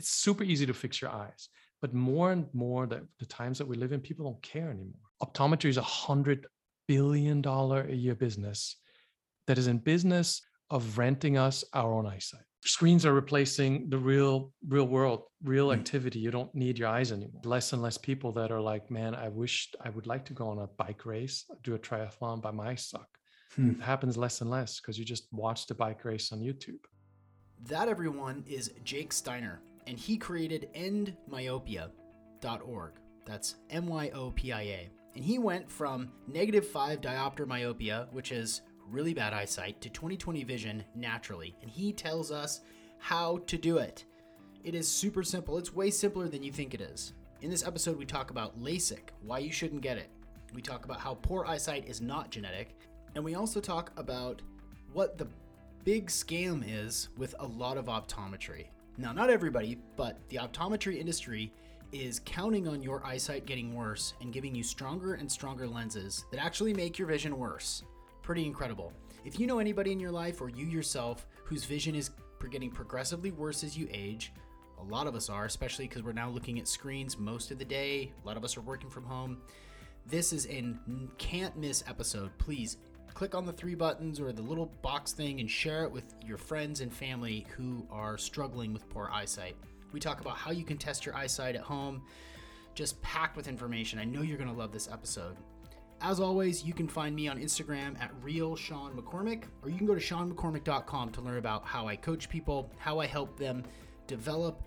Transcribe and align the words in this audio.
it's 0.00 0.10
super 0.26 0.44
easy 0.52 0.64
to 0.66 0.72
fix 0.84 0.92
your 1.02 1.10
eyes. 1.24 1.42
But 1.82 1.92
more 1.94 2.32
and 2.32 2.46
more, 2.54 2.86
the, 2.86 3.00
the 3.18 3.26
times 3.26 3.56
that 3.58 3.68
we 3.70 3.76
live 3.76 3.92
in, 3.92 4.00
people 4.00 4.24
don't 4.28 4.42
care 4.42 4.70
anymore. 4.70 5.06
Optometry 5.22 5.68
is 5.74 5.76
a 5.76 5.82
hundred 6.06 6.46
billion 6.88 7.40
dollar 7.42 7.82
a 7.82 7.94
year 8.04 8.14
business 8.14 8.76
that 9.46 9.58
is 9.58 9.66
in 9.72 9.78
business 9.78 10.28
of 10.70 10.98
renting 10.98 11.36
us 11.46 11.56
our 11.80 11.92
own 11.96 12.06
eyesight. 12.06 12.46
Screens 12.64 13.04
are 13.06 13.14
replacing 13.22 13.72
the 13.88 13.98
real, 14.12 14.52
real 14.74 14.88
world, 14.96 15.20
real 15.54 15.68
Mm. 15.68 15.76
activity. 15.78 16.18
You 16.26 16.30
don't 16.38 16.54
need 16.64 16.78
your 16.78 16.88
eyes 16.88 17.10
anymore. 17.12 17.42
Less 17.44 17.72
and 17.74 17.80
less 17.86 17.98
people 18.10 18.30
that 18.38 18.50
are 18.54 18.60
like, 18.72 18.84
man, 18.90 19.12
I 19.14 19.28
wish 19.42 19.54
I 19.86 19.88
would 19.94 20.06
like 20.12 20.24
to 20.26 20.34
go 20.40 20.46
on 20.52 20.58
a 20.58 20.68
bike 20.82 21.02
race, 21.14 21.36
do 21.66 21.74
a 21.74 21.78
triathlon, 21.78 22.36
but 22.44 22.54
my 22.54 22.66
eyes 22.70 22.84
suck. 22.92 23.08
Hmm. 23.56 23.70
It 23.70 23.80
happens 23.92 24.16
less 24.24 24.36
and 24.42 24.50
less 24.50 24.70
because 24.80 24.96
you 24.98 25.04
just 25.14 25.24
watch 25.32 25.60
the 25.66 25.74
bike 25.84 26.02
race 26.10 26.26
on 26.32 26.38
YouTube. 26.48 26.82
That, 27.72 27.86
everyone, 27.88 28.38
is 28.46 28.64
Jake 28.90 29.12
Steiner, 29.12 29.56
and 29.90 29.98
he 29.98 30.16
created 30.16 30.70
endmyopia.org. 30.72 32.92
That's 33.26 33.56
M 33.70 33.88
Y 33.88 34.10
O 34.14 34.30
P 34.30 34.52
I 34.52 34.62
A. 34.62 34.88
And 35.16 35.24
he 35.24 35.40
went 35.40 35.68
from 35.68 36.12
negative 36.28 36.64
5 36.64 37.00
diopter 37.00 37.44
myopia, 37.44 38.06
which 38.12 38.30
is 38.30 38.62
really 38.88 39.12
bad 39.12 39.32
eyesight, 39.32 39.80
to 39.80 39.90
20/20 39.90 40.46
vision 40.46 40.84
naturally. 40.94 41.56
And 41.60 41.68
he 41.68 41.92
tells 41.92 42.30
us 42.30 42.60
how 42.98 43.38
to 43.38 43.58
do 43.58 43.78
it. 43.78 44.04
It 44.62 44.76
is 44.76 44.86
super 44.86 45.24
simple. 45.24 45.58
It's 45.58 45.74
way 45.74 45.90
simpler 45.90 46.28
than 46.28 46.44
you 46.44 46.52
think 46.52 46.72
it 46.72 46.80
is. 46.80 47.14
In 47.40 47.50
this 47.50 47.66
episode, 47.66 47.96
we 47.96 48.06
talk 48.06 48.30
about 48.30 48.60
LASIK, 48.60 49.08
why 49.22 49.40
you 49.40 49.50
shouldn't 49.50 49.82
get 49.82 49.98
it. 49.98 50.10
We 50.54 50.62
talk 50.62 50.84
about 50.84 51.00
how 51.00 51.14
poor 51.14 51.44
eyesight 51.46 51.88
is 51.88 52.00
not 52.00 52.30
genetic. 52.30 52.76
And 53.16 53.24
we 53.24 53.34
also 53.34 53.60
talk 53.60 53.90
about 53.96 54.40
what 54.92 55.18
the 55.18 55.26
big 55.82 56.06
scam 56.06 56.62
is 56.64 57.08
with 57.16 57.34
a 57.40 57.46
lot 57.46 57.76
of 57.76 57.86
optometry. 57.86 58.68
Now, 58.98 59.12
not 59.12 59.30
everybody, 59.30 59.78
but 59.96 60.18
the 60.28 60.36
optometry 60.36 60.98
industry 60.98 61.52
is 61.92 62.20
counting 62.24 62.68
on 62.68 62.82
your 62.82 63.04
eyesight 63.04 63.46
getting 63.46 63.74
worse 63.74 64.14
and 64.20 64.32
giving 64.32 64.54
you 64.54 64.62
stronger 64.62 65.14
and 65.14 65.30
stronger 65.30 65.66
lenses 65.66 66.24
that 66.30 66.44
actually 66.44 66.74
make 66.74 66.98
your 66.98 67.08
vision 67.08 67.36
worse. 67.36 67.82
Pretty 68.22 68.44
incredible. 68.44 68.92
If 69.24 69.40
you 69.40 69.46
know 69.46 69.58
anybody 69.58 69.92
in 69.92 70.00
your 70.00 70.12
life 70.12 70.40
or 70.40 70.48
you 70.48 70.66
yourself 70.66 71.26
whose 71.44 71.64
vision 71.64 71.94
is 71.94 72.10
getting 72.50 72.70
progressively 72.70 73.32
worse 73.32 73.64
as 73.64 73.76
you 73.76 73.88
age, 73.92 74.32
a 74.78 74.84
lot 74.84 75.06
of 75.06 75.14
us 75.14 75.28
are, 75.28 75.44
especially 75.44 75.86
because 75.86 76.02
we're 76.02 76.12
now 76.12 76.30
looking 76.30 76.58
at 76.58 76.66
screens 76.66 77.18
most 77.18 77.50
of 77.50 77.58
the 77.58 77.64
day. 77.64 78.12
A 78.22 78.26
lot 78.26 78.36
of 78.36 78.44
us 78.44 78.56
are 78.56 78.62
working 78.62 78.88
from 78.88 79.04
home. 79.04 79.38
This 80.06 80.32
is 80.32 80.46
a 80.46 80.64
can't 81.18 81.56
miss 81.56 81.84
episode. 81.86 82.30
Please 82.38 82.78
click 83.14 83.34
on 83.34 83.46
the 83.46 83.52
three 83.52 83.74
buttons 83.74 84.20
or 84.20 84.32
the 84.32 84.42
little 84.42 84.66
box 84.82 85.12
thing 85.12 85.40
and 85.40 85.50
share 85.50 85.84
it 85.84 85.90
with 85.90 86.14
your 86.26 86.38
friends 86.38 86.80
and 86.80 86.92
family 86.92 87.46
who 87.56 87.86
are 87.90 88.16
struggling 88.18 88.72
with 88.72 88.88
poor 88.88 89.10
eyesight. 89.12 89.56
We 89.92 90.00
talk 90.00 90.20
about 90.20 90.36
how 90.36 90.50
you 90.50 90.64
can 90.64 90.76
test 90.76 91.04
your 91.04 91.16
eyesight 91.16 91.56
at 91.56 91.62
home, 91.62 92.02
just 92.74 93.00
packed 93.02 93.36
with 93.36 93.48
information. 93.48 93.98
I 93.98 94.04
know 94.04 94.22
you're 94.22 94.38
going 94.38 94.50
to 94.50 94.56
love 94.56 94.72
this 94.72 94.88
episode. 94.90 95.36
As 96.02 96.18
always, 96.18 96.64
you 96.64 96.72
can 96.72 96.88
find 96.88 97.14
me 97.14 97.28
on 97.28 97.38
Instagram 97.38 98.00
at 98.00 98.10
real 98.22 98.56
Sean 98.56 98.96
McCormick, 98.96 99.44
or 99.62 99.68
you 99.68 99.76
can 99.76 99.86
go 99.86 99.94
to 99.94 100.00
seanmccormick.com 100.00 101.10
to 101.10 101.20
learn 101.20 101.36
about 101.36 101.66
how 101.66 101.86
I 101.86 101.96
coach 101.96 102.30
people, 102.30 102.70
how 102.78 103.00
I 103.00 103.06
help 103.06 103.38
them 103.38 103.64
develop 104.06 104.62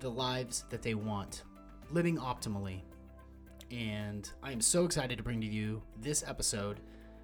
the 0.00 0.10
lives 0.10 0.64
that 0.70 0.82
they 0.82 0.94
want, 0.94 1.44
living 1.90 2.18
optimally. 2.18 2.80
And 3.70 4.28
I 4.42 4.50
am 4.50 4.60
so 4.60 4.84
excited 4.84 5.16
to 5.16 5.24
bring 5.24 5.40
to 5.40 5.46
you 5.46 5.80
this 6.00 6.24
episode. 6.26 6.80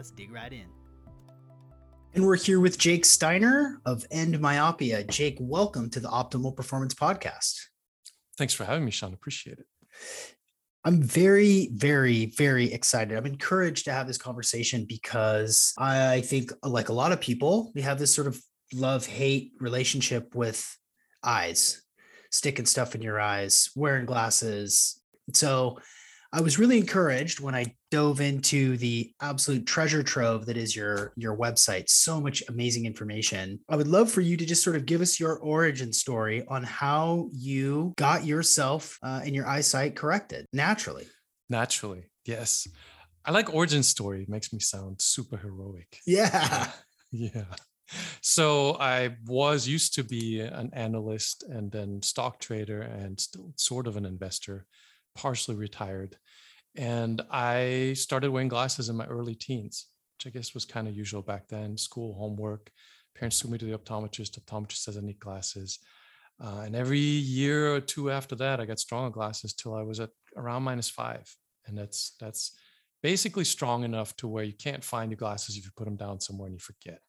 Let's 0.00 0.12
dig 0.12 0.32
right 0.32 0.50
in. 0.50 0.64
And 2.14 2.24
we're 2.24 2.38
here 2.38 2.58
with 2.58 2.78
Jake 2.78 3.04
Steiner 3.04 3.82
of 3.84 4.06
End 4.10 4.40
Myopia. 4.40 5.04
Jake, 5.04 5.36
welcome 5.38 5.90
to 5.90 6.00
the 6.00 6.08
Optimal 6.08 6.56
Performance 6.56 6.94
Podcast. 6.94 7.60
Thanks 8.38 8.54
for 8.54 8.64
having 8.64 8.86
me, 8.86 8.92
Sean. 8.92 9.12
Appreciate 9.12 9.58
it. 9.58 9.66
I'm 10.86 11.02
very, 11.02 11.68
very, 11.74 12.32
very 12.34 12.72
excited. 12.72 13.14
I'm 13.14 13.26
encouraged 13.26 13.84
to 13.84 13.92
have 13.92 14.06
this 14.06 14.16
conversation 14.16 14.86
because 14.88 15.74
I 15.76 16.22
think, 16.22 16.50
like 16.62 16.88
a 16.88 16.94
lot 16.94 17.12
of 17.12 17.20
people, 17.20 17.70
we 17.74 17.82
have 17.82 17.98
this 17.98 18.14
sort 18.14 18.26
of 18.26 18.40
love 18.72 19.04
hate 19.04 19.52
relationship 19.60 20.34
with 20.34 20.78
eyes, 21.22 21.82
sticking 22.30 22.64
stuff 22.64 22.94
in 22.94 23.02
your 23.02 23.20
eyes, 23.20 23.68
wearing 23.76 24.06
glasses. 24.06 24.98
So 25.34 25.78
I 26.32 26.40
was 26.40 26.58
really 26.58 26.78
encouraged 26.78 27.40
when 27.40 27.56
I 27.56 27.74
dove 27.90 28.20
into 28.20 28.76
the 28.76 29.12
absolute 29.20 29.66
treasure 29.66 30.02
trove 30.02 30.46
that 30.46 30.56
is 30.56 30.76
your 30.76 31.12
your 31.16 31.36
website. 31.36 31.88
So 31.88 32.20
much 32.20 32.42
amazing 32.48 32.86
information. 32.86 33.58
I 33.68 33.76
would 33.76 33.88
love 33.88 34.10
for 34.12 34.20
you 34.20 34.36
to 34.36 34.46
just 34.46 34.62
sort 34.62 34.76
of 34.76 34.86
give 34.86 35.00
us 35.00 35.18
your 35.18 35.38
origin 35.38 35.92
story 35.92 36.44
on 36.46 36.62
how 36.62 37.30
you 37.32 37.92
got 37.96 38.24
yourself 38.24 38.96
uh, 39.02 39.22
and 39.24 39.34
your 39.34 39.46
eyesight 39.46 39.96
corrected 39.96 40.46
naturally. 40.52 41.08
Naturally, 41.48 42.04
yes. 42.24 42.68
I 43.24 43.32
like 43.32 43.52
origin 43.52 43.82
story. 43.82 44.22
It 44.22 44.28
makes 44.28 44.52
me 44.52 44.60
sound 44.60 45.00
super 45.00 45.36
heroic. 45.36 45.98
Yeah. 46.06 46.70
yeah. 47.10 47.44
So 48.22 48.76
I 48.78 49.16
was 49.26 49.66
used 49.66 49.94
to 49.94 50.04
be 50.04 50.40
an 50.40 50.70
analyst 50.72 51.42
and 51.48 51.72
then 51.72 52.02
stock 52.02 52.38
trader 52.38 52.82
and 52.82 53.18
still 53.18 53.52
sort 53.56 53.86
of 53.86 53.96
an 53.96 54.06
investor, 54.06 54.66
partially 55.14 55.56
retired. 55.56 56.16
And 56.76 57.20
I 57.30 57.94
started 57.96 58.30
wearing 58.30 58.48
glasses 58.48 58.88
in 58.88 58.96
my 58.96 59.06
early 59.06 59.34
teens, 59.34 59.86
which 60.16 60.26
I 60.26 60.36
guess 60.36 60.54
was 60.54 60.64
kind 60.64 60.88
of 60.88 60.96
usual 60.96 61.22
back 61.22 61.48
then. 61.48 61.76
School, 61.76 62.14
homework, 62.14 62.70
parents 63.16 63.40
took 63.40 63.50
me 63.50 63.58
to 63.58 63.64
the 63.64 63.76
optometrist. 63.78 64.38
Optometrist 64.38 64.78
says 64.84 64.96
I 64.96 65.00
need 65.00 65.18
glasses. 65.18 65.78
Uh, 66.42 66.62
and 66.64 66.74
every 66.74 66.98
year 66.98 67.74
or 67.74 67.80
two 67.80 68.10
after 68.10 68.34
that, 68.36 68.60
I 68.60 68.66
got 68.66 68.78
stronger 68.78 69.10
glasses 69.10 69.52
till 69.52 69.74
I 69.74 69.82
was 69.82 70.00
at 70.00 70.10
around 70.36 70.62
minus 70.62 70.88
five. 70.88 71.28
And 71.66 71.76
that's 71.76 72.16
that's 72.18 72.58
basically 73.02 73.44
strong 73.44 73.84
enough 73.84 74.16
to 74.16 74.28
where 74.28 74.44
you 74.44 74.52
can't 74.52 74.84
find 74.84 75.10
your 75.10 75.16
glasses 75.16 75.56
if 75.56 75.64
you 75.64 75.70
put 75.76 75.84
them 75.84 75.96
down 75.96 76.20
somewhere 76.20 76.46
and 76.46 76.54
you 76.54 76.60
forget. 76.60 77.00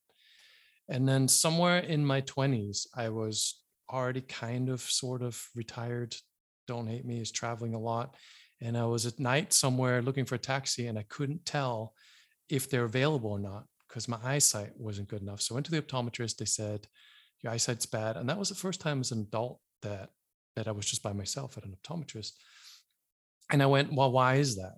And 0.90 1.08
then 1.08 1.28
somewhere 1.28 1.80
in 1.80 2.06
my 2.06 2.22
20s, 2.22 2.88
I 2.96 3.10
was 3.10 3.62
already 3.90 4.22
kind 4.22 4.70
of 4.70 4.82
sort 4.82 5.22
of 5.22 5.42
retired. 5.56 6.16
Don't 6.72 6.88
hate 6.88 7.06
me, 7.06 7.20
is 7.20 7.32
traveling 7.32 7.74
a 7.74 7.80
lot. 7.92 8.16
And 8.62 8.78
I 8.78 8.86
was 8.86 9.06
at 9.06 9.20
night 9.20 9.52
somewhere 9.52 10.02
looking 10.02 10.24
for 10.26 10.36
a 10.36 10.48
taxi 10.54 10.88
and 10.88 10.98
I 10.98 11.06
couldn't 11.16 11.46
tell 11.46 11.94
if 12.48 12.70
they're 12.70 12.86
available 12.94 13.32
or 13.32 13.40
not 13.40 13.66
because 13.88 14.08
my 14.08 14.20
eyesight 14.24 14.72
wasn't 14.78 15.10
good 15.10 15.22
enough. 15.22 15.42
So 15.42 15.54
I 15.54 15.56
went 15.56 15.66
to 15.66 15.72
the 15.72 15.82
optometrist. 15.82 16.38
They 16.38 16.46
said, 16.46 16.88
Your 17.42 17.52
eyesight's 17.52 17.86
bad. 17.86 18.16
And 18.16 18.30
that 18.30 18.40
was 18.40 18.48
the 18.50 18.56
first 18.66 18.80
time 18.80 19.02
as 19.02 19.12
an 19.12 19.20
adult 19.28 19.60
that 19.82 20.08
that 20.56 20.68
I 20.70 20.72
was 20.72 20.86
just 20.86 21.04
by 21.04 21.12
myself 21.22 21.58
at 21.58 21.66
an 21.66 21.76
optometrist. 21.78 22.32
And 23.52 23.62
I 23.62 23.66
went, 23.66 23.92
Well, 23.94 24.12
why 24.14 24.36
is 24.36 24.56
that? 24.56 24.76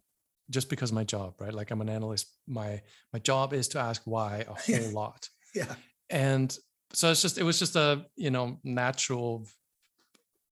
Just 0.49 0.69
because 0.69 0.91
my 0.91 1.03
job, 1.03 1.35
right? 1.39 1.53
Like 1.53 1.69
I'm 1.71 1.81
an 1.81 1.89
analyst. 1.89 2.25
My 2.47 2.81
my 3.13 3.19
job 3.19 3.53
is 3.53 3.67
to 3.69 3.79
ask 3.79 4.01
why 4.05 4.45
a 4.47 4.53
whole 4.65 4.91
lot 4.93 5.21
Yeah. 5.53 5.75
and 6.09 6.49
so 6.93 7.11
it's 7.11 7.21
just 7.21 7.37
it 7.37 7.43
was 7.43 7.59
just 7.59 7.75
a 7.75 8.05
you 8.15 8.31
know 8.31 8.59
natural 8.63 9.45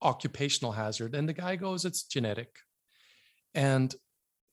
occupational 0.03 0.73
hazard 0.73 1.15
and 1.15 1.29
the 1.29 1.33
guy 1.33 1.57
goes 1.57 1.85
it's 1.85 2.05
genetic. 2.05 2.51
And 3.55 3.95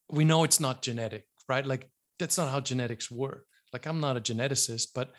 we 0.10 0.26
know 0.26 0.44
it's 0.44 0.60
not 0.60 0.82
genetic 0.82 1.26
right? 1.48 1.66
Like 1.66 1.90
that's 2.18 2.38
not 2.38 2.50
how 2.52 2.60
genetics 2.60 3.12
work. 3.12 3.46
Like 3.74 3.86
i'm 3.88 4.00
not 4.00 4.18
a 4.18 4.22
geneticist 4.22 4.90
but 4.96 5.12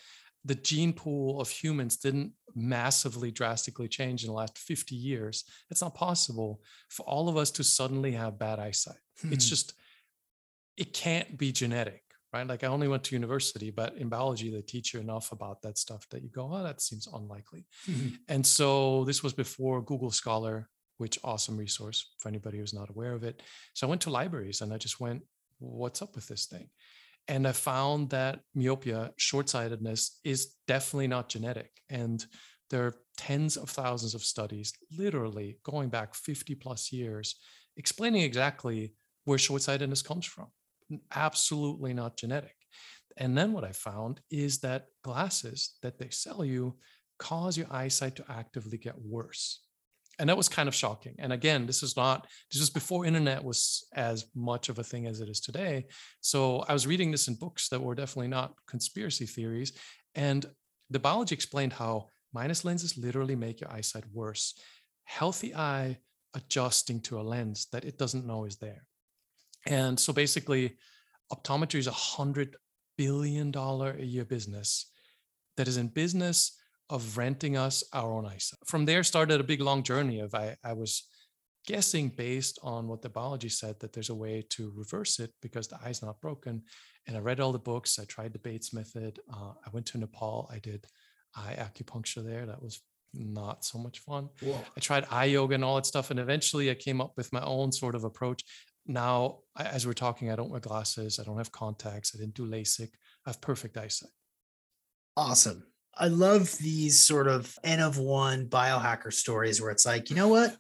the 0.45 0.55
gene 0.55 0.93
pool 0.93 1.41
of 1.41 1.51
humans 1.51 1.97
didn't 1.97 2.33
massively 2.55 3.33
drastically 3.33 3.89
change 3.89 4.23
in 4.23 4.29
the 4.29 4.33
last 4.33 4.57
50 4.59 4.95
years. 4.95 5.45
It's 5.71 5.83
not 5.83 5.95
possible 5.97 6.63
for 6.89 7.03
all 7.05 7.29
of 7.29 7.37
us 7.37 7.51
to 7.53 7.65
suddenly 7.65 8.13
have 8.13 8.39
bad 8.39 8.59
eyesight. 8.61 9.01
It's 9.25 9.47
Hmm. 9.47 9.51
just 9.51 9.75
it 10.77 10.93
can't 10.93 11.37
be 11.37 11.53
genetic 11.53 12.03
right? 12.33 12.47
Like 12.47 12.65
i 12.65 12.67
only 12.69 12.89
went 12.89 13.05
to 13.05 13.15
university 13.15 13.71
but 13.71 13.97
in 13.97 14.09
biology 14.09 14.51
they 14.51 14.63
teach 14.63 14.93
you 14.95 15.01
enough 15.01 15.33
about 15.33 15.63
that 15.63 15.79
stuff 15.79 16.07
that 16.11 16.23
you 16.23 16.29
go 16.31 16.51
oh 16.53 16.63
that 16.63 16.81
seems 16.81 17.07
unlikely. 17.07 17.67
Mhm. 17.89 18.19
and 18.29 18.47
so 18.47 19.05
this 19.05 19.23
was 19.23 19.33
before 19.33 19.83
google 19.83 20.11
scholar 20.11 20.69
which 20.99 21.19
awesome 21.25 21.57
resource 21.59 21.99
for 22.19 22.29
anybody 22.29 22.57
who's 22.59 22.73
not 22.73 22.89
aware 22.91 23.13
of 23.13 23.23
it. 23.23 23.43
So 23.75 23.87
i 23.87 23.91
went 23.91 24.03
to 24.03 24.11
libraries 24.11 24.61
and 24.63 24.73
i 24.73 24.79
just 24.79 24.99
went 25.01 25.23
what's 25.59 26.03
up 26.03 26.15
with 26.15 26.27
this 26.29 26.47
thing? 26.47 26.69
And 27.29 27.47
i 27.49 27.53
found 27.53 28.11
that 28.11 28.41
myopia 28.55 29.13
short-sightedness 29.17 30.21
is 30.25 30.41
definitely 30.67 31.09
not 31.09 31.29
genetic. 31.29 31.71
And 31.91 32.25
there 32.71 32.85
are 32.87 32.97
tens 33.17 33.57
of 33.57 33.71
thousands 33.71 34.15
of 34.15 34.23
studies, 34.23 34.73
literally 34.99 35.59
going 35.65 35.89
back 35.89 36.15
50 36.15 36.55
plus 36.57 36.93
years, 36.93 37.37
explaining 37.77 38.23
exactly 38.23 38.95
where 39.25 39.39
short 39.39 39.63
sightedness 39.63 40.03
comes 40.03 40.27
from. 40.27 40.49
Absolutely 41.15 41.93
not 41.93 42.17
genetic. 42.17 42.55
And 43.17 43.37
then 43.37 43.53
what 43.53 43.65
I 43.65 43.73
found 43.73 44.21
is 44.31 44.59
that 44.59 44.87
glasses 45.03 45.77
that 45.83 45.99
they 45.99 46.11
sell 46.11 46.45
you 46.45 46.77
cause 47.19 47.57
your 47.57 47.67
eyesight 47.71 48.17
to 48.17 48.25
actively 48.29 48.77
get 48.77 48.95
worse. 49.01 49.61
And 50.19 50.29
that 50.29 50.37
was 50.37 50.49
kind 50.49 50.69
of 50.69 50.75
shocking. 50.75 51.15
And 51.19 51.33
again, 51.33 51.67
this 51.67 51.83
is 51.83 51.97
not, 51.97 52.27
this 52.51 52.61
was 52.61 52.71
before 52.71 53.05
internet 53.05 53.45
was 53.45 53.87
as 53.95 54.27
much 54.35 54.69
of 54.69 54.79
a 54.79 54.85
thing 54.85 55.07
as 55.07 55.21
it 55.21 55.29
is 55.29 55.41
today. 55.41 55.87
So 56.21 56.65
I 56.69 56.73
was 56.73 56.87
reading 56.87 57.11
this 57.11 57.29
in 57.29 57.35
books 57.35 57.69
that 57.69 57.83
were 57.83 57.95
definitely 57.95 58.29
not 58.29 58.55
conspiracy 58.67 59.27
theories. 59.27 59.73
And 60.15 60.47
the 60.89 60.99
biology 60.99 61.35
explained 61.35 61.75
how 61.75 62.09
minus 62.33 62.65
lenses 62.65 62.97
literally 62.97 63.37
make 63.37 63.61
your 63.61 63.71
eyesight 63.71 64.05
worse. 64.13 64.55
Healthy 65.05 65.55
eye 65.55 65.99
adjusting 66.35 67.01
to 67.01 67.21
a 67.21 67.23
lens 67.23 67.67
that 67.73 67.85
it 67.85 67.99
doesn't 67.99 68.27
know 68.27 68.45
is 68.45 68.57
there. 68.57 68.86
And 69.67 69.99
so 69.99 70.13
basically, 70.13 70.77
optometry 71.33 71.77
is 71.77 71.87
a 71.87 71.93
hundred 71.93 72.57
billion 72.97 73.51
dollar 73.51 73.97
a 73.99 74.05
year 74.05 74.25
business 74.25 74.91
that 75.57 75.69
is 75.69 75.77
in 75.77 75.89
business 75.89 76.57
of 76.89 77.19
renting 77.19 77.57
us 77.57 77.83
our 77.93 78.11
own 78.11 78.27
eyesight. 78.27 78.61
From 78.67 78.85
there 78.85 79.03
started 79.03 79.41
a 79.41 79.45
big 79.45 79.61
long 79.61 79.83
journey 79.83 80.21
of 80.21 80.35
I, 80.35 80.57
I 80.65 80.73
was 80.73 81.05
guessing 81.67 82.09
based 82.09 82.59
on 82.63 82.87
what 82.87 83.03
the 83.03 83.09
biology 83.09 83.49
said 83.49 83.79
that 83.81 83.93
there's 83.93 84.11
a 84.11 84.15
way 84.15 84.45
to 84.51 84.73
reverse 84.77 85.19
it 85.19 85.33
because 85.43 85.67
the 85.67 85.79
eye's 85.85 86.03
not 86.03 86.21
broken. 86.21 86.63
And 87.07 87.17
I 87.17 87.21
read 87.21 87.41
all 87.41 87.53
the 87.53 87.59
books. 87.59 87.99
I 87.99 88.05
tried 88.05 88.33
the 88.33 88.39
Bates 88.39 88.73
method. 88.73 89.19
Uh, 89.33 89.53
I 89.65 89.71
went 89.73 89.87
to 89.87 89.99
Nepal. 89.99 90.49
I 90.53 90.59
did 90.61 90.87
eye 91.35 91.57
acupuncture 91.59 92.25
there. 92.25 92.47
That 92.47 92.63
was 92.63 92.81
not 93.13 93.65
so 93.65 93.79
much 93.79 93.99
fun. 94.01 94.29
Whoa. 94.41 94.61
I 94.77 94.81
tried 94.81 95.07
eye 95.11 95.27
yoga 95.27 95.55
and 95.55 95.65
all 95.65 95.77
that 95.77 95.87
stuff. 95.87 96.11
And 96.11 96.21
eventually 96.21 96.71
I 96.71 96.75
came 96.75 97.01
up 97.01 97.15
with 97.17 97.33
my 97.33 97.43
own 97.43 97.73
sort 97.73 97.95
of 97.95 98.05
approach. 98.05 98.45
Now, 98.87 99.39
as 99.59 99.87
we're 99.87 99.93
talking, 99.93 100.31
I 100.31 100.37
don't 100.37 100.51
wear 100.51 100.61
glasses. 100.61 101.19
I 101.19 101.25
don't 101.25 101.39
have 101.39 101.53
contacts. 101.53 102.13
I 102.15 102.19
didn't 102.19 102.35
do 102.35 102.47
LASIK. 102.47 102.91
I 103.27 103.31
have 103.31 103.41
perfect 103.41 103.77
eyesight. 103.77 104.11
Awesome. 105.17 105.65
I 105.99 106.09
love 106.09 106.57
these 106.59 107.05
sort 107.07 107.27
of 107.27 107.57
N 107.65 107.81
of 107.81 107.99
one 107.99 108.47
biohacker 108.47 109.13
stories 109.13 109.61
where 109.61 109.71
it's 109.71 109.87
like, 109.87 110.11
you 110.11 110.17
know 110.17 110.29
what? 110.29 110.55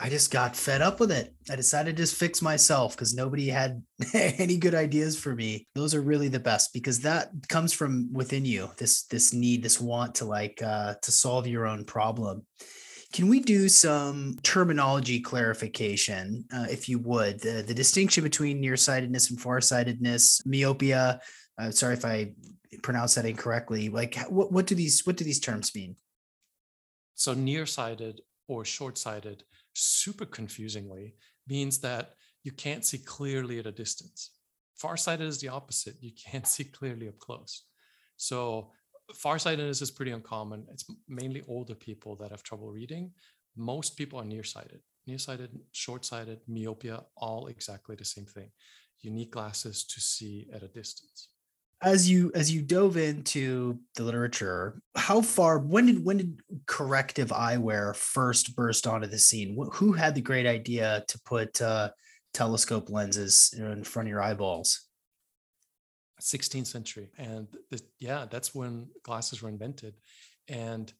I 0.00 0.08
just 0.08 0.30
got 0.30 0.54
fed 0.54 0.80
up 0.80 1.00
with 1.00 1.10
it. 1.10 1.34
I 1.50 1.56
decided 1.56 1.96
to 1.96 2.02
just 2.02 2.14
fix 2.14 2.40
myself 2.40 2.94
because 2.94 3.14
nobody 3.14 3.48
had 3.48 3.82
any 4.14 4.56
good 4.56 4.76
ideas 4.76 5.18
for 5.18 5.34
me. 5.34 5.66
Those 5.74 5.94
are 5.94 6.00
really 6.00 6.28
the 6.28 6.38
best 6.38 6.72
because 6.72 7.00
that 7.00 7.30
comes 7.48 7.72
from 7.72 8.12
within 8.12 8.44
you. 8.44 8.70
This 8.76 9.02
this 9.04 9.32
need, 9.32 9.64
this 9.64 9.80
want 9.80 10.14
to 10.16 10.24
like 10.24 10.62
uh, 10.62 10.94
to 11.02 11.10
solve 11.10 11.48
your 11.48 11.66
own 11.66 11.84
problem. 11.84 12.46
Can 13.12 13.28
we 13.28 13.40
do 13.40 13.68
some 13.68 14.36
terminology 14.42 15.20
clarification, 15.20 16.44
uh, 16.52 16.66
if 16.70 16.88
you 16.88 16.98
would? 16.98 17.40
The, 17.40 17.64
the 17.66 17.74
distinction 17.74 18.22
between 18.22 18.60
nearsightedness 18.60 19.30
and 19.30 19.40
farsightedness, 19.40 20.44
myopia. 20.44 21.20
Uh, 21.58 21.70
sorry 21.70 21.94
if 21.94 22.04
I 22.04 22.32
pronounce 22.82 23.14
that 23.14 23.24
incorrectly. 23.24 23.88
Like, 23.88 24.16
what, 24.28 24.52
what 24.52 24.66
do 24.66 24.74
these 24.74 25.06
what 25.06 25.16
do 25.16 25.24
these 25.24 25.40
terms 25.40 25.74
mean? 25.74 25.96
So, 27.14 27.34
nearsighted 27.34 28.20
or 28.46 28.64
short-sighted, 28.64 29.42
super 29.74 30.24
confusingly, 30.24 31.14
means 31.48 31.78
that 31.80 32.14
you 32.44 32.52
can't 32.52 32.84
see 32.84 32.98
clearly 32.98 33.58
at 33.58 33.66
a 33.66 33.72
distance. 33.72 34.30
Farsighted 34.76 35.26
is 35.26 35.40
the 35.40 35.48
opposite. 35.48 35.96
You 36.00 36.12
can't 36.12 36.46
see 36.54 36.64
clearly 36.64 37.08
up 37.08 37.18
close. 37.18 37.64
So, 38.16 38.72
farsightedness 39.14 39.82
is 39.82 39.90
pretty 39.90 40.12
uncommon. 40.12 40.66
It's 40.70 40.84
mainly 41.08 41.42
older 41.48 41.74
people 41.74 42.16
that 42.16 42.30
have 42.30 42.42
trouble 42.42 42.70
reading. 42.70 43.12
Most 43.56 43.96
people 43.96 44.18
are 44.20 44.24
nearsighted. 44.24 44.80
Nearsighted, 45.06 45.58
short-sighted, 45.72 46.40
myopia, 46.46 47.02
all 47.16 47.46
exactly 47.46 47.96
the 47.96 48.04
same 48.04 48.26
thing. 48.26 48.50
You 49.00 49.10
need 49.10 49.30
glasses 49.30 49.84
to 49.84 50.00
see 50.00 50.48
at 50.52 50.62
a 50.62 50.68
distance 50.68 51.28
as 51.82 52.10
you 52.10 52.32
as 52.34 52.50
you 52.50 52.60
dove 52.60 52.96
into 52.96 53.78
the 53.94 54.02
literature 54.02 54.80
how 54.96 55.20
far 55.20 55.58
when 55.58 55.86
did 55.86 56.04
when 56.04 56.16
did 56.16 56.40
corrective 56.66 57.28
eyewear 57.28 57.94
first 57.94 58.56
burst 58.56 58.86
onto 58.86 59.06
the 59.06 59.18
scene 59.18 59.56
who 59.74 59.92
had 59.92 60.14
the 60.14 60.20
great 60.20 60.46
idea 60.46 61.04
to 61.06 61.20
put 61.20 61.60
uh, 61.62 61.88
telescope 62.34 62.90
lenses 62.90 63.54
in 63.56 63.84
front 63.84 64.08
of 64.08 64.10
your 64.10 64.22
eyeballs 64.22 64.87
16th 66.20 66.66
century 66.66 67.10
and 67.18 67.46
the, 67.70 67.80
yeah 68.00 68.26
that's 68.30 68.54
when 68.54 68.88
glasses 69.02 69.42
were 69.42 69.48
invented. 69.48 69.94
And 70.48 70.92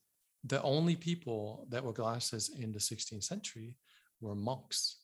the 0.45 0.63
only 0.63 0.95
people 0.95 1.67
that 1.71 1.83
were 1.83 1.93
glasses 1.93 2.51
in 2.57 2.73
the 2.73 2.79
16th 2.79 3.25
century 3.25 3.75
were 4.21 4.35
monks 4.35 4.99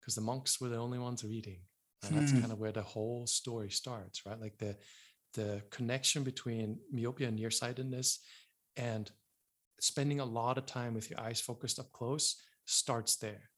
because 0.00 0.14
the 0.14 0.20
monks 0.20 0.60
were 0.60 0.68
the 0.68 0.76
only 0.76 0.98
ones 0.98 1.24
reading. 1.24 1.60
And 2.02 2.16
that's 2.16 2.32
hmm. 2.32 2.40
kind 2.40 2.52
of 2.52 2.58
where 2.58 2.72
the 2.72 2.82
whole 2.82 3.26
story 3.26 3.70
starts 3.70 4.22
right? 4.26 4.40
Like 4.40 4.58
the 4.58 4.76
the 5.34 5.62
connection 5.70 6.24
between 6.24 6.78
myopia 6.90 7.28
and 7.28 7.36
nearsightedness 7.36 8.18
and 8.76 9.10
spending 9.80 10.20
a 10.20 10.24
lot 10.24 10.58
of 10.58 10.66
time 10.66 10.94
with 10.94 11.08
your 11.08 11.20
eyes 11.20 11.40
focused 11.40 11.78
up 11.78 11.92
close 11.92 12.36
starts 12.64 13.16
there. 13.16 13.50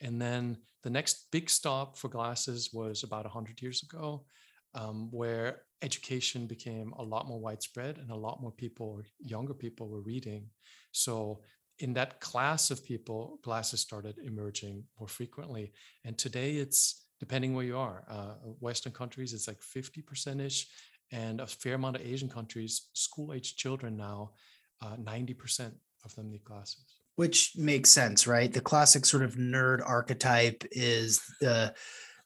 And 0.00 0.20
then 0.20 0.58
the 0.82 0.90
next 0.90 1.26
big 1.30 1.48
stop 1.48 1.96
for 1.96 2.08
glasses 2.08 2.70
was 2.72 3.02
about 3.02 3.24
100 3.24 3.62
years 3.62 3.82
ago 3.82 4.24
um, 4.74 5.08
where 5.10 5.62
education 5.82 6.46
became 6.46 6.92
a 6.98 7.02
lot 7.02 7.26
more 7.26 7.40
widespread 7.40 7.98
and 7.98 8.10
a 8.10 8.16
lot 8.16 8.40
more 8.40 8.52
people 8.52 9.02
younger 9.18 9.54
people 9.54 9.88
were 9.88 10.00
reading 10.00 10.46
so 10.92 11.40
in 11.78 11.92
that 11.92 12.20
class 12.20 12.70
of 12.70 12.84
people 12.84 13.38
glasses 13.42 13.80
started 13.80 14.16
emerging 14.24 14.84
more 14.98 15.08
frequently 15.08 15.72
and 16.04 16.16
today 16.16 16.52
it's 16.52 17.02
depending 17.22 17.54
where 17.54 17.64
you 17.64 17.78
are. 17.78 18.02
Uh, 18.10 18.34
Western 18.58 18.92
countries, 18.92 19.32
it's 19.32 19.46
like 19.46 19.60
50% 19.60 20.40
ish. 20.40 20.66
And 21.12 21.40
a 21.40 21.46
fair 21.46 21.74
amount 21.74 21.94
of 21.94 22.02
Asian 22.02 22.28
countries, 22.28 22.88
school 22.94 23.32
age 23.32 23.54
children 23.54 23.96
now, 23.96 24.32
uh, 24.84 24.96
90% 24.96 25.70
of 26.04 26.12
them 26.16 26.30
need 26.30 26.42
glasses. 26.42 26.84
Which 27.14 27.52
makes 27.56 27.90
sense, 27.90 28.26
right? 28.26 28.52
The 28.52 28.60
classic 28.60 29.06
sort 29.06 29.22
of 29.22 29.36
nerd 29.36 29.88
archetype 29.88 30.64
is 30.72 31.20
the 31.40 31.72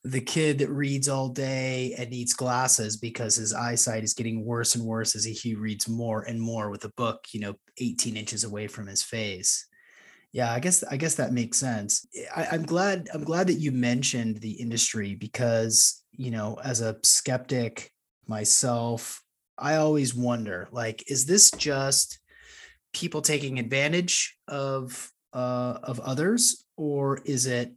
the 0.07 0.21
kid 0.21 0.61
that 0.61 0.71
reads 0.71 1.09
all 1.09 1.29
day 1.29 1.95
and 1.99 2.11
needs 2.11 2.33
glasses 2.33 2.97
because 2.97 3.35
his 3.35 3.53
eyesight 3.53 4.05
is 4.05 4.15
getting 4.15 4.45
worse 4.45 4.77
and 4.77 4.85
worse 4.85 5.17
as 5.17 5.25
he 5.25 5.55
reads 5.57 5.89
more 5.89 6.23
and 6.23 6.41
more 6.41 6.71
with 6.71 6.85
a 6.85 6.93
book, 6.97 7.27
you 7.33 7.41
know, 7.41 7.55
18 7.79 8.17
inches 8.17 8.45
away 8.45 8.69
from 8.69 8.87
his 8.87 9.03
face. 9.03 9.67
Yeah, 10.33 10.53
I 10.53 10.61
guess 10.61 10.85
I 10.85 10.97
guess 10.97 11.17
that 11.17 11.33
makes 11.33 11.59
sense. 11.59 12.07
I, 12.35 12.47
I'm 12.53 12.65
glad 12.65 13.09
I'm 13.13 13.25
glad 13.25 13.49
that 13.49 13.55
you 13.55 13.73
mentioned 13.73 14.37
the 14.37 14.53
industry 14.53 15.15
because 15.15 16.05
you 16.13 16.31
know, 16.31 16.59
as 16.63 16.81
a 16.81 16.97
skeptic 17.03 17.91
myself, 18.27 19.23
I 19.59 19.77
always 19.77 20.15
wonder, 20.15 20.69
like, 20.71 21.05
is 21.11 21.27
this 21.27 21.51
just 21.51 22.19
people 22.93 23.23
taking 23.23 23.59
advantage 23.59 24.37
of 24.47 25.11
uh, 25.33 25.79
of 25.83 26.01
others, 26.01 26.65
or 26.77 27.19
is 27.25 27.47
it 27.47 27.73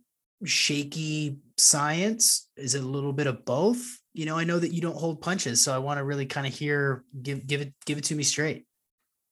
shaky 0.45 1.37
science? 1.59 2.49
Is 2.57 2.75
it 2.75 2.83
a 2.83 2.87
little 2.87 3.13
bit 3.13 3.27
of 3.27 3.45
both? 3.45 3.81
You 4.13 4.25
know, 4.25 4.37
I 4.37 4.43
know 4.43 4.59
that 4.59 4.73
you 4.73 4.81
don't 4.81 4.97
hold 4.97 5.21
punches, 5.21 5.63
so 5.63 5.73
I 5.73 5.77
want 5.77 5.99
to 5.99 6.03
really 6.03 6.25
kind 6.25 6.47
of 6.47 6.53
hear 6.53 7.03
give 7.21 7.45
give 7.45 7.61
it 7.61 7.73
give 7.85 7.97
it 7.97 8.05
to 8.05 8.15
me 8.15 8.23
straight. 8.23 8.65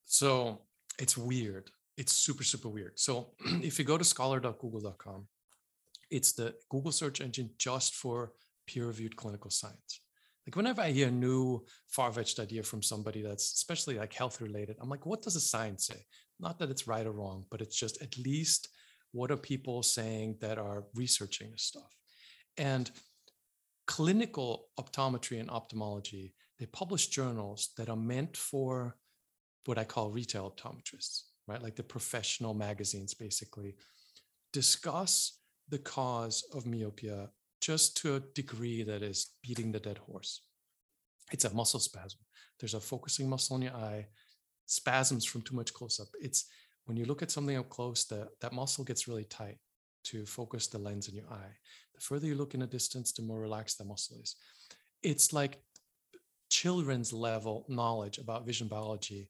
So 0.05 0.61
it's 0.99 1.17
weird 1.17 1.69
it's 1.97 2.13
super, 2.13 2.43
super 2.43 2.69
weird. 2.69 2.97
So 2.99 3.31
if 3.61 3.79
you 3.79 3.85
go 3.85 3.97
to 3.97 4.03
scholar.google.com, 4.03 5.27
it's 6.09 6.31
the 6.31 6.55
Google 6.69 6.91
search 6.91 7.19
engine 7.19 7.49
just 7.57 7.95
for 7.95 8.33
peer 8.67 8.85
reviewed 8.85 9.15
clinical 9.15 9.49
science. 9.49 10.01
Like 10.45 10.55
whenever 10.55 10.81
I 10.81 10.91
hear 10.91 11.09
a 11.09 11.11
new 11.11 11.65
far-fetched 11.89 12.39
idea 12.39 12.63
from 12.63 12.81
somebody 12.81 13.21
that's 13.21 13.53
especially 13.53 13.97
like 13.97 14.13
health 14.13 14.39
related, 14.39 14.77
I'm 14.79 14.89
like, 14.89 15.05
what 15.05 15.21
does 15.21 15.33
the 15.33 15.41
science 15.41 15.87
say? 15.87 16.05
Not 16.39 16.59
that 16.59 16.69
it's 16.69 16.87
right 16.87 17.05
or 17.05 17.11
wrong, 17.11 17.45
but 17.51 17.59
it's 17.59 17.77
just 17.77 18.01
at 18.01 18.17
least 18.17 18.69
what 19.11 19.31
are 19.31 19.37
people 19.37 19.83
saying 19.83 20.37
that 20.39 20.57
are 20.57 20.85
researching 20.93 21.51
this 21.51 21.63
stuff? 21.63 21.91
And 22.57 22.89
clinical 23.85 24.67
optometry 24.79 25.39
and 25.39 25.49
ophthalmology, 25.49 26.33
they 26.59 26.65
publish 26.65 27.07
journals 27.07 27.69
that 27.77 27.89
are 27.89 27.95
meant 27.95 28.35
for 28.35 28.97
what 29.65 29.77
I 29.77 29.83
call 29.83 30.11
retail 30.11 30.51
optometrists 30.51 31.23
right? 31.47 31.63
Like 31.63 31.75
the 31.75 31.83
professional 31.83 32.53
magazines 32.53 33.13
basically 33.13 33.75
discuss 34.53 35.39
the 35.69 35.79
cause 35.79 36.43
of 36.53 36.65
myopia 36.65 37.29
just 37.61 37.97
to 37.97 38.15
a 38.15 38.19
degree 38.19 38.83
that 38.83 39.01
is 39.01 39.31
beating 39.41 39.71
the 39.71 39.79
dead 39.79 39.97
horse. 39.97 40.41
It's 41.31 41.45
a 41.45 41.53
muscle 41.53 41.79
spasm. 41.79 42.19
There's 42.59 42.73
a 42.73 42.79
focusing 42.79 43.29
muscle 43.29 43.55
in 43.57 43.63
your 43.63 43.73
eye, 43.73 44.07
spasms 44.65 45.25
from 45.25 45.41
too 45.41 45.55
much 45.55 45.73
close 45.73 45.99
up. 45.99 46.07
It's 46.21 46.45
when 46.85 46.97
you 46.97 47.05
look 47.05 47.21
at 47.21 47.31
something 47.31 47.57
up 47.57 47.69
close, 47.69 48.05
that 48.05 48.29
that 48.41 48.53
muscle 48.53 48.83
gets 48.83 49.07
really 49.07 49.25
tight 49.25 49.57
to 50.05 50.25
focus 50.25 50.67
the 50.67 50.77
lens 50.77 51.09
in 51.09 51.15
your 51.15 51.29
eye. 51.29 51.55
The 51.97 52.01
further 52.01 52.27
you 52.27 52.35
look 52.35 52.53
in 52.53 52.61
a 52.61 52.67
distance, 52.67 53.11
the 53.11 53.21
more 53.21 53.39
relaxed 53.39 53.77
the 53.77 53.85
muscle 53.85 54.17
is. 54.21 54.35
It's 55.03 55.33
like 55.33 55.59
children's 56.49 57.11
level 57.11 57.65
knowledge 57.67 58.17
about 58.17 58.45
vision 58.45 58.67
biology 58.67 59.29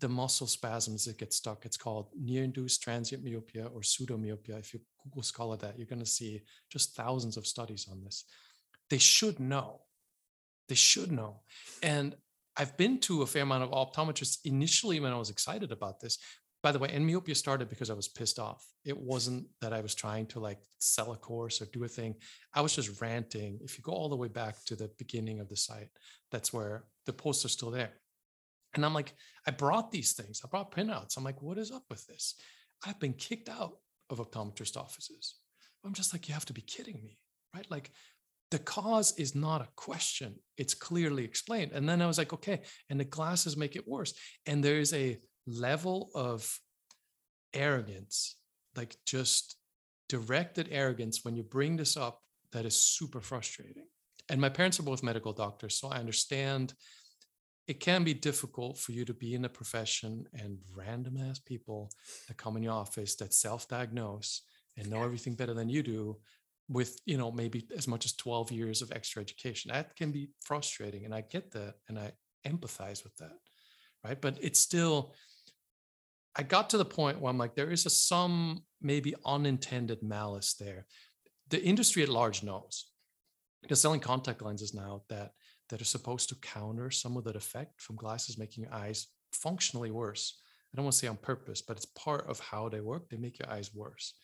the 0.00 0.08
muscle 0.08 0.46
spasms 0.46 1.04
that 1.04 1.18
get 1.18 1.32
stuck. 1.32 1.64
It's 1.64 1.76
called 1.76 2.08
near-induced 2.18 2.82
transient 2.82 3.24
myopia 3.24 3.66
or 3.66 3.80
pseudomyopia. 3.80 4.58
If 4.58 4.74
you 4.74 4.80
Google 5.04 5.22
Scholar 5.22 5.56
that, 5.58 5.78
you're 5.78 5.86
going 5.86 5.98
to 6.00 6.06
see 6.06 6.42
just 6.70 6.94
thousands 6.94 7.36
of 7.36 7.46
studies 7.46 7.86
on 7.90 8.02
this. 8.04 8.24
They 8.90 8.98
should 8.98 9.40
know. 9.40 9.80
They 10.68 10.74
should 10.74 11.10
know. 11.10 11.40
And 11.82 12.14
I've 12.56 12.76
been 12.76 12.98
to 13.00 13.22
a 13.22 13.26
fair 13.26 13.42
amount 13.42 13.64
of 13.64 13.70
optometrists 13.70 14.38
initially 14.44 15.00
when 15.00 15.12
I 15.12 15.18
was 15.18 15.30
excited 15.30 15.72
about 15.72 16.00
this. 16.00 16.18
By 16.68 16.72
the 16.72 16.78
way, 16.80 16.90
End 16.90 17.06
Myopia 17.06 17.34
started 17.34 17.70
because 17.70 17.88
I 17.88 17.94
was 17.94 18.08
pissed 18.08 18.38
off. 18.38 18.62
It 18.84 18.94
wasn't 18.94 19.46
that 19.62 19.72
I 19.72 19.80
was 19.80 19.94
trying 19.94 20.26
to 20.26 20.38
like 20.38 20.58
sell 20.80 21.12
a 21.12 21.16
course 21.16 21.62
or 21.62 21.64
do 21.72 21.84
a 21.84 21.88
thing. 21.88 22.16
I 22.52 22.60
was 22.60 22.76
just 22.76 23.00
ranting. 23.00 23.58
If 23.62 23.78
you 23.78 23.82
go 23.82 23.92
all 23.92 24.10
the 24.10 24.16
way 24.16 24.28
back 24.28 24.62
to 24.66 24.76
the 24.76 24.90
beginning 24.98 25.40
of 25.40 25.48
the 25.48 25.56
site, 25.56 25.88
that's 26.30 26.52
where 26.52 26.84
the 27.06 27.14
posts 27.14 27.46
are 27.46 27.48
still 27.48 27.70
there. 27.70 27.92
And 28.74 28.84
I'm 28.84 28.92
like, 28.92 29.14
I 29.46 29.50
brought 29.50 29.90
these 29.90 30.12
things. 30.12 30.42
I 30.44 30.48
brought 30.48 30.70
printouts. 30.70 31.16
I'm 31.16 31.24
like, 31.24 31.40
what 31.40 31.56
is 31.56 31.72
up 31.72 31.84
with 31.88 32.06
this? 32.06 32.34
I've 32.86 33.00
been 33.00 33.14
kicked 33.14 33.48
out 33.48 33.78
of 34.10 34.18
optometrist 34.18 34.76
offices. 34.76 35.36
I'm 35.86 35.94
just 35.94 36.12
like, 36.12 36.28
you 36.28 36.34
have 36.34 36.44
to 36.44 36.52
be 36.52 36.60
kidding 36.60 37.00
me, 37.02 37.16
right? 37.54 37.66
Like 37.70 37.92
the 38.50 38.58
cause 38.58 39.14
is 39.18 39.34
not 39.34 39.62
a 39.62 39.68
question. 39.76 40.34
It's 40.58 40.74
clearly 40.74 41.24
explained. 41.24 41.72
And 41.72 41.88
then 41.88 42.02
I 42.02 42.06
was 42.06 42.18
like, 42.18 42.34
okay, 42.34 42.60
and 42.90 43.00
the 43.00 43.04
glasses 43.04 43.56
make 43.56 43.74
it 43.74 43.88
worse. 43.88 44.12
And 44.44 44.62
there 44.62 44.80
is 44.80 44.92
a 44.92 45.18
level 45.48 46.10
of 46.14 46.60
arrogance, 47.54 48.36
like 48.76 48.96
just 49.06 49.56
directed 50.08 50.68
arrogance 50.70 51.24
when 51.24 51.36
you 51.36 51.42
bring 51.42 51.76
this 51.76 51.96
up 51.96 52.20
that 52.52 52.64
is 52.64 52.80
super 52.80 53.20
frustrating. 53.20 53.86
And 54.30 54.40
my 54.40 54.48
parents 54.48 54.78
are 54.78 54.84
both 54.84 55.02
medical 55.02 55.32
doctors, 55.32 55.78
so 55.78 55.88
I 55.88 55.98
understand 55.98 56.74
it 57.66 57.80
can 57.80 58.04
be 58.04 58.14
difficult 58.14 58.78
for 58.78 58.92
you 58.92 59.04
to 59.04 59.12
be 59.12 59.34
in 59.34 59.44
a 59.44 59.48
profession 59.48 60.24
and 60.32 60.58
random 60.74 61.18
ass 61.18 61.38
people 61.38 61.90
that 62.26 62.38
come 62.38 62.56
in 62.56 62.62
your 62.62 62.72
office 62.72 63.14
that 63.16 63.34
self-diagnose 63.34 64.42
and 64.76 64.88
know 64.88 65.02
everything 65.02 65.34
better 65.34 65.52
than 65.52 65.68
you 65.68 65.82
do 65.82 66.16
with 66.70 66.98
you 67.04 67.18
know 67.18 67.30
maybe 67.30 67.66
as 67.76 67.88
much 67.88 68.04
as 68.04 68.12
12 68.14 68.52
years 68.52 68.80
of 68.80 68.92
extra 68.92 69.20
education. 69.20 69.70
That 69.70 69.96
can 69.96 70.12
be 70.12 70.30
frustrating 70.44 71.04
and 71.04 71.14
i 71.14 71.22
get 71.22 71.50
that 71.52 71.74
and 71.88 71.98
i 71.98 72.12
empathize 72.46 73.04
with 73.04 73.16
that 73.16 73.36
right? 74.04 74.20
But 74.20 74.38
it's 74.40 74.60
still 74.60 75.14
i 76.38 76.42
got 76.42 76.70
to 76.70 76.78
the 76.78 76.84
point 76.84 77.20
where 77.20 77.30
i'm 77.30 77.38
like 77.38 77.54
there 77.54 77.70
is 77.70 77.84
a 77.86 77.90
some 77.90 78.62
maybe 78.80 79.14
unintended 79.26 80.02
malice 80.02 80.54
there 80.54 80.86
the 81.50 81.62
industry 81.62 82.02
at 82.02 82.08
large 82.08 82.42
knows 82.42 82.90
They're 83.66 83.76
selling 83.76 84.00
contact 84.00 84.42
lenses 84.42 84.74
now 84.74 85.02
that 85.08 85.32
that 85.68 85.80
are 85.80 85.84
supposed 85.84 86.28
to 86.30 86.34
counter 86.36 86.90
some 86.90 87.16
of 87.16 87.24
that 87.24 87.36
effect 87.36 87.80
from 87.80 87.96
glasses 87.96 88.38
making 88.38 88.64
your 88.64 88.72
eyes 88.72 89.08
functionally 89.32 89.90
worse. 89.90 90.40
I 90.72 90.76
don't 90.76 90.84
want 90.84 90.94
to 90.94 90.98
say 90.98 91.08
on 91.08 91.16
purpose, 91.16 91.62
but 91.62 91.76
it's 91.76 91.86
part 91.86 92.26
of 92.28 92.40
how 92.40 92.68
they 92.68 92.80
work. 92.80 93.08
They 93.08 93.16
make 93.16 93.38
your 93.38 93.50
eyes 93.50 93.74
worse. 93.74 94.14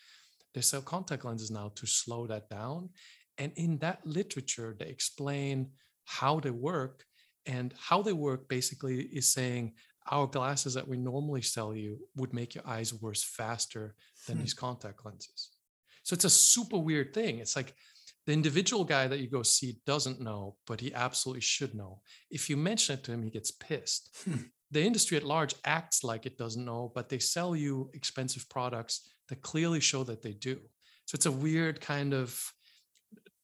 They 0.55 0.61
sell 0.61 0.83
contact 0.83 1.25
lenses 1.25 1.51
now 1.51 1.73
to 1.75 1.87
slow 1.87 2.27
that 2.29 2.49
down. 2.49 2.91
And 3.39 3.53
in 3.57 3.79
that 3.79 4.07
literature, 4.07 4.77
they 4.79 4.87
explain 4.87 5.71
how 6.05 6.41
they 6.41 6.51
work. 6.51 7.05
And 7.47 7.75
how 7.79 8.01
they 8.01 8.13
work 8.15 8.49
basically 8.49 9.03
is 9.03 9.33
saying 9.33 9.75
our 10.11 10.27
glasses 10.27 10.75
that 10.75 10.87
we 10.87 10.97
normally 10.97 11.43
sell 11.43 11.75
you 11.75 11.99
would 12.17 12.35
make 12.35 12.55
your 12.55 12.67
eyes 12.67 12.93
worse 12.93 13.23
faster 13.23 13.95
than 14.27 14.37
hmm. 14.37 14.43
these 14.43 14.55
contact 14.55 15.05
lenses. 15.05 15.51
So 16.03 16.15
it's 16.15 16.25
a 16.25 16.31
super 16.31 16.77
weird 16.79 17.15
thing. 17.15 17.39
It's 17.39 17.57
like 17.57 17.75
the 18.27 18.33
individual 18.33 18.85
guy 18.85 19.07
that 19.07 19.21
you 19.21 19.29
go 19.29 19.43
see 19.43 19.79
doesn't 19.87 20.21
know, 20.21 20.57
but 20.67 20.81
he 20.81 20.93
absolutely 20.95 21.41
should 21.41 21.75
know. 21.75 22.01
If 22.31 22.49
you 22.49 22.57
mention 22.57 22.95
it 22.95 23.05
to 23.05 23.13
him, 23.13 23.23
he 23.23 23.31
gets 23.31 23.51
pissed. 23.51 24.17
Hmm. 24.25 24.43
The 24.71 24.83
industry 24.83 25.17
at 25.17 25.23
large 25.23 25.55
acts 25.65 26.03
like 26.03 26.27
it 26.27 26.37
doesn't 26.37 26.65
know, 26.65 26.91
but 26.95 27.09
they 27.09 27.19
sell 27.19 27.55
you 27.55 27.91
expensive 27.95 28.49
products 28.49 29.09
that 29.29 29.41
clearly 29.41 29.81
show 29.81 30.05
that 30.05 30.23
they 30.23 30.33
do. 30.33 30.59
So 31.07 31.17
it's 31.17 31.27
a 31.27 31.33
weird 31.33 31.81
kind 31.81 32.13
of 32.13 32.41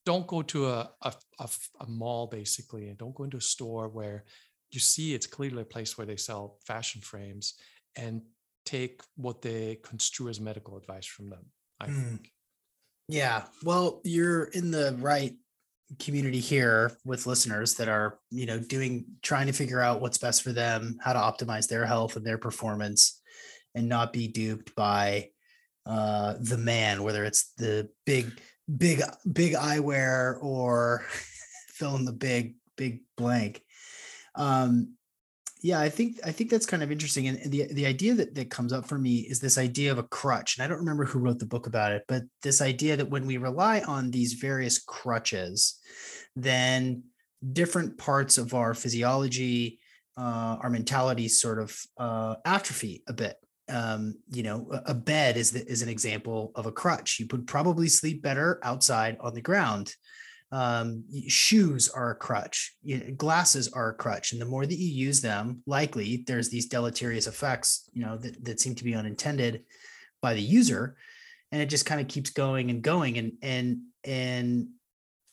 don't 0.06 0.26
go 0.26 0.42
to 0.42 0.68
a, 0.68 0.90
a, 1.02 1.12
a, 1.38 1.48
a 1.80 1.86
mall 1.86 2.26
basically 2.26 2.88
and 2.88 2.98
don't 2.98 3.14
go 3.14 3.24
into 3.24 3.36
a 3.36 3.42
store 3.42 3.88
where 3.88 4.24
you 4.72 4.80
see 4.80 5.14
it's 5.14 5.26
clearly 5.26 5.62
a 5.62 5.66
place 5.66 5.96
where 5.96 6.06
they 6.06 6.16
sell 6.16 6.58
fashion 6.66 7.00
frames 7.00 7.54
and 7.96 8.22
take 8.64 9.00
what 9.16 9.42
they 9.42 9.78
construe 9.82 10.28
as 10.28 10.40
medical 10.40 10.76
advice 10.76 11.06
from 11.06 11.30
them. 11.30 11.46
I 11.80 11.86
mm. 11.86 12.08
think. 12.08 12.32
Yeah. 13.08 13.44
Well, 13.64 14.00
you're 14.04 14.44
in 14.44 14.70
the 14.70 14.96
right 15.00 15.34
community 15.98 16.38
here 16.38 16.96
with 17.04 17.26
listeners 17.26 17.74
that 17.74 17.88
are, 17.88 18.20
you 18.30 18.46
know, 18.46 18.60
doing 18.60 19.06
trying 19.22 19.48
to 19.48 19.52
figure 19.52 19.80
out 19.80 20.00
what's 20.00 20.18
best 20.18 20.42
for 20.42 20.52
them, 20.52 20.98
how 21.00 21.12
to 21.12 21.18
optimize 21.18 21.66
their 21.66 21.84
health 21.84 22.16
and 22.16 22.24
their 22.24 22.38
performance 22.38 23.20
and 23.74 23.88
not 23.88 24.12
be 24.12 24.28
duped 24.28 24.74
by 24.76 25.30
uh 25.86 26.34
the 26.38 26.58
man, 26.58 27.02
whether 27.02 27.24
it's 27.24 27.52
the 27.56 27.88
big 28.06 28.40
big 28.76 29.02
big 29.32 29.54
eyewear 29.54 30.36
or 30.40 31.04
fill 31.70 31.96
in 31.96 32.04
the 32.04 32.12
big 32.12 32.54
big 32.76 33.00
blank. 33.16 33.62
Um 34.40 34.94
yeah 35.62 35.78
i 35.78 35.90
think 35.90 36.18
i 36.24 36.32
think 36.32 36.48
that's 36.48 36.64
kind 36.64 36.82
of 36.82 36.90
interesting 36.90 37.28
and 37.28 37.52
the 37.52 37.66
the 37.74 37.84
idea 37.84 38.14
that 38.14 38.34
that 38.34 38.48
comes 38.48 38.72
up 38.72 38.86
for 38.86 38.96
me 38.96 39.16
is 39.18 39.40
this 39.40 39.58
idea 39.58 39.92
of 39.92 39.98
a 39.98 40.02
crutch 40.04 40.56
and 40.56 40.64
i 40.64 40.66
don't 40.66 40.78
remember 40.78 41.04
who 41.04 41.18
wrote 41.18 41.38
the 41.38 41.44
book 41.44 41.66
about 41.66 41.92
it 41.92 42.02
but 42.08 42.22
this 42.42 42.62
idea 42.62 42.96
that 42.96 43.10
when 43.10 43.26
we 43.26 43.36
rely 43.36 43.80
on 43.80 44.10
these 44.10 44.32
various 44.32 44.78
crutches 44.78 45.78
then 46.34 47.02
different 47.52 47.98
parts 47.98 48.38
of 48.38 48.54
our 48.54 48.72
physiology 48.72 49.78
uh, 50.20 50.58
our 50.60 50.70
mentality 50.70 51.28
sort 51.28 51.58
of 51.58 51.80
uh, 51.98 52.36
atrophy 52.44 53.02
a 53.08 53.12
bit. 53.12 53.36
Um, 53.68 54.16
you 54.32 54.42
know 54.42 54.66
a 54.84 54.94
bed 54.94 55.36
is 55.36 55.52
the, 55.52 55.64
is 55.64 55.80
an 55.82 55.88
example 55.88 56.50
of 56.56 56.66
a 56.66 56.72
crutch. 56.72 57.20
You 57.20 57.28
would 57.30 57.46
probably 57.46 57.88
sleep 57.88 58.20
better 58.20 58.58
outside 58.64 59.16
on 59.20 59.32
the 59.32 59.40
ground 59.40 59.94
um, 60.52 61.04
shoes 61.28 61.88
are 61.88 62.10
a 62.10 62.14
crutch 62.14 62.74
glasses 63.16 63.68
are 63.68 63.90
a 63.90 63.94
crutch 63.94 64.32
and 64.32 64.40
the 64.40 64.46
more 64.46 64.66
that 64.66 64.78
you 64.78 64.92
use 64.92 65.20
them 65.20 65.62
likely 65.66 66.24
there's 66.26 66.50
these 66.50 66.66
deleterious 66.66 67.26
effects 67.26 67.88
you 67.92 68.04
know 68.04 68.16
that, 68.16 68.44
that 68.44 68.60
seem 68.60 68.74
to 68.74 68.84
be 68.84 68.94
unintended 68.94 69.62
by 70.20 70.34
the 70.34 70.40
user 70.40 70.96
and 71.52 71.62
it 71.62 71.66
just 71.66 71.86
kind 71.86 72.00
of 72.00 72.08
keeps 72.08 72.30
going 72.30 72.70
and 72.70 72.82
going 72.82 73.18
and 73.18 73.32
and 73.42 73.80
and 74.04 74.68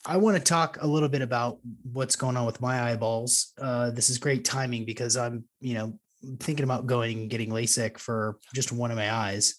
i 0.06 0.18
want 0.18 0.38
to 0.38 0.44
talk 0.44 0.78
a 0.82 0.88
little 0.88 1.10
bit 1.10 1.22
about 1.22 1.60
what's 1.92 2.16
going 2.16 2.38
on 2.38 2.46
with 2.46 2.62
my 2.62 2.92
eyeballs. 2.92 3.54
Uh, 3.60 3.90
this 3.92 4.10
is 4.10 4.18
great 4.18 4.46
timing 4.46 4.86
because 4.86 5.18
i'm 5.18 5.44
you 5.60 5.74
know 5.74 5.98
thinking 6.40 6.64
about 6.64 6.86
going 6.86 7.20
and 7.20 7.30
getting 7.30 7.50
lasik 7.50 7.98
for 7.98 8.38
just 8.54 8.72
one 8.72 8.92
of 8.92 8.98
my 8.98 9.12
eyes. 9.12 9.56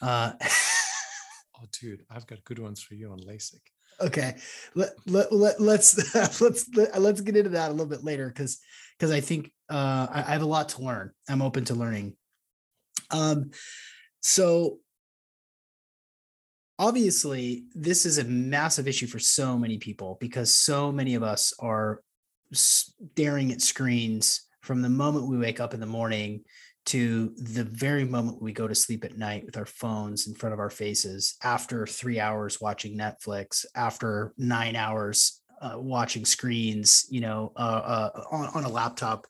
Uh, 0.00 0.32
oh 0.42 1.66
dude 1.72 2.04
i've 2.10 2.26
got 2.26 2.44
good 2.44 2.58
ones 2.58 2.82
for 2.82 2.94
you 2.94 3.10
on 3.10 3.18
lasik 3.20 3.60
okay. 4.02 4.36
Let, 4.74 4.90
let, 5.06 5.32
let, 5.32 5.60
let's 5.60 6.14
let's 6.40 6.68
let, 6.74 7.00
let's 7.00 7.20
get 7.20 7.36
into 7.36 7.50
that 7.50 7.68
a 7.68 7.72
little 7.72 7.86
bit 7.86 8.04
later 8.04 8.28
because 8.28 8.58
because 8.98 9.10
i 9.10 9.20
think 9.20 9.50
uh 9.70 10.06
I, 10.10 10.20
I 10.20 10.32
have 10.32 10.42
a 10.42 10.46
lot 10.46 10.70
to 10.70 10.82
learn. 10.82 11.12
I'm 11.28 11.42
open 11.42 11.64
to 11.66 11.74
learning. 11.74 12.14
Um 13.10 13.50
so 14.20 14.78
obviously 16.78 17.64
this 17.74 18.06
is 18.06 18.18
a 18.18 18.24
massive 18.24 18.88
issue 18.88 19.06
for 19.06 19.18
so 19.18 19.58
many 19.58 19.78
people 19.78 20.18
because 20.20 20.52
so 20.52 20.90
many 20.90 21.14
of 21.14 21.22
us 21.22 21.52
are 21.58 22.02
staring 22.52 23.52
at 23.52 23.60
screens 23.60 24.48
from 24.62 24.82
the 24.82 24.88
moment 24.88 25.28
we 25.28 25.38
wake 25.38 25.60
up 25.60 25.74
in 25.74 25.80
the 25.80 25.86
morning 25.86 26.42
to 26.84 27.32
the 27.36 27.64
very 27.64 28.04
moment 28.04 28.42
we 28.42 28.52
go 28.52 28.66
to 28.66 28.74
sleep 28.74 29.04
at 29.04 29.16
night 29.16 29.44
with 29.44 29.56
our 29.56 29.66
phones 29.66 30.26
in 30.26 30.34
front 30.34 30.52
of 30.52 30.58
our 30.58 30.70
faces 30.70 31.36
after 31.42 31.86
three 31.86 32.18
hours 32.18 32.60
watching 32.60 32.98
Netflix, 32.98 33.64
after 33.74 34.32
nine 34.36 34.74
hours 34.74 35.42
uh, 35.60 35.74
watching 35.76 36.24
screens, 36.24 37.06
you 37.08 37.20
know, 37.20 37.52
uh, 37.56 38.10
uh, 38.14 38.24
on, 38.32 38.48
on, 38.54 38.64
a 38.64 38.68
laptop 38.68 39.26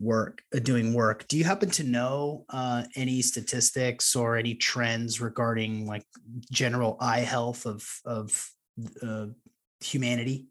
work, 0.00 0.42
uh, 0.54 0.58
doing 0.58 0.94
work. 0.94 1.28
Do 1.28 1.36
you 1.36 1.44
happen 1.44 1.68
to 1.72 1.84
know 1.84 2.46
uh, 2.48 2.84
any 2.96 3.20
statistics 3.20 4.16
or 4.16 4.36
any 4.36 4.54
trends 4.54 5.20
regarding 5.20 5.86
like 5.86 6.04
general 6.50 6.96
eye 6.98 7.20
health 7.20 7.66
of, 7.66 7.86
of 8.06 8.50
uh, 9.02 9.26
humanity? 9.80 10.46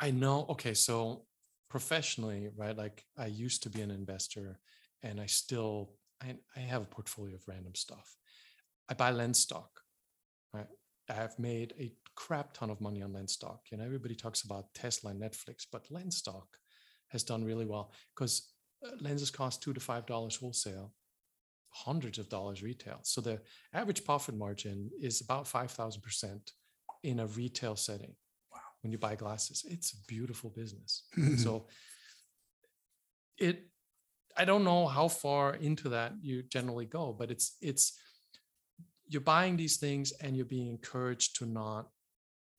I 0.00 0.10
know. 0.10 0.46
Okay. 0.50 0.74
So 0.74 1.26
professionally, 1.68 2.48
right? 2.56 2.76
Like 2.76 3.04
I 3.16 3.26
used 3.26 3.62
to 3.62 3.70
be 3.70 3.82
an 3.82 3.92
investor 3.92 4.58
and 5.02 5.20
I 5.20 5.26
still 5.26 5.94
I, 6.22 6.34
I 6.56 6.60
have 6.60 6.82
a 6.82 6.86
portfolio 6.86 7.34
of 7.34 7.48
random 7.48 7.74
stuff. 7.74 8.16
I 8.88 8.94
buy 8.94 9.10
lens 9.10 9.38
stock. 9.38 9.80
Right? 10.52 10.68
I 11.10 11.14
have 11.14 11.38
made 11.38 11.74
a 11.78 11.92
crap 12.14 12.52
ton 12.52 12.70
of 12.70 12.80
money 12.80 13.02
on 13.02 13.12
lens 13.12 13.32
stock. 13.32 13.60
You 13.70 13.78
know, 13.78 13.84
everybody 13.84 14.14
talks 14.14 14.42
about 14.42 14.72
Tesla 14.74 15.10
and 15.10 15.20
Netflix, 15.20 15.66
but 15.70 15.90
lens 15.90 16.16
stock 16.16 16.46
has 17.08 17.22
done 17.22 17.44
really 17.44 17.66
well 17.66 17.92
because 18.14 18.52
uh, 18.86 18.90
lenses 19.00 19.30
cost 19.30 19.62
two 19.62 19.72
to 19.72 19.80
five 19.80 20.06
dollars 20.06 20.36
wholesale, 20.36 20.92
hundreds 21.70 22.18
of 22.18 22.28
dollars 22.28 22.62
retail. 22.62 23.00
So 23.02 23.20
the 23.20 23.40
average 23.72 24.04
profit 24.04 24.36
margin 24.36 24.90
is 25.00 25.20
about 25.20 25.46
five 25.46 25.70
thousand 25.70 26.02
percent 26.02 26.52
in 27.02 27.20
a 27.20 27.26
retail 27.26 27.76
setting. 27.76 28.14
Wow! 28.52 28.60
When 28.82 28.92
you 28.92 28.98
buy 28.98 29.16
glasses, 29.16 29.64
it's 29.68 29.92
a 29.92 30.06
beautiful 30.06 30.50
business. 30.50 31.04
so 31.36 31.66
it 33.38 33.71
I 34.36 34.44
don't 34.44 34.64
know 34.64 34.86
how 34.86 35.08
far 35.08 35.54
into 35.54 35.90
that 35.90 36.12
you 36.20 36.42
generally 36.42 36.86
go, 36.86 37.14
but 37.18 37.30
it's 37.30 37.56
it's 37.60 37.98
you're 39.06 39.20
buying 39.20 39.56
these 39.56 39.76
things 39.76 40.12
and 40.20 40.36
you're 40.36 40.46
being 40.46 40.68
encouraged 40.68 41.36
to 41.38 41.46
not 41.46 41.88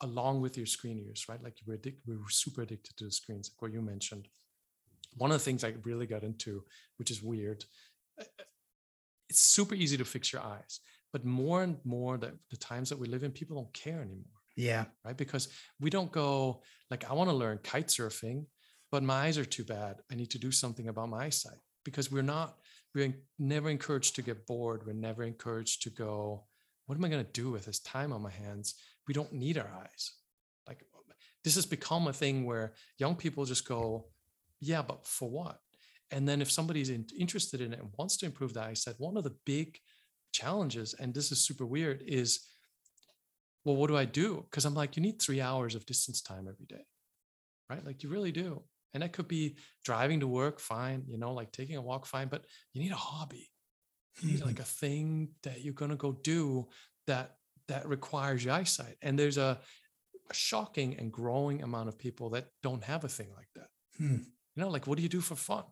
along 0.02 0.42
with 0.42 0.58
your 0.58 0.66
screen 0.66 0.98
use, 1.00 1.28
right? 1.30 1.44
Like 1.44 1.58
we're 1.66 1.76
addicted, 1.76 2.02
we're 2.06 2.30
super 2.30 2.62
addicted 2.62 2.96
to 2.98 3.06
the 3.06 3.12
screens, 3.12 3.50
like 3.50 3.62
what 3.62 3.74
you 3.74 3.82
mentioned. 3.82 4.28
One 5.18 5.32
of 5.32 5.38
the 5.38 5.44
things 5.44 5.64
I 5.64 5.74
really 5.84 6.06
got 6.06 6.24
into, 6.24 6.64
which 6.98 7.10
is 7.10 7.24
weird, 7.24 7.64
uh, 8.20 8.26
it's 9.30 9.42
super 9.42 9.76
easy 9.76 9.98
to 9.98 10.06
fix 10.06 10.34
your 10.34 10.42
eyes, 10.42 10.82
but 11.12 11.26
more 11.26 11.64
and 11.64 11.78
more 11.86 12.18
that 12.18 12.34
the 12.52 12.58
times 12.58 12.90
that 12.90 13.00
we 13.00 13.08
live 13.08 13.24
in, 13.24 13.32
people 13.32 13.56
don't 13.56 13.74
care 13.74 14.02
anymore. 14.02 14.26
Yeah. 14.56 14.86
Right. 15.04 15.18
Because 15.18 15.48
we 15.80 15.90
don't 15.90 16.12
go 16.12 16.62
like, 16.92 17.10
I 17.10 17.14
want 17.14 17.30
to 17.30 17.36
learn 17.36 17.60
kite 17.64 17.88
surfing, 17.88 18.46
but 18.94 19.02
my 19.02 19.26
eyes 19.26 19.40
are 19.40 19.44
too 19.44 19.64
bad. 19.64 19.96
I 20.12 20.16
need 20.16 20.30
to 20.30 20.38
do 20.38 20.52
something 20.52 20.88
about 20.88 21.10
my 21.10 21.26
eyesight 21.26 21.58
because 21.84 22.12
we're 22.12 22.22
not, 22.22 22.60
we're 22.94 23.12
never 23.40 23.72
encouraged 23.72 24.16
to 24.18 24.22
get 24.22 24.46
bored. 24.46 24.86
We're 24.86 24.94
never 24.94 25.24
encouraged 25.24 25.82
to 25.82 25.90
go, 25.90 26.44
what 26.86 26.96
am 26.96 27.04
I 27.04 27.10
going 27.10 27.26
to 27.26 27.32
do 27.32 27.50
with 27.50 27.66
this 27.66 27.80
time 27.80 28.14
on 28.14 28.22
my 28.22 28.30
hands? 28.30 28.76
We 29.08 29.16
don't 29.16 29.34
need 29.34 29.58
our 29.58 29.68
eyes. 29.82 30.12
Like 30.68 30.86
this 31.44 31.56
has 31.56 31.66
become 31.66 32.08
a 32.08 32.14
thing 32.14 32.46
where 32.46 32.74
young 33.00 33.16
people 33.16 33.46
just 33.46 33.68
go, 33.68 34.10
yeah, 34.60 34.84
but 34.84 35.08
for 35.08 35.28
what? 35.28 35.58
And 36.12 36.30
then 36.30 36.40
if 36.40 36.52
somebody's 36.52 36.92
in, 36.92 37.08
interested 37.18 37.62
in 37.62 37.74
it 37.74 37.80
and 37.80 37.90
wants 37.98 38.18
to 38.18 38.28
improve 38.28 38.54
the 38.54 38.62
eyesight, 38.62 39.00
one 39.00 39.18
of 39.18 39.24
the 39.24 39.36
big 39.44 39.80
challenges, 40.34 40.94
and 40.94 41.16
this 41.16 41.32
is 41.32 41.42
super 41.42 41.66
weird, 41.66 42.04
is 42.06 42.46
well, 43.66 43.76
what 43.76 43.88
do 43.88 43.98
I 43.98 44.06
do? 44.06 44.46
Because 44.52 44.66
I'm 44.66 44.76
like, 44.76 44.96
you 44.96 45.02
need 45.02 45.20
three 45.20 45.42
hours 45.42 45.74
of 45.74 45.88
distance 45.88 46.22
time 46.22 46.48
every 46.48 46.68
day, 46.68 46.86
right? 47.72 47.84
Like 47.84 48.04
you 48.04 48.10
really 48.10 48.32
do. 48.32 48.62
And 48.94 49.02
that 49.02 49.14
could 49.14 49.28
be 49.28 49.58
driving 49.84 50.20
to 50.20 50.28
work, 50.28 50.60
fine, 50.60 51.04
you 51.08 51.18
know, 51.18 51.34
like 51.34 51.52
taking 51.52 51.78
a 51.78 51.82
walk, 51.82 52.06
fine, 52.06 52.28
but 52.28 52.46
you 52.74 52.82
need 52.82 52.92
a 52.92 52.96
hobby. 52.96 53.50
You 54.22 54.32
need 54.32 54.46
like 54.46 54.60
a 54.60 54.64
thing 54.64 55.30
that 55.42 55.64
you're 55.64 55.74
gonna 55.74 55.96
go 55.96 56.12
do 56.12 56.68
that 57.08 57.38
that 57.68 57.88
requires 57.88 58.44
your 58.44 58.54
eyesight. 58.54 58.98
And 59.02 59.18
there's 59.18 59.38
a, 59.38 59.60
a 60.30 60.34
shocking 60.34 60.96
and 61.00 61.12
growing 61.12 61.64
amount 61.64 61.90
of 61.90 61.98
people 61.98 62.30
that 62.32 62.48
don't 62.62 62.84
have 62.84 63.04
a 63.04 63.10
thing 63.10 63.30
like 63.36 63.50
that. 63.56 63.70
Hmm. 63.98 64.24
You 64.56 64.64
know, 64.64 64.70
like 64.70 64.86
what 64.86 64.98
do 64.98 65.04
you 65.04 65.10
do 65.10 65.22
for 65.22 65.36
fun? 65.36 65.64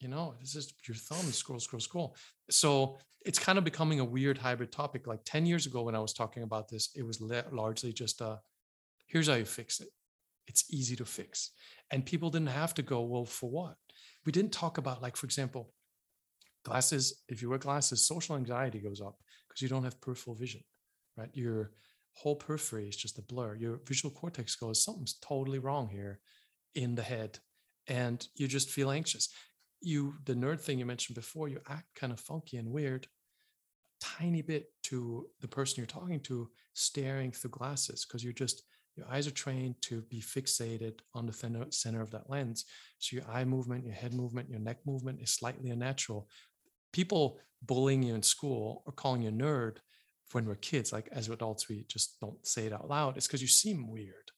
You 0.00 0.08
know, 0.08 0.34
it's 0.40 0.52
just 0.52 0.74
your 0.88 0.96
thumb 0.96 1.30
scroll, 1.30 1.60
scroll, 1.60 1.80
scroll. 1.80 2.16
So 2.50 2.98
it's 3.24 3.38
kind 3.38 3.58
of 3.58 3.64
becoming 3.64 4.00
a 4.00 4.04
weird 4.04 4.38
hybrid 4.38 4.72
topic. 4.72 5.06
Like 5.06 5.20
10 5.26 5.44
years 5.44 5.66
ago, 5.66 5.82
when 5.82 5.94
I 5.94 6.00
was 6.00 6.14
talking 6.14 6.42
about 6.42 6.68
this, 6.68 6.88
it 6.96 7.04
was 7.04 7.20
largely 7.20 7.92
just 7.92 8.20
a 8.20 8.40
here's 9.06 9.28
how 9.28 9.34
you 9.34 9.44
fix 9.44 9.80
it. 9.80 9.88
It's 10.50 10.64
easy 10.70 10.96
to 10.96 11.04
fix. 11.04 11.50
And 11.90 12.04
people 12.04 12.30
didn't 12.30 12.48
have 12.48 12.74
to 12.74 12.82
go, 12.82 13.00
well, 13.02 13.24
for 13.24 13.50
what? 13.50 13.76
We 14.26 14.32
didn't 14.32 14.52
talk 14.52 14.78
about, 14.78 15.02
like, 15.02 15.16
for 15.16 15.26
example, 15.26 15.72
glasses. 16.64 17.22
If 17.28 17.40
you 17.40 17.48
wear 17.48 17.58
glasses, 17.58 18.06
social 18.06 18.36
anxiety 18.36 18.80
goes 18.80 19.00
up 19.00 19.16
because 19.48 19.62
you 19.62 19.68
don't 19.68 19.84
have 19.84 20.00
peripheral 20.00 20.36
vision, 20.36 20.62
right? 21.16 21.30
Your 21.32 21.72
whole 22.12 22.36
periphery 22.36 22.88
is 22.88 22.96
just 22.96 23.18
a 23.18 23.22
blur. 23.22 23.54
Your 23.54 23.80
visual 23.86 24.14
cortex 24.14 24.56
goes, 24.56 24.84
something's 24.84 25.18
totally 25.22 25.58
wrong 25.58 25.88
here 25.88 26.20
in 26.74 26.94
the 26.94 27.02
head. 27.02 27.38
And 27.86 28.26
you 28.34 28.46
just 28.46 28.70
feel 28.70 28.90
anxious 28.90 29.30
you 29.80 30.14
the 30.26 30.34
nerd 30.34 30.60
thing 30.60 30.78
you 30.78 30.86
mentioned 30.86 31.16
before 31.16 31.48
you 31.48 31.58
act 31.68 31.94
kind 31.94 32.12
of 32.12 32.20
funky 32.20 32.56
and 32.58 32.70
weird 32.70 33.06
tiny 34.00 34.42
bit 34.42 34.66
to 34.82 35.26
the 35.40 35.48
person 35.48 35.74
you're 35.76 35.86
talking 35.86 36.20
to 36.20 36.48
staring 36.72 37.32
through 37.32 37.50
glasses 37.50 38.06
because 38.06 38.24
you're 38.24 38.32
just 38.32 38.62
your 39.00 39.08
eyes 39.10 39.26
are 39.26 39.32
trained 39.32 39.76
to 39.82 40.02
be 40.02 40.20
fixated 40.20 40.98
on 41.14 41.26
the 41.26 41.66
center 41.70 42.00
of 42.00 42.10
that 42.10 42.28
lens. 42.28 42.64
So 42.98 43.16
your 43.16 43.24
eye 43.28 43.44
movement 43.44 43.84
your 43.84 43.94
head 43.94 44.14
movement 44.14 44.50
your 44.50 44.60
neck 44.60 44.78
movement 44.86 45.20
is 45.20 45.30
slightly 45.30 45.70
unnatural. 45.70 46.28
People 46.92 47.40
bullying 47.62 48.02
you 48.02 48.14
in 48.14 48.22
school 48.22 48.82
or 48.86 48.92
calling 48.92 49.22
you 49.22 49.30
a 49.30 49.32
nerd 49.32 49.78
when 50.32 50.46
we're 50.46 50.54
kids 50.54 50.92
like 50.92 51.08
as 51.12 51.28
adults 51.28 51.68
we 51.68 51.84
just 51.88 52.18
don't 52.20 52.46
say 52.46 52.64
it 52.64 52.72
out 52.72 52.88
loud 52.88 53.16
it's 53.16 53.26
because 53.26 53.42
you 53.42 53.48
seem 53.48 53.90
weird 53.90 54.30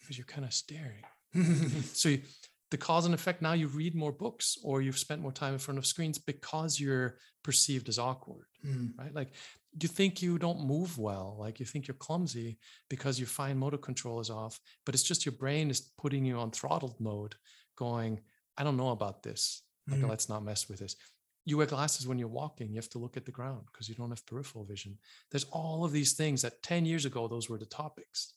because 0.00 0.18
you're 0.18 0.26
kind 0.26 0.44
of 0.44 0.52
staring. 0.52 1.04
So 1.94 2.08
you, 2.10 2.22
the 2.70 2.76
cause 2.76 3.06
and 3.06 3.14
effect 3.14 3.42
now 3.42 3.52
you 3.52 3.68
read 3.68 3.94
more 3.94 4.12
books 4.12 4.58
or 4.62 4.82
you've 4.82 4.98
spent 4.98 5.22
more 5.22 5.32
time 5.32 5.52
in 5.52 5.58
front 5.58 5.78
of 5.78 5.86
screens 5.86 6.18
because 6.18 6.78
you're 6.78 7.16
perceived 7.42 7.88
as 7.88 7.98
awkward 7.98 8.46
mm. 8.66 8.90
right? 8.98 9.14
Like 9.14 9.32
you 9.78 9.88
think 9.88 10.20
you 10.20 10.38
don't 10.38 10.66
move 10.66 10.98
well 10.98 11.36
like 11.38 11.60
you 11.60 11.66
think 11.66 11.86
you're 11.86 11.94
clumsy 11.94 12.58
because 12.88 13.18
your 13.18 13.28
fine 13.28 13.56
motor 13.56 13.78
control 13.78 14.20
is 14.20 14.30
off 14.30 14.58
but 14.84 14.94
it's 14.94 15.04
just 15.04 15.24
your 15.24 15.32
brain 15.32 15.70
is 15.70 15.92
putting 15.98 16.24
you 16.24 16.36
on 16.36 16.50
throttled 16.50 16.98
mode 16.98 17.34
going 17.76 18.20
i 18.58 18.64
don't 18.64 18.76
know 18.76 18.90
about 18.90 19.22
this 19.22 19.62
like 19.88 20.00
mm. 20.00 20.08
let's 20.08 20.28
not 20.28 20.44
mess 20.44 20.68
with 20.68 20.78
this 20.78 20.96
you 21.44 21.56
wear 21.56 21.66
glasses 21.66 22.06
when 22.06 22.18
you're 22.18 22.28
walking 22.28 22.68
you 22.68 22.76
have 22.76 22.88
to 22.88 22.98
look 22.98 23.16
at 23.16 23.24
the 23.24 23.30
ground 23.30 23.62
because 23.72 23.88
you 23.88 23.94
don't 23.94 24.10
have 24.10 24.26
peripheral 24.26 24.64
vision 24.64 24.98
there's 25.30 25.46
all 25.52 25.84
of 25.84 25.92
these 25.92 26.14
things 26.14 26.42
that 26.42 26.62
10 26.62 26.84
years 26.84 27.04
ago 27.04 27.28
those 27.28 27.48
were 27.48 27.58
the 27.58 27.66
topics 27.66 28.34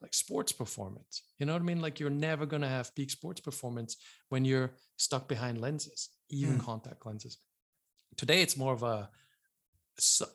like 0.00 0.14
sports 0.14 0.52
performance. 0.52 1.22
You 1.38 1.46
know 1.46 1.52
what 1.52 1.62
I 1.62 1.64
mean? 1.64 1.80
Like 1.80 2.00
you're 2.00 2.10
never 2.10 2.46
going 2.46 2.62
to 2.62 2.68
have 2.68 2.94
peak 2.94 3.10
sports 3.10 3.40
performance 3.40 3.96
when 4.28 4.44
you're 4.44 4.70
stuck 4.96 5.28
behind 5.28 5.60
lenses, 5.60 6.08
even 6.30 6.58
mm. 6.58 6.64
contact 6.64 7.04
lenses. 7.06 7.38
Today, 8.16 8.42
it's 8.42 8.56
more 8.56 8.72
of 8.72 8.82
a, 8.82 9.08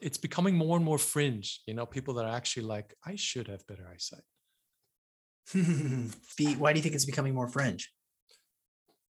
it's 0.00 0.18
becoming 0.18 0.54
more 0.54 0.76
and 0.76 0.84
more 0.84 0.98
fringe. 0.98 1.60
You 1.66 1.74
know, 1.74 1.86
people 1.86 2.14
that 2.14 2.24
are 2.24 2.34
actually 2.34 2.64
like, 2.64 2.94
I 3.04 3.16
should 3.16 3.48
have 3.48 3.66
better 3.66 3.88
eyesight. 3.92 4.22
Why 6.58 6.72
do 6.72 6.78
you 6.78 6.82
think 6.82 6.94
it's 6.94 7.04
becoming 7.04 7.34
more 7.34 7.48
fringe? 7.48 7.90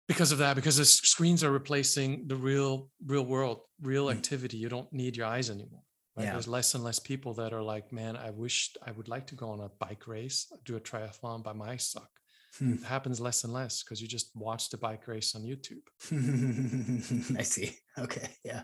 Because 0.08 0.32
of 0.32 0.40
that, 0.40 0.56
because 0.56 0.78
the 0.78 0.86
screens 0.86 1.44
are 1.44 1.52
replacing 1.52 2.28
the 2.28 2.36
real, 2.36 2.90
real 3.06 3.26
world, 3.26 3.62
real 3.82 4.08
mm. 4.08 4.12
activity. 4.12 4.58
You 4.58 4.70
don't 4.70 4.92
need 4.92 5.16
your 5.16 5.28
eyes 5.28 5.50
anymore. 5.50 5.84
Right? 6.16 6.26
Yeah. 6.26 6.34
There's 6.34 6.48
less 6.48 6.76
and 6.76 6.84
less 6.84 7.00
people 7.00 7.34
that 7.36 7.54
are 7.54 7.64
like, 7.64 7.92
man, 7.92 8.18
I 8.18 8.30
wish 8.30 8.72
I 8.86 8.92
would 8.92 9.08
like 9.08 9.28
to 9.28 9.36
go 9.36 9.50
on 9.50 9.62
a 9.62 9.70
bike 9.80 10.08
race, 10.08 10.52
do 10.66 10.76
a 10.76 10.80
triathlon, 10.80 11.44
by 11.44 11.54
my 11.54 11.78
suck. 11.78 12.10
Hmm. 12.60 12.74
It 12.74 12.84
happens 12.84 13.20
less 13.20 13.44
and 13.44 13.54
less 13.54 13.84
because 13.84 14.02
you 14.02 14.08
just 14.08 14.30
watch 14.36 14.70
the 14.70 14.78
bike 14.78 15.08
race 15.08 15.36
on 15.36 15.44
YouTube. 15.44 15.82
I 17.38 17.44
see. 17.44 17.76
Okay. 17.98 18.30
Yeah. 18.44 18.64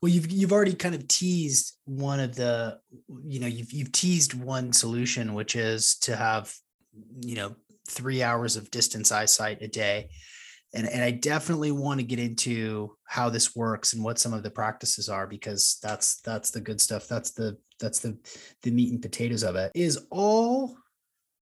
Well, 0.00 0.10
you've 0.10 0.30
you've 0.30 0.52
already 0.52 0.74
kind 0.74 0.94
of 0.94 1.06
teased 1.08 1.76
one 1.84 2.20
of 2.20 2.34
the, 2.36 2.78
you 3.24 3.40
know, 3.40 3.46
you've 3.46 3.72
you've 3.72 3.92
teased 3.92 4.34
one 4.34 4.72
solution, 4.72 5.34
which 5.34 5.56
is 5.56 5.96
to 6.00 6.16
have, 6.16 6.54
you 7.20 7.34
know, 7.34 7.56
three 7.88 8.22
hours 8.22 8.56
of 8.56 8.70
distance 8.70 9.12
eyesight 9.12 9.62
a 9.62 9.68
day 9.68 10.08
and, 10.74 10.86
and 10.88 11.02
I 11.02 11.10
definitely 11.10 11.72
want 11.72 12.00
to 12.00 12.04
get 12.04 12.18
into 12.18 12.96
how 13.04 13.30
this 13.30 13.56
works 13.56 13.94
and 13.94 14.04
what 14.04 14.18
some 14.18 14.34
of 14.34 14.42
the 14.42 14.50
practices 14.50 15.08
are 15.08 15.26
because 15.26 15.78
that's 15.82 16.20
that's 16.20 16.50
the 16.50 16.60
good 16.60 16.80
stuff. 16.80 17.08
That's 17.08 17.30
the 17.30 17.56
that's 17.80 18.00
the 18.00 18.18
the 18.62 18.70
meat 18.70 18.92
and 18.92 19.00
potatoes 19.00 19.42
of 19.42 19.56
it. 19.56 19.72
Is 19.74 20.06
all 20.10 20.76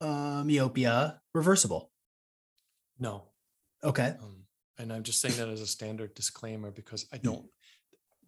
uh, 0.00 0.44
myopia 0.44 1.20
reversible? 1.38 1.90
No. 2.98 3.24
Okay. 3.82 4.14
Um, 4.20 4.44
and 4.78 4.92
I'm 4.92 5.02
just 5.02 5.20
saying 5.20 5.36
that 5.38 5.48
as 5.48 5.60
a 5.60 5.66
standard 5.66 6.14
disclaimer 6.14 6.70
because 6.70 7.06
I 7.12 7.18
don't. 7.18 7.46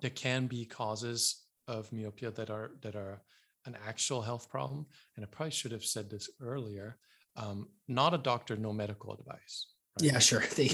There 0.01 0.11
can 0.11 0.47
be 0.47 0.65
causes 0.65 1.45
of 1.69 1.93
myopia 1.93 2.31
that 2.33 2.51
are 2.51 2.73
that 2.83 2.97
are 2.97 3.23
an 3.67 3.77
actual 3.87 4.23
health 4.23 4.49
problem, 4.49 4.87
and 5.17 5.25
I 5.25 5.29
probably 5.29 5.51
should 5.51 5.73
have 5.73 5.85
said 5.85 6.11
this 6.11 6.31
earlier. 6.41 6.99
Um, 7.37 7.69
not 7.89 8.15
a 8.15 8.19
doctor, 8.19 8.57
no 8.57 8.73
medical 8.73 9.13
advice. 9.13 9.67
Right? 10.01 10.13
Yeah, 10.13 10.19
sure. 10.19 10.43
They, 10.57 10.71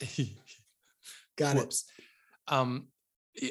got 1.36 1.56
Whoops. 1.56 1.84
it. 1.96 2.52
Um, 2.52 2.88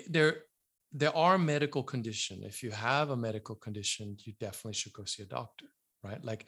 there, 0.09 0.43
there 0.91 1.15
are 1.15 1.37
medical 1.37 1.83
condition. 1.83 2.43
If 2.43 2.61
you 2.63 2.71
have 2.71 3.09
a 3.11 3.15
medical 3.15 3.55
condition, 3.55 4.17
you 4.25 4.33
definitely 4.39 4.73
should 4.73 4.93
go 4.93 5.05
see 5.05 5.23
a 5.23 5.25
doctor, 5.25 5.67
right? 6.03 6.23
Like 6.23 6.45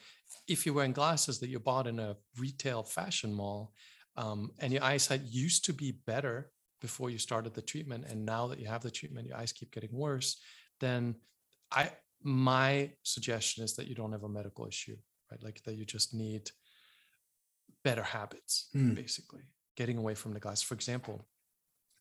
if 0.48 0.66
you're 0.66 0.76
wearing 0.76 0.92
glasses 0.92 1.40
that 1.40 1.50
you 1.50 1.60
bought 1.60 1.88
in 1.88 2.00
a 2.00 2.18
retail 2.38 2.84
fashion 2.84 3.34
mall, 3.34 3.74
um, 4.18 4.52
and 4.60 4.72
your 4.72 4.84
eyesight 4.84 5.22
used 5.26 5.66
to 5.66 5.74
be 5.74 5.92
better 6.06 6.52
before 6.82 7.10
you 7.10 7.18
started 7.18 7.54
the 7.54 7.62
treatment, 7.62 8.06
and 8.08 8.26
now 8.26 8.48
that 8.48 8.60
you 8.60 8.68
have 8.68 8.84
the 8.84 8.92
treatment, 8.92 9.28
your 9.28 9.38
eyes 9.38 9.52
keep 9.52 9.72
getting 9.72 9.92
worse. 9.92 10.38
Then, 10.80 11.16
I 11.72 11.92
my 12.24 12.92
suggestion 13.04 13.64
is 13.64 13.76
that 13.76 13.88
you 13.88 13.96
don't 13.96 14.12
have 14.12 14.24
a 14.24 14.30
medical 14.30 14.66
issue, 14.66 14.96
right? 15.32 15.42
Like 15.44 15.62
that 15.64 15.76
you 15.76 15.86
just 15.86 16.14
need 16.14 16.50
better 17.84 18.04
habits, 18.04 18.70
mm. 18.76 18.96
basically, 18.96 19.44
getting 19.78 19.98
away 19.98 20.16
from 20.16 20.34
the 20.34 20.40
glass. 20.40 20.62
For 20.62 20.74
example, 20.74 21.28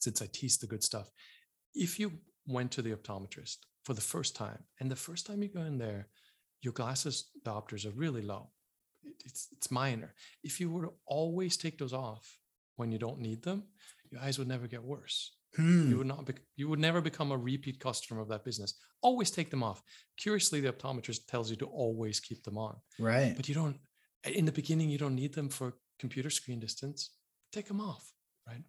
since 0.00 0.22
I 0.22 0.28
tease 0.32 0.58
the 0.58 0.66
good 0.66 0.82
stuff, 0.82 1.10
if 1.74 1.98
you 1.98 2.12
went 2.46 2.70
to 2.72 2.82
the 2.82 2.94
optometrist 2.94 3.58
for 3.84 3.94
the 3.94 4.00
first 4.00 4.34
time, 4.36 4.64
and 4.80 4.90
the 4.90 4.96
first 4.96 5.26
time 5.26 5.42
you 5.42 5.48
go 5.48 5.62
in 5.62 5.78
there, 5.78 6.08
your 6.64 6.72
glasses 6.72 7.30
diopters 7.44 7.86
are 7.86 7.90
really 7.90 8.22
low. 8.22 8.50
It's, 9.24 9.48
it's 9.52 9.70
minor. 9.70 10.14
If 10.42 10.60
you 10.60 10.70
were 10.70 10.86
to 10.86 10.92
always 11.06 11.56
take 11.56 11.78
those 11.78 11.92
off 11.92 12.38
when 12.76 12.90
you 12.90 12.98
don't 12.98 13.20
need 13.20 13.42
them, 13.42 13.64
your 14.10 14.20
eyes 14.20 14.38
would 14.38 14.48
never 14.48 14.66
get 14.66 14.82
worse. 14.82 15.36
Hmm. 15.56 15.88
You 15.88 15.98
would 15.98 16.06
not 16.06 16.26
be, 16.26 16.34
you 16.56 16.68
would 16.68 16.80
never 16.80 17.00
become 17.00 17.30
a 17.30 17.36
repeat 17.36 17.78
customer 17.78 18.20
of 18.20 18.28
that 18.28 18.44
business. 18.44 18.74
Always 19.02 19.30
take 19.30 19.50
them 19.50 19.62
off. 19.62 19.82
Curiously, 20.18 20.60
the 20.60 20.72
optometrist 20.72 21.26
tells 21.28 21.48
you 21.50 21.56
to 21.56 21.66
always 21.66 22.18
keep 22.18 22.42
them 22.42 22.58
on. 22.58 22.76
Right. 22.98 23.34
But 23.36 23.48
you 23.48 23.54
don't 23.54 23.78
in 24.24 24.44
the 24.44 24.52
beginning 24.52 24.88
you 24.88 24.98
don't 24.98 25.14
need 25.14 25.34
them 25.34 25.48
for 25.48 25.74
computer 25.98 26.30
screen 26.30 26.58
distance 26.58 27.10
take 27.52 27.68
them 27.68 27.80
off 27.80 28.12
right 28.48 28.62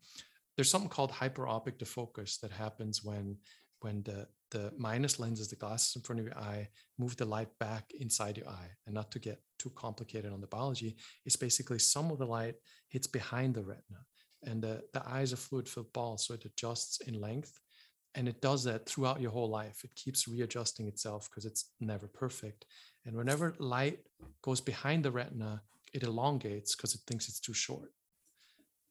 there's 0.55 0.69
something 0.69 0.89
called 0.89 1.11
hyperopic 1.11 1.77
defocus 1.77 2.39
that 2.39 2.51
happens 2.51 3.03
when 3.03 3.37
when 3.81 4.03
the 4.03 4.27
the 4.51 4.71
minus 4.77 5.19
lenses, 5.19 5.49
the 5.49 5.55
glasses 5.55 5.95
in 5.95 6.01
front 6.01 6.19
of 6.19 6.25
your 6.25 6.37
eye, 6.37 6.67
move 6.97 7.17
the 7.17 7.25
light 7.25 7.49
back 7.59 7.91
inside 7.99 8.37
your 8.37 8.47
eye. 8.47 8.69
And 8.85 8.95
not 8.95 9.11
to 9.11 9.19
get 9.19 9.41
too 9.59 9.71
complicated 9.75 10.31
on 10.31 10.41
the 10.41 10.47
biology, 10.47 10.95
it's 11.25 11.35
basically 11.35 11.79
some 11.79 12.11
of 12.11 12.19
the 12.19 12.25
light 12.25 12.55
hits 12.89 13.07
behind 13.07 13.55
the 13.55 13.63
retina. 13.63 14.05
And 14.43 14.61
the, 14.61 14.83
the 14.93 15.05
eye 15.07 15.21
is 15.21 15.33
a 15.33 15.37
fluid 15.37 15.67
filled 15.67 15.91
ball, 15.93 16.17
so 16.17 16.35
it 16.35 16.45
adjusts 16.45 17.01
in 17.01 17.19
length. 17.19 17.59
And 18.13 18.29
it 18.29 18.41
does 18.41 18.63
that 18.63 18.85
throughout 18.85 19.19
your 19.19 19.31
whole 19.31 19.49
life. 19.49 19.83
It 19.83 19.95
keeps 19.95 20.27
readjusting 20.27 20.87
itself 20.87 21.29
because 21.29 21.45
it's 21.45 21.71
never 21.81 22.07
perfect. 22.07 22.65
And 23.05 23.15
whenever 23.15 23.55
light 23.59 23.99
goes 24.41 24.61
behind 24.61 25.03
the 25.03 25.11
retina, 25.11 25.61
it 25.93 26.03
elongates 26.03 26.75
because 26.75 26.95
it 26.95 27.01
thinks 27.07 27.27
it's 27.27 27.39
too 27.39 27.53
short. 27.53 27.91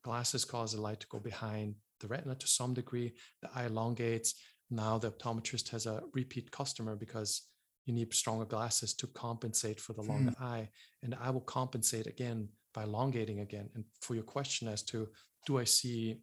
Glasses 0.03 0.45
cause 0.45 0.73
the 0.73 0.81
light 0.81 0.99
to 0.99 1.07
go 1.07 1.19
behind 1.19 1.75
the 1.99 2.07
retina 2.07 2.35
to 2.35 2.47
some 2.47 2.73
degree. 2.73 3.13
The 3.41 3.49
eye 3.55 3.65
elongates 3.65 4.35
now 4.69 4.97
the 4.97 5.11
optometrist 5.11 5.69
has 5.69 5.85
a 5.85 6.01
repeat 6.13 6.51
customer 6.51 6.95
because 6.95 7.43
you 7.85 7.93
need 7.93 8.13
stronger 8.13 8.45
glasses 8.45 8.93
to 8.95 9.07
compensate 9.07 9.79
for 9.79 9.93
the 9.93 10.01
longer 10.01 10.31
mm. 10.31 10.41
eye. 10.41 10.69
And 11.03 11.15
i 11.21 11.29
will 11.29 11.41
compensate 11.41 12.07
again 12.07 12.49
by 12.73 12.83
elongating 12.83 13.39
again. 13.41 13.69
And 13.75 13.85
for 14.01 14.15
your 14.15 14.23
question 14.23 14.67
as 14.67 14.83
to 14.83 15.07
do 15.45 15.59
i 15.59 15.63
see 15.63 16.17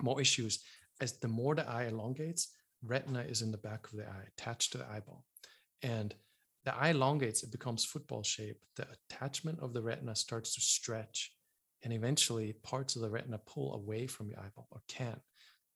more 0.00 0.20
issues 0.20 0.62
as 1.00 1.18
the 1.18 1.28
more 1.28 1.54
the 1.54 1.68
eye 1.68 1.86
elongates 1.86 2.48
retina 2.84 3.20
is 3.20 3.42
in 3.42 3.50
the 3.50 3.58
back 3.58 3.86
of 3.86 3.98
the 3.98 4.04
eye 4.04 4.24
attached 4.28 4.72
to 4.72 4.78
the 4.78 4.88
eyeball. 4.88 5.24
And 5.82 6.14
the 6.64 6.74
eye 6.74 6.90
elongates 6.90 7.42
it 7.42 7.52
becomes 7.52 7.84
football 7.84 8.22
shape. 8.22 8.58
The 8.76 8.86
attachment 9.10 9.60
of 9.60 9.72
the 9.72 9.82
retina 9.82 10.14
starts 10.14 10.54
to 10.54 10.60
stretch 10.60 11.32
and 11.82 11.92
eventually 11.92 12.54
parts 12.62 12.96
of 12.96 13.02
the 13.02 13.10
retina 13.10 13.38
pull 13.38 13.74
away 13.74 14.06
from 14.06 14.28
your 14.28 14.40
eyeball 14.40 14.68
or 14.70 14.80
can 14.88 15.20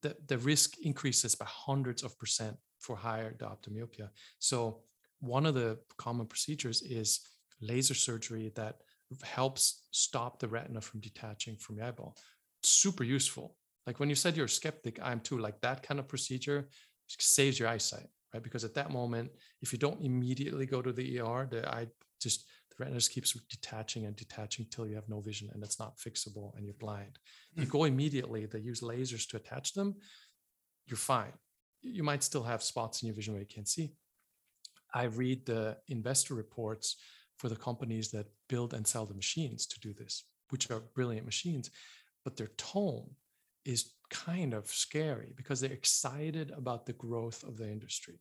the, 0.03 0.17
the 0.27 0.39
risk 0.39 0.79
increases 0.83 1.35
by 1.35 1.47
hundreds 1.47 2.03
of 2.03 2.19
percent 2.19 2.57
for 2.79 2.97
higher 2.97 3.33
diopter 3.33 3.71
myopia. 3.71 4.11
So 4.39 4.81
one 5.21 5.47
of 5.47 5.55
the 5.55 5.79
common 5.99 6.27
procedures 6.27 6.83
is 6.83 7.21
laser 7.61 7.95
surgery 7.95 8.53
that 8.55 8.77
helps 9.23 9.83
stop 9.91 10.39
the 10.39 10.49
retina 10.49 10.81
from 10.81 11.01
detaching 11.01 11.57
from 11.57 11.77
the 11.77 11.87
eyeball. 11.87 12.17
Super 12.63 13.05
useful. 13.05 13.57
Like 13.87 14.01
when 14.01 14.09
you 14.09 14.15
said 14.15 14.37
you're 14.37 14.47
a 14.47 14.49
skeptic, 14.49 14.99
I'm 15.03 15.21
too. 15.21 15.39
Like 15.39 15.61
that 15.61 15.83
kind 15.83 15.99
of 16.01 16.09
procedure 16.09 16.69
saves 17.09 17.59
your 17.59 17.69
eyesight, 17.69 18.09
right? 18.33 18.43
Because 18.43 18.65
at 18.65 18.75
that 18.75 18.91
moment, 18.91 19.31
if 19.63 19.73
you 19.73 19.79
don't 19.79 20.03
immediately 20.03 20.67
go 20.67 20.83
to 20.83 20.93
the 20.93 21.21
ER, 21.21 21.49
the 21.51 21.69
eye 21.69 21.87
just 22.21 22.47
the 22.71 22.77
retina 22.79 22.99
just 22.99 23.13
keeps 23.13 23.33
detaching 23.49 24.07
and 24.07 24.15
detaching 24.15 24.67
till 24.71 24.87
you 24.87 24.95
have 24.95 25.09
no 25.09 25.21
vision 25.21 25.49
and 25.53 25.63
it's 25.63 25.79
not 25.79 25.97
fixable 25.97 26.55
and 26.57 26.65
you're 26.65 26.75
blind. 26.75 27.19
Mm. 27.57 27.63
You 27.63 27.67
go 27.67 27.85
immediately, 27.85 28.47
they 28.47 28.61
use 28.61 28.81
lasers 28.81 29.29
to 29.31 29.37
attach 29.37 29.73
them, 29.73 29.97
you're 30.87 30.97
fine. 30.97 31.33
You 31.83 32.03
might 32.03 32.23
still 32.23 32.43
have 32.43 32.63
spots 32.63 33.03
in 33.03 33.07
your 33.07 33.17
vision 33.17 33.33
where 33.33 33.41
you 33.41 33.49
can't 33.49 33.69
see. 33.69 33.93
I 34.93 35.05
read 35.05 35.47
the 35.47 35.79
investor 35.89 36.35
reports 36.35 36.97
for 37.39 37.49
the 37.49 37.57
companies 37.57 38.11
that 38.11 38.27
build 38.49 38.75
and 38.75 38.87
sell 38.87 39.07
the 39.07 39.15
machines 39.15 39.67
to 39.67 39.81
do 39.81 39.95
this, 39.95 40.25
which 40.51 40.71
are 40.71 40.83
brilliant 40.95 41.25
machines, 41.25 41.71
but 42.25 42.37
their 42.37 42.51
tone 42.59 43.09
is 43.65 43.93
kind 44.11 44.55
of 44.55 44.67
scary 44.69 45.33
because 45.37 45.61
they're 45.61 45.73
excited 45.73 46.53
about 46.57 46.87
the 46.87 46.93
growth 46.95 47.43
of 47.45 47.57
the 47.57 47.69
industry, 47.69 48.21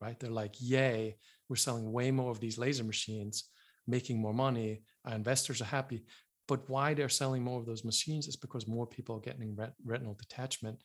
right? 0.00 0.18
They're 0.18 0.30
like, 0.30 0.54
yay, 0.58 1.16
we're 1.48 1.56
selling 1.56 1.92
way 1.92 2.10
more 2.10 2.30
of 2.30 2.40
these 2.40 2.58
laser 2.58 2.84
machines 2.84 3.44
making 3.88 4.20
more 4.20 4.34
money, 4.34 4.82
our 5.06 5.14
investors 5.14 5.60
are 5.60 5.66
happy. 5.66 6.04
But 6.46 6.68
why 6.68 6.94
they're 6.94 7.08
selling 7.08 7.42
more 7.42 7.58
of 7.58 7.66
those 7.66 7.84
machines 7.84 8.28
is 8.28 8.36
because 8.36 8.68
more 8.68 8.86
people 8.86 9.16
are 9.16 9.20
getting 9.20 9.56
ret- 9.56 9.74
retinal 9.84 10.14
detachment. 10.14 10.78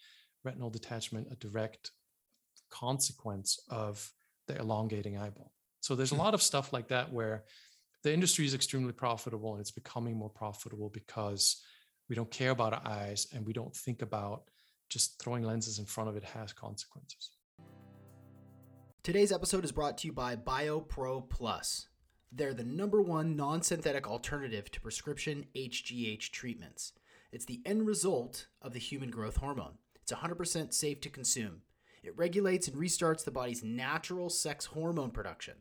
Retinal 0.43 0.69
detachment, 0.69 1.27
a 1.31 1.35
direct 1.35 1.91
consequence 2.69 3.59
of 3.69 4.09
the 4.47 4.57
elongating 4.57 5.17
eyeball. 5.17 5.51
So 5.79 5.95
there's 5.95 6.11
a 6.11 6.15
hmm. 6.15 6.21
lot 6.21 6.33
of 6.33 6.41
stuff 6.41 6.73
like 6.73 6.87
that 6.89 7.11
where 7.11 7.43
the 8.03 8.13
industry 8.13 8.45
is 8.45 8.53
extremely 8.53 8.91
profitable 8.91 9.53
and 9.53 9.61
it's 9.61 9.71
becoming 9.71 10.17
more 10.17 10.29
profitable 10.29 10.89
because 10.89 11.61
we 12.09 12.15
don't 12.15 12.31
care 12.31 12.51
about 12.51 12.73
our 12.73 12.81
eyes 12.85 13.27
and 13.33 13.45
we 13.45 13.53
don't 13.53 13.75
think 13.75 14.01
about 14.01 14.43
just 14.89 15.21
throwing 15.21 15.43
lenses 15.43 15.79
in 15.79 15.85
front 15.85 16.09
of 16.09 16.15
it 16.15 16.23
has 16.23 16.53
consequences. 16.53 17.31
Today's 19.03 19.31
episode 19.31 19.65
is 19.65 19.71
brought 19.71 19.97
to 19.99 20.07
you 20.07 20.13
by 20.13 20.35
BioPro 20.35 21.29
Plus. 21.29 21.87
They're 22.31 22.53
the 22.53 22.63
number 22.63 23.01
one 23.01 23.35
non 23.35 23.61
synthetic 23.61 24.07
alternative 24.07 24.71
to 24.71 24.81
prescription 24.81 25.45
HGH 25.55 26.31
treatments. 26.31 26.93
It's 27.31 27.45
the 27.45 27.61
end 27.65 27.85
result 27.85 28.47
of 28.61 28.73
the 28.73 28.79
human 28.79 29.09
growth 29.09 29.37
hormone. 29.37 29.77
It's 30.01 30.11
100% 30.11 30.73
safe 30.73 31.01
to 31.01 31.09
consume. 31.09 31.61
It 32.03 32.17
regulates 32.17 32.67
and 32.67 32.77
restarts 32.77 33.23
the 33.23 33.31
body's 33.31 33.63
natural 33.63 34.29
sex 34.29 34.65
hormone 34.65 35.11
production. 35.11 35.55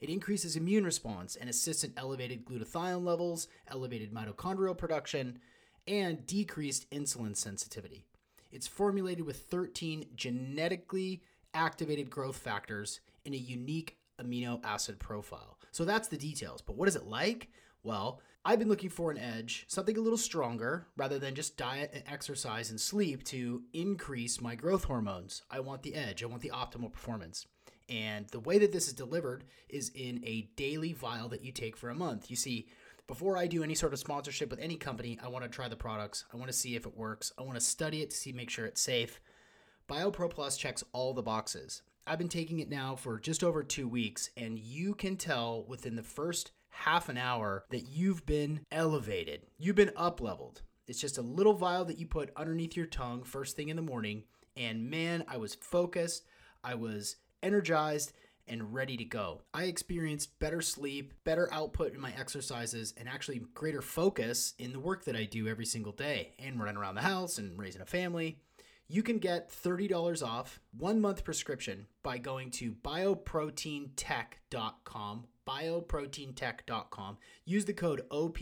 It 0.00 0.08
increases 0.10 0.56
immune 0.56 0.84
response 0.84 1.36
and 1.36 1.48
assists 1.48 1.84
in 1.84 1.92
elevated 1.96 2.44
glutathione 2.44 3.04
levels, 3.04 3.48
elevated 3.68 4.12
mitochondrial 4.12 4.76
production, 4.76 5.38
and 5.86 6.26
decreased 6.26 6.90
insulin 6.90 7.36
sensitivity. 7.36 8.04
It's 8.50 8.66
formulated 8.66 9.26
with 9.26 9.38
13 9.50 10.06
genetically 10.14 11.22
activated 11.52 12.10
growth 12.10 12.36
factors 12.36 13.00
in 13.24 13.34
a 13.34 13.38
unique 13.38 13.96
amino 14.20 14.64
acid 14.64 14.98
profile. 14.98 15.58
So 15.72 15.84
that's 15.84 16.08
the 16.08 16.16
details. 16.16 16.62
But 16.62 16.76
what 16.76 16.88
is 16.88 16.96
it 16.96 17.06
like? 17.06 17.48
Well, 17.82 18.20
I've 18.44 18.58
been 18.58 18.68
looking 18.68 18.90
for 18.90 19.10
an 19.10 19.18
edge, 19.18 19.64
something 19.68 19.96
a 19.96 20.00
little 20.00 20.18
stronger, 20.18 20.86
rather 20.96 21.18
than 21.18 21.34
just 21.34 21.56
diet 21.56 21.90
and 21.94 22.02
exercise 22.06 22.70
and 22.70 22.80
sleep 22.80 23.24
to 23.24 23.62
increase 23.72 24.40
my 24.40 24.54
growth 24.54 24.84
hormones. 24.84 25.42
I 25.50 25.60
want 25.60 25.82
the 25.82 25.94
edge, 25.94 26.22
I 26.22 26.26
want 26.26 26.42
the 26.42 26.52
optimal 26.54 26.92
performance. 26.92 27.46
And 27.88 28.28
the 28.28 28.40
way 28.40 28.58
that 28.58 28.72
this 28.72 28.86
is 28.86 28.94
delivered 28.94 29.44
is 29.68 29.90
in 29.94 30.22
a 30.24 30.48
daily 30.56 30.92
vial 30.92 31.28
that 31.30 31.44
you 31.44 31.52
take 31.52 31.76
for 31.76 31.90
a 31.90 31.94
month. 31.94 32.30
You 32.30 32.36
see, 32.36 32.68
before 33.06 33.36
I 33.36 33.46
do 33.46 33.62
any 33.62 33.74
sort 33.74 33.92
of 33.92 33.98
sponsorship 33.98 34.50
with 34.50 34.60
any 34.60 34.76
company, 34.76 35.18
I 35.22 35.28
want 35.28 35.44
to 35.44 35.50
try 35.50 35.68
the 35.68 35.76
products. 35.76 36.24
I 36.32 36.36
want 36.36 36.48
to 36.48 36.56
see 36.56 36.74
if 36.74 36.86
it 36.86 36.96
works. 36.96 37.32
I 37.38 37.42
want 37.42 37.54
to 37.54 37.64
study 37.64 38.02
it 38.02 38.10
to 38.10 38.16
see 38.16 38.32
make 38.32 38.50
sure 38.50 38.64
it's 38.64 38.80
safe. 38.80 39.20
BioPro 39.88 40.30
Plus 40.30 40.56
checks 40.56 40.82
all 40.92 41.12
the 41.12 41.22
boxes. 41.22 41.82
I've 42.06 42.18
been 42.18 42.28
taking 42.28 42.60
it 42.60 42.70
now 42.70 42.96
for 42.96 43.18
just 43.18 43.44
over 43.44 43.62
two 43.62 43.88
weeks, 43.88 44.30
and 44.36 44.58
you 44.58 44.94
can 44.94 45.16
tell 45.16 45.64
within 45.66 45.96
the 45.96 46.02
first 46.02 46.52
half 46.70 47.08
an 47.08 47.18
hour 47.18 47.64
that 47.70 47.88
you've 47.88 48.24
been 48.26 48.60
elevated. 48.72 49.42
You've 49.58 49.76
been 49.76 49.92
up 49.96 50.20
leveled. 50.20 50.62
It's 50.86 51.00
just 51.00 51.18
a 51.18 51.22
little 51.22 51.54
vial 51.54 51.84
that 51.86 51.98
you 51.98 52.06
put 52.06 52.30
underneath 52.36 52.76
your 52.76 52.86
tongue 52.86 53.22
first 53.22 53.56
thing 53.56 53.68
in 53.68 53.76
the 53.76 53.82
morning. 53.82 54.24
And 54.56 54.90
man, 54.90 55.24
I 55.28 55.36
was 55.36 55.54
focused, 55.54 56.24
I 56.62 56.74
was 56.74 57.16
energized, 57.42 58.12
and 58.48 58.74
ready 58.74 58.96
to 58.96 59.04
go. 59.04 59.42
I 59.52 59.64
experienced 59.64 60.38
better 60.38 60.60
sleep, 60.60 61.12
better 61.24 61.48
output 61.52 61.94
in 61.94 62.00
my 62.00 62.12
exercises, 62.18 62.94
and 62.96 63.08
actually 63.08 63.42
greater 63.54 63.82
focus 63.82 64.54
in 64.58 64.72
the 64.72 64.80
work 64.80 65.04
that 65.04 65.16
I 65.16 65.24
do 65.24 65.48
every 65.48 65.66
single 65.66 65.92
day 65.92 66.34
and 66.38 66.58
running 66.58 66.76
around 66.76 66.94
the 66.94 67.02
house 67.02 67.38
and 67.38 67.58
raising 67.58 67.82
a 67.82 67.86
family. 67.86 68.38
You 68.86 69.02
can 69.02 69.18
get 69.18 69.50
$30 69.50 70.22
off 70.22 70.60
one 70.76 71.00
month 71.00 71.24
prescription 71.24 71.86
by 72.02 72.18
going 72.18 72.50
to 72.52 72.72
bioproteintech.com 72.72 75.24
bioproteintech.com 75.46 77.18
use 77.44 77.66
the 77.66 77.74
code 77.74 78.02
opp 78.10 78.38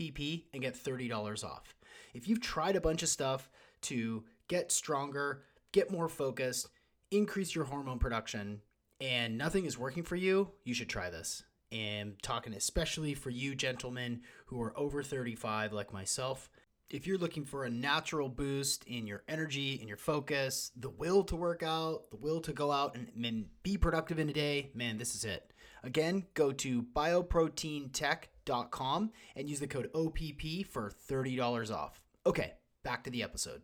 and 0.53 0.61
get 0.61 0.73
$30 0.73 1.43
off. 1.43 1.75
If 2.13 2.27
you've 2.27 2.39
tried 2.39 2.75
a 2.75 2.81
bunch 2.81 3.03
of 3.03 3.09
stuff 3.09 3.49
to 3.81 4.23
get 4.47 4.71
stronger 4.71 5.43
get 5.71 5.91
more 5.91 6.07
focused 6.07 6.69
increase 7.11 7.53
your 7.53 7.65
hormone 7.65 7.99
production 7.99 8.61
and 9.03 9.37
nothing 9.37 9.65
is 9.65 9.77
working 9.77 10.03
for 10.03 10.15
you 10.15 10.49
you 10.63 10.73
should 10.73 10.89
try 10.89 11.09
this 11.09 11.43
and 11.71 12.15
talking 12.21 12.53
especially 12.53 13.13
for 13.13 13.29
you 13.29 13.53
gentlemen 13.53 14.21
who 14.45 14.61
are 14.61 14.77
over 14.77 15.03
35 15.03 15.73
like 15.73 15.91
myself 15.91 16.49
if 16.93 17.05
you're 17.07 17.17
looking 17.17 17.43
for 17.43 17.65
a 17.65 17.69
natural 17.71 18.29
boost 18.29 18.85
in 18.85 19.07
your 19.07 19.23
energy, 19.27 19.79
in 19.81 19.87
your 19.87 19.97
focus, 19.97 20.71
the 20.75 20.91
will 20.91 21.23
to 21.23 21.35
work 21.35 21.63
out, 21.63 22.11
the 22.11 22.17
will 22.17 22.39
to 22.41 22.53
go 22.53 22.71
out 22.71 22.95
and, 22.95 23.07
and 23.25 23.47
be 23.63 23.77
productive 23.77 24.19
in 24.19 24.29
a 24.29 24.33
day, 24.33 24.69
man, 24.75 24.99
this 24.99 25.15
is 25.15 25.25
it. 25.25 25.53
Again, 25.83 26.27
go 26.35 26.51
to 26.51 26.83
bioproteintech.com 26.83 29.11
and 29.35 29.49
use 29.49 29.59
the 29.59 29.67
code 29.67 29.89
OPP 29.95 30.67
for 30.69 30.91
$30 31.09 31.75
off. 31.75 31.99
Okay, 32.27 32.53
back 32.83 33.03
to 33.03 33.09
the 33.09 33.23
episode. 33.23 33.63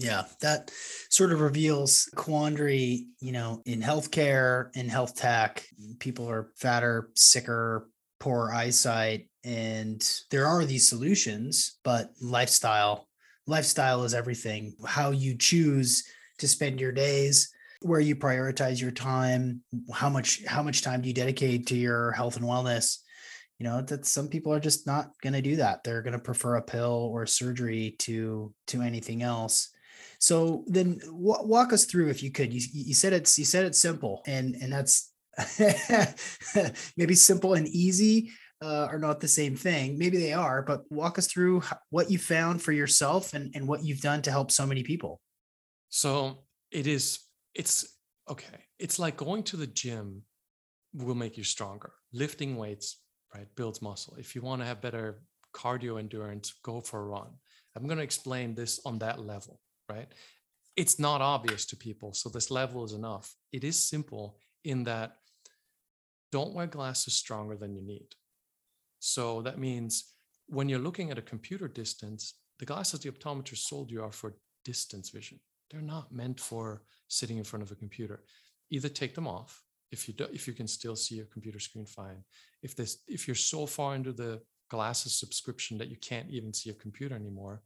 Yeah, 0.00 0.24
that 0.42 0.70
sort 1.10 1.32
of 1.32 1.40
reveals 1.40 2.08
quandary, 2.14 3.08
you 3.20 3.32
know, 3.32 3.62
in 3.66 3.82
healthcare, 3.82 4.74
in 4.76 4.88
health 4.88 5.16
tech. 5.16 5.66
People 5.98 6.30
are 6.30 6.50
fatter, 6.56 7.10
sicker, 7.16 7.88
poor 8.20 8.50
eyesight 8.52 9.28
and 9.44 10.20
there 10.30 10.46
are 10.46 10.64
these 10.64 10.88
solutions 10.88 11.78
but 11.84 12.10
lifestyle 12.20 13.08
lifestyle 13.46 14.04
is 14.04 14.14
everything. 14.14 14.74
How 14.86 15.10
you 15.10 15.36
choose 15.36 16.04
to 16.38 16.48
spend 16.48 16.80
your 16.80 16.92
days 16.92 17.50
where 17.80 18.00
you 18.00 18.16
prioritize 18.16 18.80
your 18.80 18.90
time 18.90 19.62
how 19.92 20.10
much 20.10 20.44
how 20.46 20.62
much 20.62 20.82
time 20.82 21.00
do 21.00 21.08
you 21.08 21.14
dedicate 21.14 21.66
to 21.68 21.76
your 21.76 22.12
health 22.12 22.36
and 22.36 22.44
wellness? 22.44 22.98
You 23.58 23.64
know 23.64 23.80
that 23.82 24.06
some 24.06 24.28
people 24.28 24.52
are 24.52 24.60
just 24.60 24.86
not 24.86 25.10
going 25.22 25.32
to 25.32 25.42
do 25.42 25.56
that. 25.56 25.82
They're 25.82 26.02
going 26.02 26.12
to 26.12 26.18
prefer 26.18 26.56
a 26.56 26.62
pill 26.62 27.10
or 27.12 27.26
surgery 27.26 27.96
to 28.00 28.52
to 28.68 28.82
anything 28.82 29.22
else 29.22 29.70
so 30.18 30.64
then 30.66 30.98
w- 30.98 31.46
walk 31.46 31.72
us 31.72 31.84
through 31.84 32.08
if 32.08 32.22
you 32.22 32.30
could. 32.30 32.52
You, 32.52 32.60
you 32.72 32.94
said 32.94 33.12
it's 33.12 33.38
you 33.38 33.44
said 33.44 33.64
it's 33.64 33.80
simple 33.80 34.22
and 34.26 34.56
and 34.56 34.72
that's 34.72 35.12
maybe 36.96 37.14
simple 37.14 37.54
and 37.54 37.68
easy 37.68 38.30
uh, 38.60 38.88
are 38.90 38.98
not 38.98 39.20
the 39.20 39.28
same 39.28 39.54
thing. 39.54 39.96
Maybe 39.96 40.18
they 40.18 40.32
are 40.32 40.62
but 40.62 40.82
walk 40.90 41.18
us 41.18 41.28
through 41.28 41.62
what 41.90 42.10
you 42.10 42.18
found 42.18 42.60
for 42.60 42.72
yourself 42.72 43.34
and, 43.34 43.52
and 43.54 43.68
what 43.68 43.84
you've 43.84 44.00
done 44.00 44.20
to 44.22 44.30
help 44.30 44.50
so 44.50 44.66
many 44.66 44.82
people. 44.82 45.20
So 45.88 46.44
it 46.70 46.86
is 46.86 47.20
it's 47.54 47.96
okay 48.28 48.64
it's 48.78 48.98
like 48.98 49.16
going 49.16 49.42
to 49.42 49.56
the 49.56 49.66
gym 49.66 50.22
will 50.92 51.14
make 51.14 51.36
you 51.36 51.44
stronger. 51.44 51.92
Lifting 52.12 52.56
weights 52.56 52.98
right 53.34 53.46
builds 53.54 53.80
muscle. 53.80 54.16
If 54.18 54.34
you 54.34 54.42
want 54.42 54.62
to 54.62 54.66
have 54.66 54.80
better 54.80 55.22
cardio 55.54 55.98
endurance 55.98 56.54
go 56.64 56.80
for 56.80 57.00
a 57.00 57.04
run. 57.04 57.28
I'm 57.76 57.86
going 57.86 57.98
to 57.98 58.04
explain 58.04 58.54
this 58.54 58.80
on 58.84 58.98
that 58.98 59.20
level 59.20 59.60
right? 59.88 60.08
It's 60.76 60.98
not 60.98 61.20
obvious 61.20 61.64
to 61.66 61.76
people 61.76 62.12
so 62.14 62.28
this 62.28 62.50
level 62.50 62.84
is 62.84 62.92
enough. 62.92 63.34
It 63.52 63.64
is 63.64 63.82
simple 63.82 64.38
in 64.64 64.84
that 64.84 65.16
don't 66.30 66.54
wear 66.54 66.66
glasses 66.66 67.14
stronger 67.14 67.56
than 67.56 67.74
you 67.74 67.82
need. 67.82 68.08
So 68.98 69.42
that 69.42 69.58
means 69.58 70.12
when 70.46 70.68
you're 70.68 70.78
looking 70.78 71.10
at 71.10 71.18
a 71.18 71.22
computer 71.22 71.68
distance 71.68 72.34
the 72.58 72.66
glasses 72.66 73.00
the 73.00 73.10
optometrist 73.10 73.58
sold 73.58 73.90
you 73.90 74.02
are 74.02 74.12
for 74.12 74.34
distance 74.64 75.10
vision. 75.10 75.38
They're 75.70 75.80
not 75.80 76.12
meant 76.12 76.40
for 76.40 76.82
sitting 77.08 77.38
in 77.38 77.44
front 77.44 77.62
of 77.62 77.70
a 77.70 77.76
computer. 77.76 78.24
Either 78.70 78.88
take 78.88 79.14
them 79.14 79.28
off 79.28 79.62
if 79.90 80.08
you 80.08 80.14
do, 80.14 80.26
if 80.32 80.46
you 80.46 80.52
can 80.52 80.66
still 80.66 80.96
see 80.96 81.14
your 81.14 81.26
computer 81.26 81.58
screen 81.58 81.86
fine. 81.86 82.22
If 82.62 82.74
this 82.76 82.98
if 83.06 83.26
you're 83.26 83.34
so 83.34 83.66
far 83.66 83.94
into 83.94 84.12
the 84.12 84.40
glasses 84.68 85.18
subscription 85.18 85.78
that 85.78 85.88
you 85.88 85.96
can't 85.96 86.30
even 86.30 86.52
see 86.52 86.70
a 86.70 86.74
computer 86.74 87.14
anymore 87.14 87.62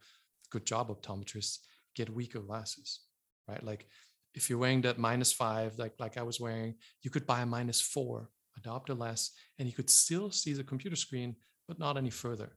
good 0.53 0.67
job 0.67 0.89
optometrists 0.89 1.59
get 1.95 2.11
weaker 2.11 2.41
glasses 2.41 3.01
right? 3.49 3.63
Like 3.65 3.87
if 4.35 4.49
you're 4.49 4.59
wearing 4.59 4.83
that 4.83 4.99
minus 4.99 5.33
five 5.33 5.79
like 5.79 5.93
like 5.99 6.17
i 6.17 6.23
was 6.23 6.41
wearing 6.41 6.75
you 7.03 7.11
could 7.11 7.27
buy 7.27 7.43
a 7.43 7.47
minus 7.47 7.81
four 7.81 8.31
a 8.65 8.95
less 8.95 9.33
and 9.59 9.67
you 9.67 9.75
could 9.75 9.91
still 9.91 10.31
see 10.31 10.53
the 10.53 10.63
computer 10.63 10.97
screen 10.97 11.35
but 11.69 11.79
not 11.79 11.97
any 11.97 12.11
further. 12.11 12.57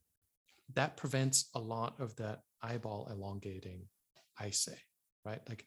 That 0.73 0.97
prevents 0.97 1.49
a 1.55 1.59
lot 1.59 1.99
of 1.99 2.15
that 2.17 2.41
eyeball 2.61 3.07
elongating 3.11 3.87
i 4.39 4.49
say 4.49 4.77
right? 5.25 5.41
Like 5.49 5.65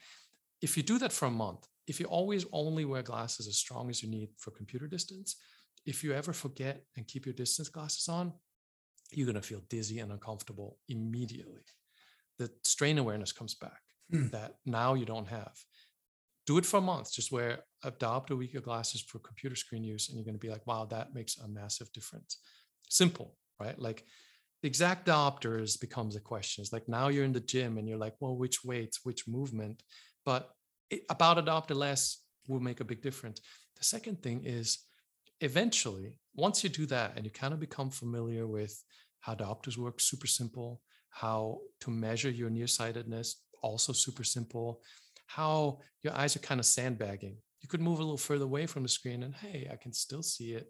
if 0.62 0.76
you 0.76 0.82
do 0.82 0.98
that 0.98 1.12
for 1.12 1.26
a 1.26 1.30
month 1.30 1.66
if 1.88 1.98
you 1.98 2.06
always 2.06 2.44
only 2.52 2.84
wear 2.84 3.02
glasses 3.02 3.48
as 3.48 3.56
strong 3.56 3.88
as 3.88 4.02
you 4.02 4.10
need 4.10 4.28
for 4.36 4.50
computer 4.50 4.86
distance, 4.86 5.36
if 5.86 6.04
you 6.04 6.12
ever 6.12 6.34
forget 6.34 6.84
and 6.96 7.08
keep 7.08 7.24
your 7.24 7.32
distance 7.32 7.70
glasses 7.70 8.08
on, 8.08 8.32
you're 9.10 9.24
going 9.24 9.40
to 9.40 9.42
feel 9.42 9.62
dizzy 9.70 10.00
and 10.00 10.12
uncomfortable 10.12 10.78
immediately. 10.88 11.62
The 12.38 12.50
strain 12.64 12.98
awareness 12.98 13.32
comes 13.32 13.54
back 13.54 13.80
hmm. 14.10 14.28
that 14.28 14.54
now 14.64 14.94
you 14.94 15.04
don't 15.04 15.28
have. 15.28 15.52
Do 16.46 16.58
it 16.58 16.66
for 16.66 16.78
a 16.78 16.82
month. 16.82 17.12
Just 17.12 17.32
wear 17.32 17.60
adopt 17.84 18.30
a 18.30 18.36
week 18.36 18.54
of 18.54 18.62
glasses 18.62 19.02
for 19.02 19.18
computer 19.18 19.56
screen 19.56 19.84
use, 19.84 20.08
and 20.08 20.16
you're 20.16 20.24
going 20.24 20.34
to 20.34 20.46
be 20.46 20.50
like, 20.50 20.66
wow, 20.66 20.86
that 20.86 21.14
makes 21.14 21.36
a 21.38 21.48
massive 21.48 21.92
difference. 21.92 22.38
Simple, 22.88 23.36
right? 23.60 23.78
Like 23.78 24.04
the 24.62 24.68
exact 24.68 25.06
diopters 25.06 25.80
becomes 25.80 26.16
a 26.16 26.20
question. 26.20 26.62
It's 26.62 26.72
like 26.72 26.88
now 26.88 27.08
you're 27.08 27.24
in 27.24 27.32
the 27.32 27.40
gym 27.40 27.78
and 27.78 27.88
you're 27.88 27.98
like, 27.98 28.14
well, 28.20 28.36
which 28.36 28.64
weights, 28.64 29.00
which 29.04 29.28
movement? 29.28 29.82
But 30.24 30.50
about 31.10 31.38
adopt 31.38 31.70
less 31.70 32.22
will 32.48 32.60
make 32.60 32.80
a 32.80 32.84
big 32.84 33.02
difference. 33.02 33.40
The 33.76 33.84
second 33.84 34.22
thing 34.22 34.44
is 34.44 34.78
eventually, 35.40 36.16
once 36.34 36.64
you 36.64 36.70
do 36.70 36.86
that 36.86 37.12
and 37.16 37.24
you 37.24 37.30
kind 37.30 37.54
of 37.54 37.60
become 37.60 37.90
familiar 37.90 38.46
with 38.46 38.82
how 39.20 39.34
diopters 39.34 39.76
work, 39.76 40.00
super 40.00 40.26
simple, 40.26 40.80
how 41.20 41.58
to 41.80 41.90
measure 41.90 42.30
your 42.30 42.50
nearsightedness, 42.50 43.42
also 43.62 43.92
super 43.92 44.24
simple, 44.24 44.82
how 45.26 45.80
your 46.02 46.14
eyes 46.14 46.36
are 46.36 46.40
kind 46.40 46.60
of 46.60 46.66
sandbagging. 46.66 47.36
You 47.60 47.68
could 47.68 47.80
move 47.80 47.98
a 47.98 48.02
little 48.02 48.16
further 48.16 48.44
away 48.44 48.66
from 48.66 48.82
the 48.82 48.88
screen 48.88 49.22
and 49.22 49.34
hey, 49.34 49.68
I 49.72 49.76
can 49.76 49.92
still 49.92 50.22
see 50.22 50.52
it, 50.52 50.68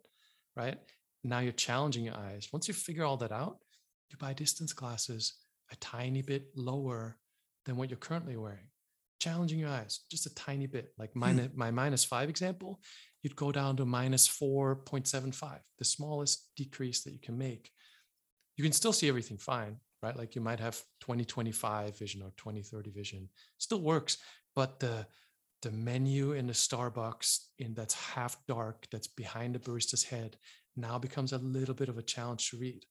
right? 0.56 0.78
Now 1.22 1.40
you're 1.40 1.52
challenging 1.52 2.04
your 2.04 2.16
eyes. 2.16 2.48
Once 2.52 2.66
you 2.66 2.74
figure 2.74 3.04
all 3.04 3.18
that 3.18 3.32
out, 3.32 3.58
you 4.10 4.16
buy 4.16 4.32
distance 4.32 4.72
glasses 4.72 5.34
a 5.70 5.76
tiny 5.76 6.22
bit 6.22 6.46
lower 6.56 7.18
than 7.66 7.76
what 7.76 7.90
you're 7.90 7.98
currently 7.98 8.36
wearing 8.36 8.68
challenging 9.18 9.58
your 9.58 9.68
eyes 9.68 10.00
just 10.10 10.26
a 10.26 10.34
tiny 10.34 10.66
bit. 10.66 10.92
Like 10.98 11.14
my, 11.14 11.32
hmm. 11.32 11.46
my 11.54 11.70
minus 11.70 12.04
five 12.04 12.28
example, 12.28 12.80
you'd 13.22 13.36
go 13.36 13.52
down 13.52 13.76
to 13.76 13.84
minus 13.84 14.28
4.75, 14.28 15.58
the 15.78 15.84
smallest 15.84 16.48
decrease 16.56 17.02
that 17.02 17.12
you 17.12 17.20
can 17.20 17.36
make. 17.36 17.70
You 18.56 18.64
can 18.64 18.72
still 18.72 18.92
see 18.92 19.08
everything 19.08 19.38
fine, 19.38 19.76
right? 20.02 20.16
Like 20.16 20.34
you 20.34 20.40
might 20.40 20.60
have 20.60 20.76
2025 21.00 21.98
vision 21.98 22.22
or 22.22 22.32
2030 22.36 22.90
vision, 22.90 23.28
still 23.58 23.80
works, 23.80 24.18
but 24.54 24.80
the 24.80 25.06
the 25.62 25.70
menu 25.72 26.32
in 26.32 26.46
the 26.46 26.52
Starbucks 26.52 27.40
in 27.58 27.74
that's 27.74 27.94
half 27.94 28.36
dark, 28.46 28.86
that's 28.92 29.08
behind 29.08 29.54
the 29.54 29.58
barista's 29.58 30.04
head, 30.04 30.36
now 30.76 30.98
becomes 30.98 31.32
a 31.32 31.38
little 31.38 31.74
bit 31.74 31.88
of 31.88 31.98
a 31.98 32.02
challenge 32.02 32.50
to 32.50 32.56
read. 32.56 32.84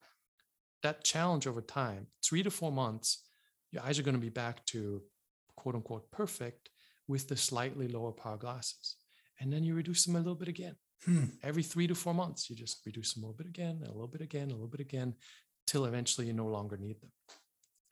That 0.83 1.03
challenge 1.03 1.47
over 1.47 1.61
time, 1.61 2.07
three 2.23 2.43
to 2.43 2.51
four 2.51 2.71
months, 2.71 3.23
your 3.71 3.83
eyes 3.83 3.97
are 3.97 4.03
going 4.03 4.15
to 4.15 4.21
be 4.21 4.29
back 4.29 4.65
to 4.67 5.01
quote 5.55 5.75
unquote 5.75 6.11
perfect 6.11 6.69
with 7.07 7.27
the 7.29 7.37
slightly 7.37 7.87
lower 7.87 8.11
power 8.11 8.37
glasses. 8.37 8.95
And 9.39 9.51
then 9.51 9.63
you 9.63 9.75
reduce 9.75 10.05
them 10.05 10.15
a 10.15 10.19
little 10.19 10.35
bit 10.35 10.47
again. 10.47 10.75
Hmm. 11.05 11.25
Every 11.43 11.63
three 11.63 11.87
to 11.87 11.95
four 11.95 12.13
months, 12.13 12.49
you 12.49 12.55
just 12.55 12.81
reduce 12.85 13.13
them 13.13 13.23
a 13.23 13.27
little 13.27 13.37
bit 13.37 13.47
again, 13.47 13.81
a 13.83 13.91
little 13.91 14.07
bit 14.07 14.21
again, 14.21 14.49
a 14.49 14.53
little 14.53 14.67
bit 14.67 14.79
again, 14.79 15.13
till 15.67 15.85
eventually 15.85 16.27
you 16.27 16.33
no 16.33 16.47
longer 16.47 16.77
need 16.77 16.99
them. 17.01 17.11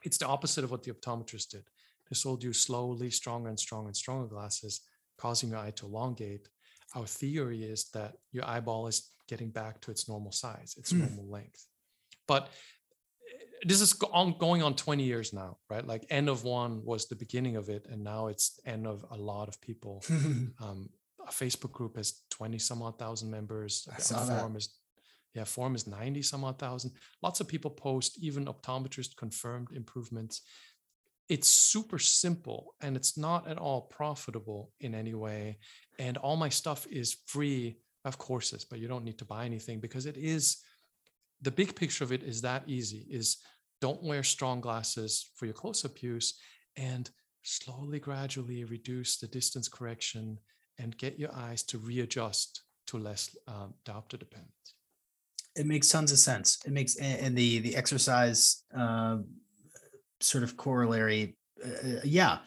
It's 0.03 0.17
the 0.17 0.27
opposite 0.27 0.63
of 0.63 0.71
what 0.71 0.83
the 0.83 0.91
optometrist 0.91 1.49
did. 1.49 1.63
They 2.09 2.15
sold 2.15 2.43
you 2.43 2.53
slowly 2.53 3.09
stronger 3.09 3.49
and 3.49 3.59
stronger 3.59 3.87
and 3.87 3.97
stronger 3.97 4.27
glasses, 4.27 4.81
causing 5.17 5.49
your 5.49 5.59
eye 5.59 5.71
to 5.71 5.85
elongate. 5.85 6.47
Our 6.95 7.05
theory 7.05 7.63
is 7.63 7.89
that 7.93 8.13
your 8.31 8.45
eyeball 8.45 8.87
is 8.87 9.09
getting 9.27 9.49
back 9.49 9.81
to 9.81 9.91
its 9.91 10.07
normal 10.07 10.31
size, 10.31 10.75
its 10.77 10.91
hmm. 10.91 10.99
normal 10.99 11.27
length. 11.29 11.65
But 12.27 12.49
this 13.63 13.81
is 13.81 13.99
on, 14.13 14.37
going 14.37 14.61
on 14.61 14.75
20 14.75 15.03
years 15.03 15.33
now, 15.33 15.57
right? 15.69 15.85
Like 15.85 16.05
N 16.09 16.29
of 16.29 16.43
one 16.43 16.83
was 16.85 17.07
the 17.07 17.15
beginning 17.15 17.55
of 17.55 17.69
it, 17.69 17.87
and 17.89 18.03
now 18.03 18.27
it's 18.27 18.59
end 18.65 18.85
of 18.85 19.03
a 19.09 19.17
lot 19.17 19.47
of 19.47 19.59
people. 19.61 20.03
um, 20.09 20.89
a 21.27 21.31
Facebook 21.31 21.71
group 21.71 21.97
has 21.97 22.21
20 22.29 22.59
some 22.59 22.83
odd 22.83 22.99
thousand 22.99 23.31
members. 23.31 23.87
I 23.93 23.99
saw 23.99 24.19
forum 24.19 24.53
that. 24.53 24.59
is 24.59 24.69
yeah, 25.35 25.43
forum 25.43 25.75
is 25.75 25.85
90 25.85 26.21
some 26.21 26.45
odd 26.45 26.57
thousand. 26.57 26.91
Lots 27.21 27.41
of 27.41 27.47
people 27.47 27.69
post, 27.69 28.17
even 28.19 28.45
optometrists 28.45 29.15
confirmed 29.15 29.67
improvements. 29.73 30.41
It's 31.27 31.49
super 31.49 31.99
simple 31.99 32.75
and 32.81 32.95
it's 32.95 33.17
not 33.17 33.47
at 33.47 33.57
all 33.57 33.81
profitable 33.81 34.71
in 34.79 34.95
any 34.95 35.13
way. 35.13 35.57
And 35.99 36.17
all 36.17 36.37
my 36.37 36.49
stuff 36.49 36.87
is 36.87 37.17
free 37.27 37.79
of 38.05 38.17
courses, 38.17 38.63
but 38.63 38.79
you 38.79 38.87
don't 38.87 39.03
need 39.03 39.17
to 39.17 39.25
buy 39.25 39.45
anything 39.45 39.79
because 39.79 40.05
it 40.05 40.15
is 40.15 40.57
the 41.41 41.51
big 41.51 41.75
picture 41.75 42.03
of 42.03 42.13
it 42.13 42.23
is 42.23 42.41
that 42.41 42.63
easy 42.65 43.05
is 43.09 43.37
don't 43.81 44.01
wear 44.01 44.23
strong 44.23 44.61
glasses 44.61 45.31
for 45.35 45.45
your 45.45 45.53
close-up 45.53 46.01
use 46.01 46.39
and 46.77 47.09
slowly 47.43 47.99
gradually 47.99 48.63
reduce 48.63 49.17
the 49.17 49.27
distance 49.27 49.67
correction 49.67 50.39
and 50.79 50.97
get 50.97 51.19
your 51.19 51.33
eyes 51.35 51.61
to 51.63 51.77
readjust 51.77 52.61
to 52.87 52.97
less 52.97 53.35
um, 53.47 53.73
diopter 53.85 54.17
dependence 54.17 54.75
it 55.55 55.65
makes 55.65 55.89
tons 55.89 56.11
of 56.11 56.19
sense 56.19 56.59
it 56.65 56.71
makes 56.71 56.95
and 56.97 57.37
the 57.37 57.59
the 57.59 57.75
exercise 57.75 58.63
uh, 58.77 59.17
sort 60.19 60.43
of 60.43 60.57
corollary 60.57 61.35
uh, 61.63 61.99
yeah 62.03 62.39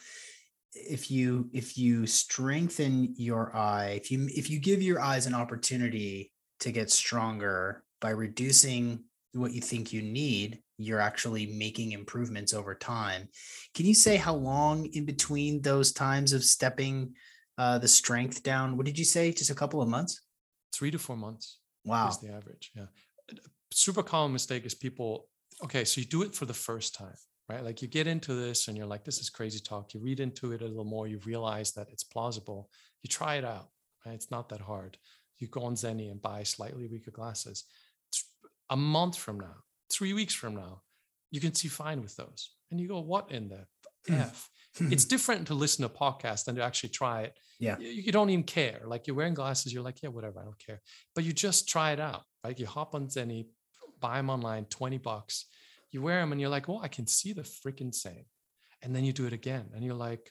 if 0.75 1.11
you 1.11 1.49
if 1.53 1.77
you 1.77 2.07
strengthen 2.07 3.15
your 3.17 3.55
eye 3.57 3.99
if 4.01 4.11
you 4.11 4.29
if 4.31 4.51
you 4.51 4.59
give 4.59 4.83
your 4.83 5.01
eyes 5.01 5.27
an 5.27 5.35
opportunity 5.35 6.33
to 6.61 6.73
get 6.73 6.91
stronger 6.91 7.83
by 8.01 8.11
reducing 8.11 9.05
what 9.33 9.53
you 9.53 9.61
think 9.61 9.93
you 9.93 10.03
need, 10.03 10.61
you're 10.79 11.01
actually 11.01 11.47
making 11.47 11.93
improvements 11.93 12.55
over 12.55 12.75
time. 12.75 13.29
Can 13.75 13.87
you 13.87 13.95
say 13.95 14.17
how 14.17 14.35
long 14.35 14.87
in 14.87 15.05
between 15.05 15.61
those 15.61 15.93
times 15.93 16.33
of 16.33 16.45
stepping 16.45 17.15
uh, 17.57 17.79
the 17.79 17.89
strength 17.89 18.43
down? 18.43 18.77
What 18.77 18.87
did 18.87 18.99
you 18.99 19.05
say? 19.05 19.33
Just 19.33 19.51
a 19.51 19.55
couple 19.55 19.83
of 19.83 19.89
months? 19.89 20.21
Three 20.73 20.91
to 20.91 20.99
four 20.99 21.17
months. 21.17 21.58
Wow. 21.89 22.09
Is 22.09 22.19
the 22.19 22.29
average. 22.29 22.71
Yeah. 22.75 22.87
Super 23.73 24.03
common 24.03 24.33
mistake 24.33 24.65
is 24.65 24.75
people, 24.75 25.29
okay, 25.63 25.85
so 25.85 26.01
you 26.01 26.07
do 26.07 26.23
it 26.23 26.35
for 26.35 26.47
the 26.47 26.55
first 26.55 26.95
time, 26.95 27.17
right? 27.49 27.63
Like 27.63 27.83
you 27.83 27.89
get 27.89 28.07
into 28.07 28.35
this 28.35 28.69
and 28.69 28.77
you're 28.77 28.87
like, 28.87 29.05
this 29.05 29.19
is 29.19 29.31
crazy 29.31 29.61
talk. 29.61 29.95
You 29.95 30.01
read 30.01 30.21
into 30.21 30.53
it 30.53 30.63
a 30.63 30.67
little 30.67 30.85
more, 30.85 31.07
you 31.07 31.21
realize 31.25 31.73
that 31.73 31.89
it's 31.91 32.05
plausible. 32.05 32.71
You 33.03 33.09
try 33.09 33.37
it 33.37 33.45
out, 33.45 33.69
right? 34.07 34.15
It's 34.15 34.31
not 34.31 34.49
that 34.49 34.61
hard. 34.61 34.97
You 35.39 35.49
go 35.49 35.63
on 35.63 35.75
Zenni 35.75 36.11
and 36.11 36.21
buy 36.21 36.43
slightly 36.43 36.87
weaker 36.87 37.11
glasses 37.11 37.65
a 38.71 38.77
month 38.77 39.17
from 39.17 39.41
now, 39.41 39.57
three 39.91 40.13
weeks 40.13 40.35
from 40.35 40.55
now, 40.55 40.83
you 41.31 41.41
can 41.41 41.55
see 41.55 41.69
fine 41.69 42.03
with 42.03 42.17
those. 42.17 42.51
And 42.71 42.81
you 42.81 42.89
go, 42.89 43.01
what 43.01 43.31
in 43.31 43.49
the 43.49 43.67
hmm. 44.07 44.21
F? 44.21 44.51
It's 44.81 45.05
different 45.15 45.47
to 45.49 45.55
listen 45.55 45.83
to 45.83 45.95
a 45.95 45.99
podcast 45.99 46.45
than 46.45 46.57
to 46.57 46.63
actually 46.63 46.91
try 46.91 47.23
it. 47.23 47.35
Yeah. 47.59 47.79
You, 47.79 47.89
you, 47.89 48.13
don't 48.13 48.31
even 48.31 48.45
care. 48.45 48.81
Like 48.85 49.07
you're 49.07 49.17
wearing 49.17 49.35
glasses, 49.35 49.73
you're 49.73 49.83
like, 49.83 50.03
yeah, 50.03 50.11
whatever, 50.11 50.41
I 50.41 50.45
don't 50.45 50.59
care. 50.65 50.81
But 51.15 51.25
you 51.25 51.33
just 51.33 51.69
try 51.69 51.93
it 51.93 52.01
out, 52.01 52.23
right? 52.45 52.59
You 52.59 52.67
hop 52.67 52.95
on 52.95 53.09
Zenni, 53.09 53.47
buy 54.01 54.17
them 54.17 54.31
online, 54.31 54.67
20 54.67 54.99
bucks. 54.99 55.47
You 55.91 56.03
wear 56.03 56.21
them 56.21 56.33
and 56.33 56.41
you're 56.41 56.51
like, 56.51 56.69
oh, 56.69 56.81
I 56.83 56.89
can 56.89 57.07
see 57.07 57.33
the 57.33 57.43
freaking 57.43 57.95
same. 57.95 58.25
And 58.83 58.95
then 58.95 59.05
you 59.05 59.13
do 59.13 59.27
it 59.27 59.33
again. 59.33 59.71
And 59.75 59.85
you're 59.85 59.95
like, 59.95 60.31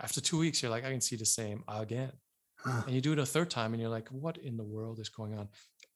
after 0.00 0.20
two 0.20 0.38
weeks, 0.38 0.62
you're 0.62 0.70
like, 0.70 0.84
I 0.84 0.90
can 0.90 1.00
see 1.00 1.16
the 1.16 1.26
same 1.26 1.64
again. 1.68 2.12
Huh. 2.58 2.82
And 2.86 2.94
you 2.94 3.00
do 3.00 3.12
it 3.12 3.18
a 3.18 3.26
third 3.26 3.50
time 3.50 3.72
and 3.72 3.80
you're 3.80 3.90
like, 3.90 4.08
what 4.08 4.38
in 4.38 4.56
the 4.56 4.64
world 4.64 5.00
is 5.00 5.08
going 5.08 5.36
on? 5.36 5.48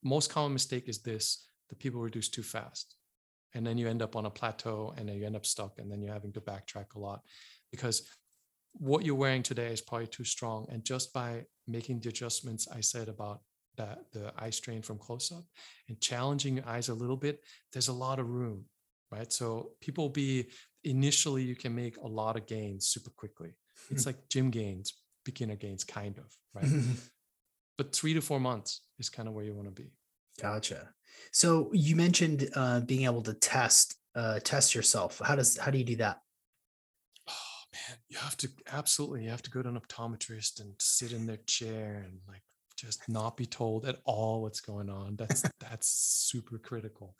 Most 0.02 0.30
common 0.30 0.52
mistake 0.52 0.88
is 0.88 1.02
this 1.02 1.46
the 1.68 1.76
people 1.76 2.00
reduce 2.00 2.28
too 2.28 2.42
fast. 2.42 2.96
And 3.54 3.66
then 3.66 3.78
you 3.78 3.88
end 3.88 4.02
up 4.02 4.16
on 4.16 4.26
a 4.26 4.30
plateau 4.30 4.92
and 4.96 5.08
then 5.08 5.16
you 5.16 5.26
end 5.26 5.36
up 5.36 5.46
stuck 5.46 5.78
and 5.78 5.90
then 5.90 6.02
you're 6.02 6.12
having 6.12 6.32
to 6.32 6.40
backtrack 6.40 6.94
a 6.94 6.98
lot 6.98 7.20
because 7.76 8.08
what 8.72 9.04
you're 9.04 9.14
wearing 9.14 9.42
today 9.42 9.68
is 9.72 9.80
probably 9.80 10.06
too 10.06 10.24
strong. 10.24 10.66
And 10.70 10.84
just 10.84 11.12
by 11.12 11.44
making 11.66 12.00
the 12.00 12.08
adjustments 12.08 12.68
I 12.72 12.80
said 12.80 13.08
about 13.08 13.40
that 13.76 13.98
the 14.12 14.32
eye 14.38 14.50
strain 14.50 14.80
from 14.82 14.98
close 14.98 15.30
up 15.32 15.44
and 15.88 16.00
challenging 16.00 16.56
your 16.56 16.66
eyes 16.66 16.88
a 16.88 16.94
little 16.94 17.16
bit, 17.16 17.40
there's 17.72 17.88
a 17.88 17.92
lot 17.92 18.18
of 18.18 18.28
room, 18.28 18.64
right? 19.10 19.32
So 19.32 19.70
people 19.80 20.08
be 20.08 20.46
initially 20.84 21.42
you 21.42 21.56
can 21.56 21.74
make 21.74 21.96
a 21.98 22.06
lot 22.06 22.36
of 22.36 22.46
gains 22.46 22.86
super 22.88 23.10
quickly. 23.10 23.54
It's 23.90 24.04
hmm. 24.04 24.10
like 24.10 24.28
gym 24.28 24.50
gains, 24.50 24.94
beginner 25.24 25.56
gains, 25.56 25.84
kind 25.84 26.18
of, 26.18 26.24
right? 26.54 26.70
but 27.78 27.94
three 27.94 28.14
to 28.14 28.20
four 28.20 28.40
months 28.40 28.82
is 28.98 29.10
kind 29.10 29.28
of 29.28 29.34
where 29.34 29.44
you 29.44 29.54
want 29.54 29.68
to 29.68 29.82
be. 29.82 29.90
Gotcha. 30.40 30.90
So 31.32 31.70
you 31.72 31.96
mentioned 31.96 32.48
uh, 32.54 32.80
being 32.80 33.04
able 33.04 33.22
to 33.22 33.34
test 33.34 33.96
uh, 34.14 34.40
test 34.42 34.74
yourself. 34.74 35.20
How 35.22 35.36
does 35.36 35.58
how 35.58 35.70
do 35.70 35.78
you 35.78 35.84
do 35.84 35.96
that? 35.96 36.20
Oh 37.74 37.78
man, 37.88 37.98
you 38.08 38.18
have 38.18 38.36
to 38.38 38.48
absolutely 38.72 39.24
you 39.24 39.30
have 39.30 39.42
to 39.42 39.50
go 39.50 39.62
to 39.62 39.68
an 39.68 39.80
optometrist 39.80 40.60
and 40.60 40.74
sit 40.78 41.12
in 41.12 41.26
their 41.26 41.38
chair 41.46 42.02
and 42.04 42.18
like 42.28 42.42
just 42.76 43.08
not 43.08 43.36
be 43.36 43.46
told 43.46 43.86
at 43.86 43.98
all 44.04 44.42
what's 44.42 44.60
going 44.60 44.90
on. 44.90 45.16
That's 45.16 45.42
that's 45.60 45.88
super 45.88 46.58
critical. 46.58 47.16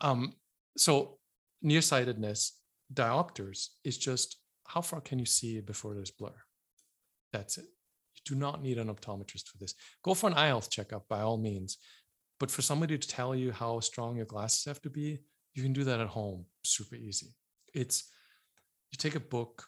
Um, 0.00 0.34
so 0.76 1.18
nearsightedness 1.62 2.52
diopters 2.92 3.68
is 3.84 3.98
just 3.98 4.36
how 4.66 4.80
far 4.80 5.00
can 5.00 5.18
you 5.18 5.26
see 5.26 5.60
before 5.60 5.94
there's 5.94 6.10
blur? 6.10 6.32
That's 7.32 7.58
it. 7.58 7.64
You 7.64 8.34
do 8.34 8.34
not 8.34 8.62
need 8.62 8.78
an 8.78 8.92
optometrist 8.92 9.48
for 9.48 9.58
this. 9.58 9.74
Go 10.04 10.14
for 10.14 10.28
an 10.28 10.34
eye 10.34 10.48
health 10.48 10.70
checkup 10.70 11.08
by 11.08 11.20
all 11.20 11.38
means. 11.38 11.78
But 12.38 12.50
for 12.50 12.62
somebody 12.62 12.96
to 12.96 13.08
tell 13.08 13.34
you 13.34 13.52
how 13.52 13.80
strong 13.80 14.16
your 14.16 14.26
glasses 14.26 14.64
have 14.64 14.80
to 14.82 14.90
be, 14.90 15.18
you 15.54 15.62
can 15.62 15.72
do 15.72 15.84
that 15.84 16.00
at 16.00 16.06
home 16.06 16.46
super 16.64 16.96
easy. 16.96 17.34
It's 17.74 18.10
you 18.92 18.96
take 18.96 19.14
a 19.14 19.20
book, 19.20 19.64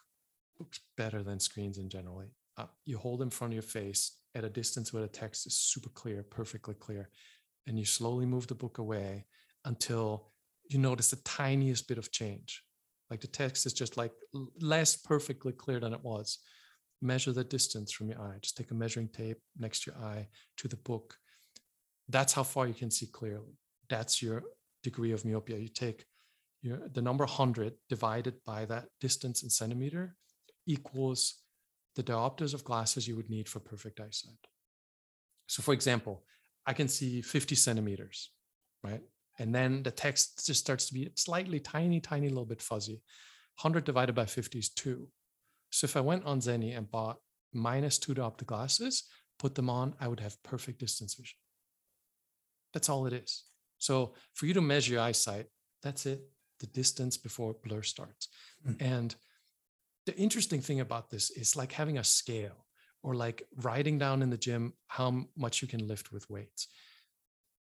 better 0.96 1.22
than 1.22 1.40
screens 1.40 1.78
in 1.78 1.88
generally. 1.88 2.28
Uh, 2.56 2.66
you 2.84 2.98
hold 2.98 3.22
in 3.22 3.30
front 3.30 3.52
of 3.52 3.54
your 3.54 3.62
face 3.62 4.18
at 4.34 4.44
a 4.44 4.50
distance 4.50 4.92
where 4.92 5.02
the 5.02 5.08
text 5.08 5.46
is 5.46 5.56
super 5.56 5.88
clear, 5.90 6.22
perfectly 6.22 6.74
clear, 6.74 7.08
and 7.66 7.78
you 7.78 7.84
slowly 7.84 8.26
move 8.26 8.46
the 8.46 8.54
book 8.54 8.78
away 8.78 9.26
until 9.64 10.30
you 10.68 10.78
notice 10.78 11.10
the 11.10 11.16
tiniest 11.24 11.88
bit 11.88 11.98
of 11.98 12.10
change. 12.10 12.62
Like 13.10 13.20
the 13.20 13.26
text 13.26 13.66
is 13.66 13.72
just 13.72 13.96
like 13.96 14.12
less 14.60 14.96
perfectly 14.96 15.52
clear 15.52 15.80
than 15.80 15.92
it 15.92 16.02
was. 16.02 16.38
Measure 17.00 17.32
the 17.32 17.44
distance 17.44 17.92
from 17.92 18.08
your 18.08 18.20
eye. 18.20 18.38
Just 18.40 18.56
take 18.56 18.70
a 18.70 18.74
measuring 18.74 19.08
tape 19.08 19.38
next 19.58 19.84
to 19.84 19.90
your 19.90 20.02
eye 20.02 20.28
to 20.58 20.68
the 20.68 20.76
book. 20.76 21.16
That's 22.08 22.32
how 22.32 22.42
far 22.42 22.66
you 22.66 22.74
can 22.74 22.90
see 22.90 23.06
clearly. 23.06 23.58
That's 23.88 24.22
your 24.22 24.44
degree 24.82 25.12
of 25.12 25.24
myopia. 25.24 25.58
You 25.58 25.68
take 25.68 26.04
your, 26.62 26.88
the 26.92 27.02
number 27.02 27.24
100 27.24 27.74
divided 27.88 28.34
by 28.46 28.64
that 28.66 28.86
distance 29.00 29.42
in 29.42 29.50
centimeter 29.50 30.16
equals 30.66 31.34
the 31.96 32.02
diopters 32.02 32.54
of 32.54 32.64
glasses 32.64 33.06
you 33.06 33.16
would 33.16 33.30
need 33.30 33.48
for 33.48 33.60
perfect 33.60 34.00
eyesight. 34.00 34.46
So, 35.46 35.62
for 35.62 35.74
example, 35.74 36.24
I 36.66 36.72
can 36.72 36.88
see 36.88 37.20
50 37.20 37.54
centimeters, 37.54 38.30
right? 38.82 39.02
And 39.38 39.54
then 39.54 39.82
the 39.82 39.90
text 39.90 40.46
just 40.46 40.60
starts 40.60 40.86
to 40.86 40.94
be 40.94 41.10
slightly 41.16 41.58
tiny, 41.58 42.00
tiny 42.00 42.28
little 42.28 42.44
bit 42.44 42.62
fuzzy. 42.62 43.02
100 43.60 43.84
divided 43.84 44.14
by 44.14 44.26
50 44.26 44.58
is 44.58 44.68
two. 44.70 45.08
So 45.70 45.86
if 45.86 45.96
I 45.96 46.00
went 46.00 46.24
on 46.24 46.40
Zenni 46.40 46.76
and 46.76 46.90
bought 46.90 47.18
minus 47.52 47.98
two 47.98 48.14
diopter 48.14 48.46
glasses, 48.46 49.04
put 49.38 49.54
them 49.54 49.68
on, 49.68 49.94
I 50.00 50.08
would 50.08 50.20
have 50.20 50.42
perfect 50.42 50.78
distance 50.78 51.14
vision. 51.14 51.36
That's 52.72 52.88
all 52.88 53.06
it 53.06 53.12
is. 53.12 53.44
So 53.78 54.14
for 54.34 54.46
you 54.46 54.54
to 54.54 54.60
measure 54.60 54.94
your 54.94 55.02
eyesight, 55.02 55.46
that's 55.82 56.06
it, 56.06 56.22
the 56.60 56.66
distance 56.68 57.16
before 57.16 57.56
blur 57.64 57.82
starts. 57.82 58.28
Mm-hmm. 58.66 58.84
And 58.84 59.14
the 60.06 60.16
interesting 60.16 60.60
thing 60.60 60.80
about 60.80 61.10
this 61.10 61.30
is 61.30 61.56
like 61.56 61.72
having 61.72 61.98
a 61.98 62.04
scale 62.04 62.66
or 63.02 63.14
like 63.14 63.46
writing 63.56 63.98
down 63.98 64.22
in 64.22 64.30
the 64.30 64.36
gym 64.36 64.72
how 64.88 65.24
much 65.36 65.62
you 65.62 65.68
can 65.68 65.86
lift 65.86 66.12
with 66.12 66.28
weights. 66.30 66.68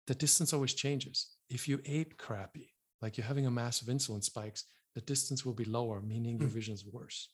The 0.07 0.15
distance 0.15 0.53
always 0.53 0.73
changes. 0.73 1.27
If 1.49 1.67
you 1.67 1.81
ate 1.85 2.17
crappy, 2.17 2.73
like 3.01 3.17
you're 3.17 3.27
having 3.27 3.45
a 3.45 3.51
massive 3.51 3.87
insulin 3.87 4.23
spikes, 4.23 4.65
the 4.95 5.01
distance 5.01 5.45
will 5.45 5.53
be 5.53 5.65
lower, 5.65 6.01
meaning 6.01 6.39
your 6.39 6.47
hmm. 6.47 6.55
vision 6.55 6.73
is 6.73 6.85
worse. 6.85 7.29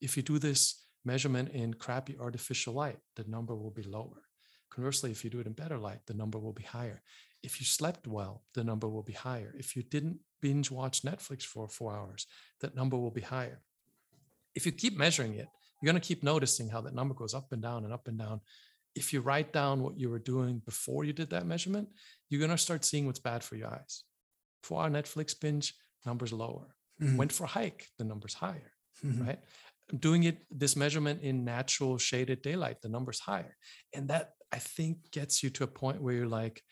If 0.00 0.16
you 0.16 0.22
do 0.22 0.38
this 0.38 0.84
measurement 1.04 1.50
in 1.50 1.74
crappy 1.74 2.16
artificial 2.20 2.74
light, 2.74 2.98
the 3.14 3.24
number 3.24 3.54
will 3.54 3.70
be 3.70 3.82
lower. 3.82 4.22
Conversely, 4.70 5.10
if 5.10 5.24
you 5.24 5.30
do 5.30 5.40
it 5.40 5.46
in 5.46 5.52
better 5.52 5.78
light, 5.78 6.00
the 6.06 6.14
number 6.14 6.38
will 6.38 6.52
be 6.52 6.64
higher. 6.64 7.02
If 7.42 7.60
you 7.60 7.66
slept 7.66 8.06
well, 8.06 8.42
the 8.54 8.64
number 8.64 8.88
will 8.88 9.04
be 9.04 9.12
higher. 9.12 9.54
If 9.56 9.76
you 9.76 9.82
didn't 9.82 10.18
binge 10.42 10.70
watch 10.70 11.02
Netflix 11.02 11.44
for 11.44 11.68
four 11.68 11.96
hours, 11.96 12.26
that 12.60 12.74
number 12.74 12.98
will 12.98 13.12
be 13.12 13.20
higher 13.20 13.62
if 14.56 14.66
you 14.66 14.72
keep 14.72 14.96
measuring 14.96 15.34
it, 15.34 15.46
you're 15.80 15.92
going 15.92 16.00
to 16.00 16.08
keep 16.08 16.24
noticing 16.24 16.68
how 16.68 16.80
that 16.80 16.94
number 16.94 17.14
goes 17.14 17.34
up 17.34 17.52
and 17.52 17.62
down 17.62 17.84
and 17.84 17.92
up 17.92 18.08
and 18.08 18.18
down. 18.18 18.40
If 18.96 19.12
you 19.12 19.20
write 19.20 19.52
down 19.52 19.82
what 19.82 19.98
you 20.00 20.08
were 20.08 20.18
doing 20.18 20.62
before 20.64 21.04
you 21.04 21.12
did 21.12 21.30
that 21.30 21.46
measurement, 21.46 21.88
you're 22.28 22.40
going 22.40 22.50
to 22.50 22.58
start 22.58 22.84
seeing 22.84 23.06
what's 23.06 23.20
bad 23.20 23.44
for 23.44 23.54
your 23.54 23.68
eyes. 23.68 24.02
For 24.62 24.80
our 24.80 24.88
Netflix 24.88 25.38
binge, 25.38 25.74
numbers 26.06 26.32
lower. 26.32 26.74
Mm-hmm. 27.00 27.18
Went 27.18 27.32
for 27.32 27.44
a 27.44 27.48
hike, 27.48 27.86
the 27.98 28.04
numbers 28.04 28.32
higher, 28.32 28.72
mm-hmm. 29.04 29.26
right? 29.26 29.38
Doing 30.00 30.24
it 30.24 30.38
this 30.50 30.74
measurement 30.74 31.22
in 31.22 31.44
natural 31.44 31.98
shaded 31.98 32.40
daylight, 32.40 32.80
the 32.80 32.88
numbers 32.88 33.20
higher. 33.20 33.54
And 33.94 34.08
that 34.08 34.30
I 34.50 34.58
think 34.58 35.10
gets 35.10 35.42
you 35.42 35.50
to 35.50 35.64
a 35.64 35.68
point 35.68 36.00
where 36.00 36.14
you're 36.14 36.26
like, 36.26 36.62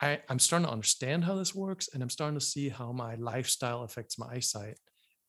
I, 0.00 0.20
I'm 0.28 0.38
starting 0.38 0.66
to 0.66 0.72
understand 0.72 1.24
how 1.24 1.34
this 1.34 1.54
works, 1.54 1.88
and 1.92 2.02
I'm 2.02 2.10
starting 2.10 2.38
to 2.38 2.44
see 2.44 2.68
how 2.68 2.92
my 2.92 3.16
lifestyle 3.16 3.82
affects 3.82 4.18
my 4.18 4.26
eyesight. 4.34 4.78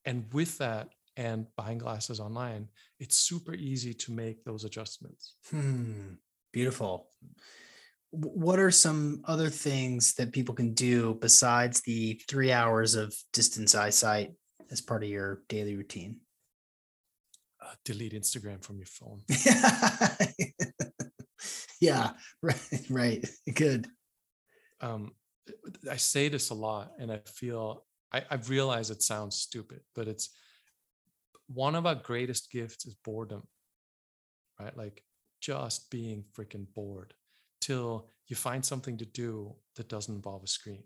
And 0.05 0.25
with 0.31 0.59
that, 0.59 0.89
and 1.17 1.47
buying 1.55 1.77
glasses 1.77 2.19
online, 2.19 2.67
it's 2.99 3.17
super 3.17 3.53
easy 3.53 3.93
to 3.93 4.11
make 4.11 4.43
those 4.43 4.63
adjustments. 4.63 5.35
Hmm. 5.49 6.15
Beautiful. 6.51 7.09
What 8.11 8.59
are 8.59 8.71
some 8.71 9.21
other 9.25 9.49
things 9.49 10.13
that 10.15 10.31
people 10.31 10.55
can 10.55 10.73
do 10.73 11.17
besides 11.19 11.81
the 11.81 12.21
three 12.29 12.51
hours 12.51 12.95
of 12.95 13.15
distance 13.33 13.75
eyesight 13.75 14.31
as 14.71 14.81
part 14.81 15.03
of 15.03 15.09
your 15.09 15.41
daily 15.49 15.75
routine? 15.75 16.17
Uh, 17.61 17.73
delete 17.83 18.13
Instagram 18.13 18.63
from 18.63 18.77
your 18.77 18.85
phone. 18.85 19.21
yeah, 21.81 22.11
right, 22.41 22.81
right. 22.89 23.29
Good. 23.53 23.87
Um, 24.81 25.11
I 25.89 25.97
say 25.97 26.29
this 26.29 26.51
a 26.51 26.53
lot, 26.53 26.91
and 26.99 27.11
I 27.11 27.19
feel 27.25 27.83
I, 28.13 28.23
I 28.29 28.35
realize 28.47 28.91
it 28.91 29.03
sounds 29.03 29.35
stupid, 29.35 29.81
but 29.93 30.07
it's 30.07 30.29
one 31.47 31.75
of 31.75 31.85
our 31.85 31.95
greatest 31.95 32.51
gifts 32.51 32.85
is 32.85 32.95
boredom, 33.03 33.43
right? 34.59 34.75
Like 34.75 35.03
just 35.41 35.89
being 35.91 36.23
freaking 36.37 36.65
bored 36.73 37.13
till 37.61 38.09
you 38.27 38.35
find 38.35 38.65
something 38.65 38.97
to 38.97 39.05
do 39.05 39.55
that 39.75 39.89
doesn't 39.89 40.15
involve 40.15 40.43
a 40.43 40.47
screen. 40.47 40.83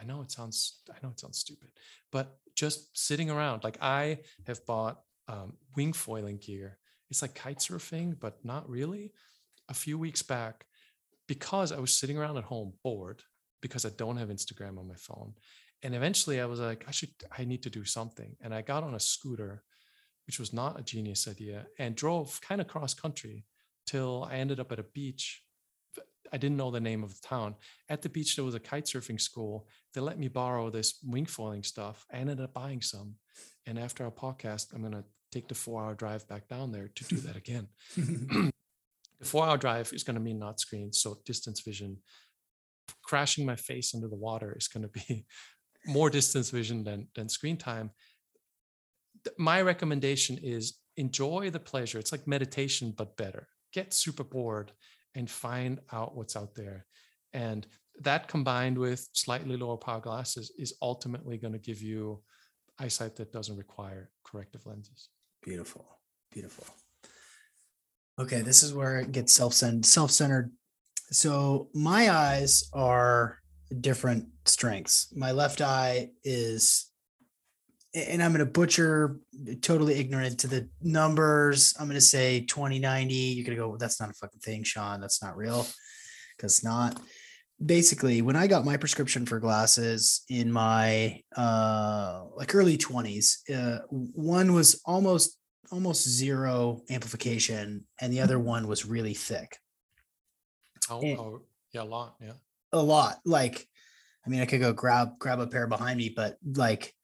I 0.00 0.04
know 0.04 0.22
it 0.22 0.30
sounds, 0.30 0.80
I 0.90 0.96
know 1.02 1.10
it 1.10 1.20
sounds 1.20 1.38
stupid, 1.38 1.68
but 2.12 2.38
just 2.54 2.96
sitting 2.96 3.30
around. 3.30 3.64
Like 3.64 3.78
I 3.80 4.18
have 4.46 4.64
bought 4.66 5.00
um, 5.28 5.54
wing 5.74 5.92
foiling 5.92 6.38
gear. 6.38 6.78
It's 7.10 7.22
like 7.22 7.34
kite 7.34 7.58
surfing, 7.58 8.18
but 8.18 8.44
not 8.44 8.68
really. 8.68 9.12
A 9.68 9.74
few 9.74 9.98
weeks 9.98 10.22
back, 10.22 10.66
because 11.26 11.72
I 11.72 11.80
was 11.80 11.92
sitting 11.92 12.16
around 12.16 12.36
at 12.36 12.44
home 12.44 12.74
bored 12.82 13.22
because 13.60 13.84
I 13.84 13.90
don't 13.96 14.16
have 14.16 14.28
Instagram 14.28 14.78
on 14.78 14.88
my 14.88 14.94
phone 14.94 15.34
and 15.82 15.94
eventually 15.94 16.40
I 16.40 16.46
was 16.46 16.60
like, 16.60 16.84
I 16.88 16.90
should, 16.90 17.10
I 17.36 17.44
need 17.44 17.62
to 17.64 17.70
do 17.70 17.84
something. 17.84 18.36
And 18.40 18.54
I 18.54 18.62
got 18.62 18.82
on 18.82 18.94
a 18.94 19.00
scooter, 19.00 19.62
which 20.26 20.38
was 20.38 20.52
not 20.52 20.78
a 20.78 20.82
genius 20.82 21.28
idea, 21.28 21.66
and 21.78 21.94
drove 21.94 22.40
kind 22.40 22.60
of 22.60 22.66
cross 22.66 22.94
country 22.94 23.44
till 23.86 24.26
I 24.30 24.36
ended 24.36 24.60
up 24.60 24.72
at 24.72 24.78
a 24.78 24.84
beach. 24.94 25.42
I 26.32 26.38
didn't 26.38 26.56
know 26.56 26.70
the 26.70 26.80
name 26.80 27.04
of 27.04 27.10
the 27.10 27.26
town. 27.26 27.54
At 27.88 28.02
the 28.02 28.08
beach, 28.08 28.34
there 28.34 28.44
was 28.44 28.56
a 28.56 28.60
kite 28.60 28.86
surfing 28.86 29.20
school. 29.20 29.68
They 29.94 30.00
let 30.00 30.18
me 30.18 30.28
borrow 30.28 30.70
this 30.70 30.98
wing 31.04 31.26
foiling 31.26 31.62
stuff. 31.62 32.04
I 32.12 32.16
ended 32.16 32.40
up 32.40 32.52
buying 32.52 32.82
some. 32.82 33.14
And 33.66 33.78
after 33.78 34.04
our 34.04 34.10
podcast, 34.10 34.74
I'm 34.74 34.80
going 34.80 34.92
to 34.92 35.04
take 35.30 35.48
the 35.48 35.54
four 35.54 35.82
hour 35.82 35.94
drive 35.94 36.26
back 36.28 36.48
down 36.48 36.72
there 36.72 36.88
to 36.94 37.04
do 37.04 37.16
that 37.18 37.36
again. 37.44 37.68
the 37.96 38.52
four 39.22 39.46
hour 39.46 39.56
drive 39.56 39.92
is 39.92 40.02
going 40.02 40.14
to 40.14 40.20
mean 40.20 40.38
not 40.38 40.58
screens, 40.58 41.00
so 41.00 41.18
distance 41.24 41.60
vision. 41.60 41.98
Crashing 43.02 43.46
my 43.46 43.56
face 43.56 43.94
into 43.94 44.08
the 44.08 44.16
water 44.16 44.56
is 44.56 44.68
going 44.68 44.82
to 44.82 44.88
be 44.88 45.26
more 45.86 46.10
distance 46.10 46.50
vision 46.50 46.84
than 46.84 47.08
than 47.14 47.28
screen 47.28 47.56
time 47.56 47.90
my 49.38 49.60
recommendation 49.60 50.38
is 50.42 50.78
enjoy 50.96 51.50
the 51.50 51.60
pleasure 51.60 51.98
it's 51.98 52.12
like 52.12 52.26
meditation 52.26 52.92
but 52.96 53.16
better 53.16 53.48
get 53.72 53.92
super 53.92 54.24
bored 54.24 54.72
and 55.14 55.30
find 55.30 55.80
out 55.92 56.16
what's 56.16 56.36
out 56.36 56.54
there 56.54 56.86
and 57.32 57.66
that 58.00 58.28
combined 58.28 58.76
with 58.76 59.08
slightly 59.12 59.56
lower 59.56 59.76
power 59.76 60.00
glasses 60.00 60.52
is 60.58 60.74
ultimately 60.82 61.38
going 61.38 61.52
to 61.52 61.58
give 61.58 61.80
you 61.80 62.22
eyesight 62.78 63.16
that 63.16 63.32
doesn't 63.32 63.56
require 63.56 64.10
corrective 64.24 64.66
lenses. 64.66 65.08
Beautiful. 65.42 65.86
Beautiful. 66.30 66.66
Okay, 68.18 68.42
this 68.42 68.62
is 68.62 68.74
where 68.74 68.98
it 69.00 69.12
gets 69.12 69.32
self-centered. 69.32 69.84
Self-centered. 69.84 70.50
So 71.10 71.68
my 71.74 72.10
eyes 72.10 72.68
are 72.72 73.38
different 73.80 74.28
strengths. 74.44 75.12
My 75.14 75.32
left 75.32 75.60
eye 75.60 76.10
is, 76.24 76.90
and 77.94 78.22
I'm 78.22 78.32
going 78.32 78.44
to 78.44 78.50
butcher, 78.50 79.18
totally 79.62 79.94
ignorant 79.94 80.40
to 80.40 80.46
the 80.46 80.68
numbers. 80.82 81.74
I'm 81.78 81.86
going 81.86 81.94
to 81.94 82.00
say 82.00 82.40
2090. 82.40 83.14
You're 83.14 83.44
going 83.44 83.56
to 83.56 83.62
go, 83.62 83.76
that's 83.76 84.00
not 84.00 84.10
a 84.10 84.14
fucking 84.14 84.40
thing, 84.40 84.64
Sean. 84.64 85.00
That's 85.00 85.22
not 85.22 85.36
real. 85.36 85.66
Because 86.36 86.62
not. 86.62 87.00
Basically, 87.64 88.20
when 88.20 88.36
I 88.36 88.46
got 88.46 88.66
my 88.66 88.76
prescription 88.76 89.24
for 89.24 89.40
glasses 89.40 90.24
in 90.28 90.52
my 90.52 91.22
uh 91.34 92.24
like 92.36 92.54
early 92.54 92.76
20s, 92.76 93.38
uh, 93.50 93.78
one 93.88 94.52
was 94.52 94.82
almost 94.84 95.38
almost 95.72 96.06
zero 96.06 96.82
amplification, 96.90 97.86
and 97.98 98.12
the 98.12 98.20
other 98.20 98.38
one 98.38 98.68
was 98.68 98.84
really 98.84 99.14
thick. 99.14 99.56
Oh, 100.90 101.00
oh 101.02 101.40
yeah, 101.72 101.82
a 101.82 101.84
lot. 101.84 102.16
Yeah. 102.20 102.32
A 102.72 102.82
lot. 102.82 103.18
Like, 103.24 103.66
I 104.26 104.28
mean, 104.28 104.40
I 104.40 104.46
could 104.46 104.60
go 104.60 104.72
grab 104.72 105.18
grab 105.18 105.40
a 105.40 105.46
pair 105.46 105.66
behind 105.66 105.98
me, 105.98 106.12
but 106.14 106.36
like 106.44 106.94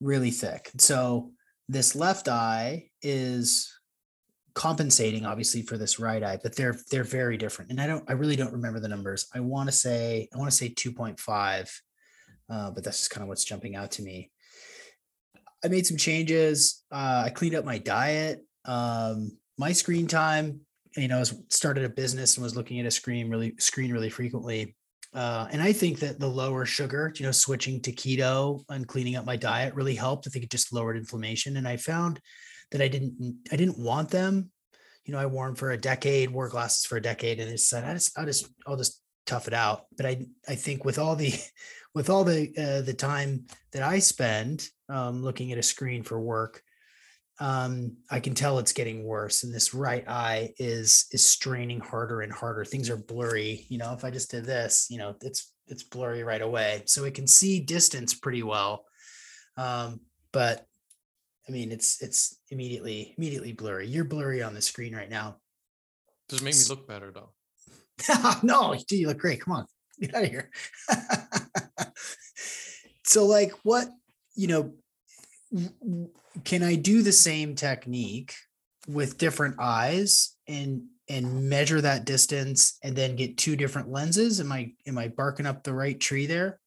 really 0.00 0.30
thick. 0.30 0.70
So 0.78 1.32
this 1.68 1.94
left 1.94 2.28
eye 2.28 2.90
is 3.02 3.72
compensating 4.54 5.24
obviously 5.24 5.62
for 5.62 5.78
this 5.78 6.00
right 6.00 6.22
eye, 6.22 6.38
but 6.42 6.56
they're 6.56 6.76
they're 6.90 7.04
very 7.04 7.36
different. 7.36 7.70
And 7.70 7.80
I 7.80 7.86
don't 7.86 8.04
I 8.08 8.14
really 8.14 8.36
don't 8.36 8.52
remember 8.52 8.80
the 8.80 8.88
numbers. 8.88 9.28
I 9.32 9.40
want 9.40 9.68
to 9.68 9.72
say 9.72 10.28
I 10.34 10.38
want 10.38 10.50
to 10.50 10.56
say 10.56 10.70
2.5, 10.70 11.70
uh, 12.50 12.70
but 12.72 12.82
that's 12.82 12.98
just 12.98 13.10
kind 13.10 13.22
of 13.22 13.28
what's 13.28 13.44
jumping 13.44 13.76
out 13.76 13.92
to 13.92 14.02
me. 14.02 14.30
I 15.64 15.68
made 15.68 15.86
some 15.86 15.96
changes. 15.96 16.84
Uh, 16.90 17.22
I 17.26 17.30
cleaned 17.30 17.54
up 17.54 17.64
my 17.64 17.78
diet. 17.78 18.44
Um, 18.64 19.38
my 19.58 19.72
screen 19.72 20.06
time, 20.06 20.60
you 20.96 21.08
know, 21.08 21.20
I 21.20 21.24
started 21.50 21.84
a 21.84 21.88
business 21.88 22.36
and 22.36 22.42
was 22.44 22.56
looking 22.56 22.80
at 22.80 22.86
a 22.86 22.90
screen 22.90 23.30
really 23.30 23.54
screen 23.58 23.92
really 23.92 24.10
frequently. 24.10 24.76
Uh, 25.18 25.48
and 25.50 25.60
I 25.60 25.72
think 25.72 25.98
that 25.98 26.20
the 26.20 26.28
lower 26.28 26.64
sugar, 26.64 27.12
you 27.16 27.26
know, 27.26 27.32
switching 27.32 27.80
to 27.80 27.90
keto 27.90 28.62
and 28.68 28.86
cleaning 28.86 29.16
up 29.16 29.24
my 29.24 29.34
diet 29.34 29.74
really 29.74 29.96
helped. 29.96 30.28
I 30.28 30.30
think 30.30 30.44
it 30.44 30.50
just 30.50 30.72
lowered 30.72 30.96
inflammation. 30.96 31.56
And 31.56 31.66
I 31.66 31.76
found 31.76 32.20
that 32.70 32.80
I 32.80 32.86
didn't 32.86 33.34
I 33.50 33.56
didn't 33.56 33.80
want 33.80 34.10
them. 34.10 34.52
You 35.04 35.12
know, 35.12 35.18
I 35.18 35.26
wore 35.26 35.46
them 35.46 35.56
for 35.56 35.72
a 35.72 35.76
decade, 35.76 36.30
wore 36.30 36.48
glasses 36.48 36.86
for 36.86 36.98
a 36.98 37.02
decade, 37.02 37.40
and 37.40 37.50
it 37.50 37.58
said 37.58 37.82
I 37.82 37.94
just 37.94 38.16
I'll 38.16 38.26
just 38.26 38.48
I'll 38.64 38.76
just 38.76 39.02
tough 39.26 39.48
it 39.48 39.54
out. 39.54 39.86
But 39.96 40.06
I 40.06 40.26
I 40.48 40.54
think 40.54 40.84
with 40.84 41.00
all 41.00 41.16
the 41.16 41.34
with 41.96 42.10
all 42.10 42.22
the 42.22 42.52
uh, 42.56 42.82
the 42.82 42.94
time 42.94 43.46
that 43.72 43.82
I 43.82 43.98
spend 43.98 44.68
um, 44.88 45.24
looking 45.24 45.50
at 45.50 45.58
a 45.58 45.64
screen 45.64 46.04
for 46.04 46.20
work, 46.20 46.62
um, 47.40 47.96
I 48.10 48.20
can 48.20 48.34
tell 48.34 48.58
it's 48.58 48.72
getting 48.72 49.04
worse, 49.04 49.44
and 49.44 49.54
this 49.54 49.72
right 49.72 50.04
eye 50.08 50.54
is 50.58 51.06
is 51.12 51.24
straining 51.24 51.80
harder 51.80 52.22
and 52.22 52.32
harder. 52.32 52.64
Things 52.64 52.90
are 52.90 52.96
blurry. 52.96 53.66
You 53.68 53.78
know, 53.78 53.92
if 53.92 54.04
I 54.04 54.10
just 54.10 54.30
did 54.30 54.44
this, 54.44 54.88
you 54.90 54.98
know, 54.98 55.14
it's 55.22 55.52
it's 55.68 55.82
blurry 55.84 56.24
right 56.24 56.42
away. 56.42 56.82
So 56.86 57.04
it 57.04 57.14
can 57.14 57.26
see 57.26 57.60
distance 57.60 58.14
pretty 58.14 58.42
well, 58.42 58.84
um, 59.56 60.00
but 60.32 60.66
I 61.48 61.52
mean, 61.52 61.70
it's 61.70 62.02
it's 62.02 62.36
immediately 62.50 63.14
immediately 63.16 63.52
blurry. 63.52 63.86
You're 63.86 64.04
blurry 64.04 64.42
on 64.42 64.54
the 64.54 64.60
screen 64.60 64.94
right 64.94 65.10
now. 65.10 65.36
Does 66.28 66.40
it 66.40 66.44
make 66.44 66.54
me 66.54 66.60
look 66.68 66.88
better 66.88 67.12
though? 67.12 67.30
no, 68.42 68.76
you 68.90 69.06
look 69.06 69.18
great. 69.18 69.40
Come 69.40 69.54
on, 69.54 69.66
get 70.00 70.14
out 70.14 70.24
of 70.24 70.30
here. 70.30 70.50
so, 73.04 73.26
like, 73.26 73.52
what 73.62 73.88
you 74.34 74.46
know, 74.46 74.72
can 76.44 76.62
I 76.62 76.74
do 76.74 77.02
the 77.02 77.12
same 77.12 77.54
technique 77.54 78.34
with 78.86 79.18
different 79.18 79.56
eyes 79.58 80.34
and 80.46 80.82
and 81.10 81.48
measure 81.48 81.80
that 81.80 82.04
distance 82.04 82.78
and 82.82 82.94
then 82.94 83.16
get 83.16 83.38
two 83.38 83.56
different 83.56 83.90
lenses? 83.90 84.40
Am 84.40 84.52
I 84.52 84.72
am 84.86 84.98
I 84.98 85.08
barking 85.08 85.46
up 85.46 85.62
the 85.62 85.72
right 85.72 85.98
tree 85.98 86.26
there? 86.26 86.60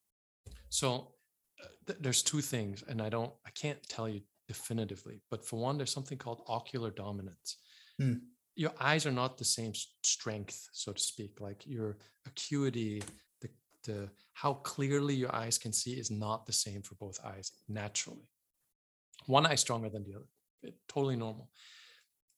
So 0.69 1.13
uh, 1.61 1.67
th- 1.87 1.99
there's 2.01 2.23
two 2.23 2.41
things, 2.41 2.83
and 2.87 3.01
I 3.01 3.09
don't 3.09 3.31
I 3.45 3.49
can't 3.51 3.81
tell 3.87 4.09
you 4.09 4.21
definitively, 4.47 5.21
but 5.29 5.45
for 5.45 5.59
one, 5.59 5.77
there's 5.77 5.93
something 5.93 6.17
called 6.17 6.43
ocular 6.47 6.91
dominance. 6.91 7.57
Hmm. 7.99 8.13
Your 8.55 8.71
eyes 8.79 9.05
are 9.05 9.11
not 9.11 9.37
the 9.37 9.45
same 9.45 9.73
strength, 10.03 10.67
so 10.73 10.91
to 10.91 11.01
speak. 11.01 11.39
Like 11.39 11.65
your 11.65 11.97
acuity, 12.25 13.03
the 13.41 13.49
the 13.83 14.09
how 14.33 14.55
clearly 14.55 15.13
your 15.13 15.33
eyes 15.35 15.57
can 15.57 15.71
see 15.71 15.93
is 15.93 16.09
not 16.09 16.45
the 16.45 16.53
same 16.53 16.81
for 16.81 16.95
both 16.95 17.19
eyes 17.23 17.51
naturally 17.69 18.27
one 19.27 19.45
eye 19.45 19.55
stronger 19.55 19.89
than 19.89 20.03
the 20.03 20.15
other. 20.15 20.25
It, 20.63 20.75
totally 20.87 21.15
normal. 21.15 21.49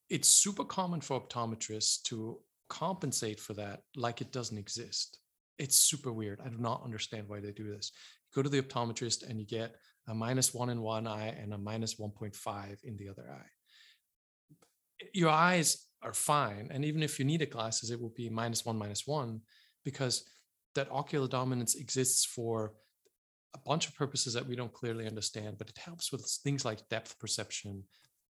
It's 0.09 0.27
super 0.27 0.63
common 0.63 1.01
for 1.01 1.19
optometrists 1.19 2.01
to 2.03 2.39
compensate 2.69 3.39
for 3.39 3.53
that 3.53 3.81
like 3.95 4.21
it 4.21 4.31
doesn't 4.31 4.57
exist. 4.57 5.19
It's 5.59 5.75
super 5.75 6.11
weird. 6.11 6.41
I 6.43 6.49
do 6.49 6.57
not 6.57 6.83
understand 6.83 7.27
why 7.27 7.39
they 7.39 7.51
do 7.51 7.69
this. 7.69 7.91
You 8.31 8.41
go 8.41 8.43
to 8.43 8.49
the 8.49 8.61
optometrist 8.61 9.27
and 9.29 9.39
you 9.39 9.45
get 9.45 9.75
a 10.07 10.13
minus 10.13 10.53
one 10.53 10.69
in 10.69 10.81
one 10.81 11.07
eye 11.07 11.35
and 11.39 11.53
a 11.53 11.57
minus 11.57 11.95
1.5 11.95 12.83
in 12.83 12.97
the 12.97 13.09
other 13.09 13.29
eye. 13.31 15.05
Your 15.13 15.29
eyes 15.29 15.85
are 16.01 16.13
fine. 16.13 16.69
And 16.71 16.83
even 16.83 17.03
if 17.03 17.19
you 17.19 17.25
needed 17.25 17.49
glasses, 17.49 17.91
it 17.91 18.01
will 18.01 18.13
be 18.15 18.29
minus 18.29 18.65
one, 18.65 18.77
minus 18.77 19.07
one, 19.07 19.41
because 19.85 20.23
that 20.75 20.91
ocular 20.91 21.27
dominance 21.27 21.75
exists 21.75 22.25
for 22.25 22.73
a 23.55 23.59
bunch 23.59 23.87
of 23.87 23.95
purposes 23.95 24.33
that 24.33 24.47
we 24.47 24.55
don't 24.55 24.73
clearly 24.73 25.07
understand, 25.07 25.57
but 25.57 25.69
it 25.69 25.77
helps 25.77 26.11
with 26.11 26.25
things 26.43 26.65
like 26.65 26.87
depth 26.89 27.17
perception. 27.19 27.83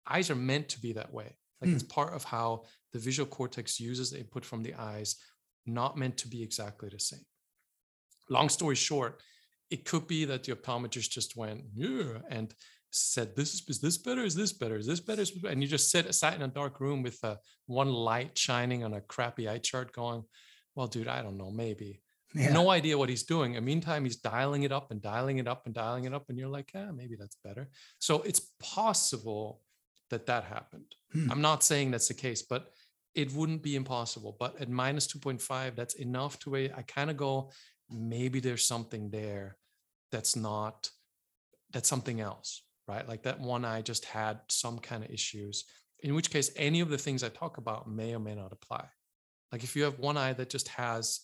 Eyes 0.09 0.31
are 0.31 0.37
meant 0.37 0.69
to 0.71 0.81
be 0.81 0.93
that 0.95 1.13
way. 1.13 1.37
Like 1.61 1.71
mm. 1.71 1.75
it's 1.75 1.83
part 1.83 2.15
of 2.15 2.25
how 2.25 2.65
the 2.93 2.99
visual 2.99 3.29
cortex 3.29 3.79
uses 3.79 4.11
the 4.11 4.19
input 4.19 4.45
from 4.45 4.63
the 4.63 4.75
eyes, 4.75 5.17
not 5.67 5.97
meant 5.97 6.17
to 6.19 6.29
be 6.29 6.43
exactly 6.43 6.89
the 6.89 6.99
same. 6.99 7.25
Long 8.29 8.49
story 8.49 8.77
short, 8.77 9.21
it 9.71 9.85
could 9.85 10.07
be 10.07 10.25
that 10.25 10.45
the 10.45 10.55
optometrist 10.55 11.11
just 11.11 11.37
went, 11.37 11.63
yeah, 11.75 12.19
and 12.29 12.55
said, 12.91 13.37
this 13.37 13.55
is, 13.55 13.65
is 13.69 13.81
this 13.81 13.99
better? 13.99 14.25
Is 14.25 14.35
this 14.35 14.53
better? 14.53 14.77
Is 14.77 14.87
this 14.87 15.01
better? 15.01 15.25
And 15.49 15.63
you 15.63 15.69
just 15.69 15.91
sit 15.91 16.13
sat 16.15 16.35
in 16.35 16.43
a 16.43 16.49
dark 16.49 16.81
room 16.81 17.03
with 17.03 17.19
uh, 17.23 17.37
one 17.67 17.93
light 17.93 18.37
shining 18.37 18.85
on 18.85 18.95
a 18.95 19.01
crappy 19.01 19.49
eye 19.49 19.59
chart 19.59 19.93
going, 19.93 20.25
well, 20.75 20.87
dude, 20.87 21.09
I 21.09 21.23
don't 21.23 21.37
know, 21.37 21.51
maybe 21.51 22.01
yeah. 22.35 22.53
no 22.53 22.71
idea 22.71 22.97
what 22.97 23.09
he's 23.09 23.23
doing. 23.25 23.55
In 23.55 23.65
meantime, 23.65 24.05
he's 24.05 24.17
dialing 24.17 24.63
it 24.63 24.73
up 24.73 24.91
and 24.91 25.03
dialing 25.03 25.39
it 25.39 25.49
up 25.49 25.67
and 25.67 25.75
dialing 25.75 26.05
it 26.05 26.15
up, 26.15 26.27
and 26.29 26.39
you're 26.39 26.49
like, 26.49 26.71
yeah, 26.75 26.91
maybe 26.91 27.17
that's 27.17 27.37
better. 27.45 27.69
So 27.99 28.23
it's 28.23 28.41
possible 28.61 29.61
that 30.11 30.27
that 30.27 30.45
happened. 30.45 30.95
Hmm. 31.13 31.31
I'm 31.31 31.41
not 31.41 31.65
saying 31.65 31.91
that's 31.91 32.09
the 32.09 32.15
case, 32.15 32.43
but 32.43 32.73
it 33.15 33.33
wouldn't 33.33 33.63
be 33.63 33.77
impossible. 33.77 34.37
But 34.39 34.61
at 34.61 34.69
minus 34.69 35.07
2.5, 35.09 35.75
that's 35.75 35.95
enough 35.95 36.39
to 36.41 36.51
where 36.51 36.71
I 36.77 36.83
kind 36.83 37.11
of 37.11 37.17
go, 37.17 37.51
maybe 37.91 38.41
there's 38.41 38.65
something 38.65 39.11
there 39.11 39.57
that's 40.13 40.37
not, 40.37 40.91
that's 41.73 41.89
something 41.89 42.21
else, 42.21 42.63
right? 42.87 43.09
Like 43.09 43.23
that 43.23 43.41
one 43.41 43.65
eye 43.65 43.83
just 43.83 44.05
had 44.05 44.41
some 44.49 44.79
kind 44.79 45.05
of 45.05 45.11
issues, 45.11 45.65
in 46.01 46.15
which 46.15 46.31
case, 46.31 46.51
any 46.57 46.81
of 46.81 46.89
the 46.89 46.99
things 46.99 47.25
I 47.25 47.29
talk 47.29 47.59
about 47.59 47.89
may 47.89 48.15
or 48.15 48.21
may 48.21 48.35
not 48.35 48.53
apply. 48.53 48.85
Like 49.53 49.65
if 49.65 49.75
you 49.75 49.83
have 49.85 49.99
one 49.99 50.17
eye 50.17 50.33
that 50.35 50.51
just 50.51 50.69
has 50.69 51.21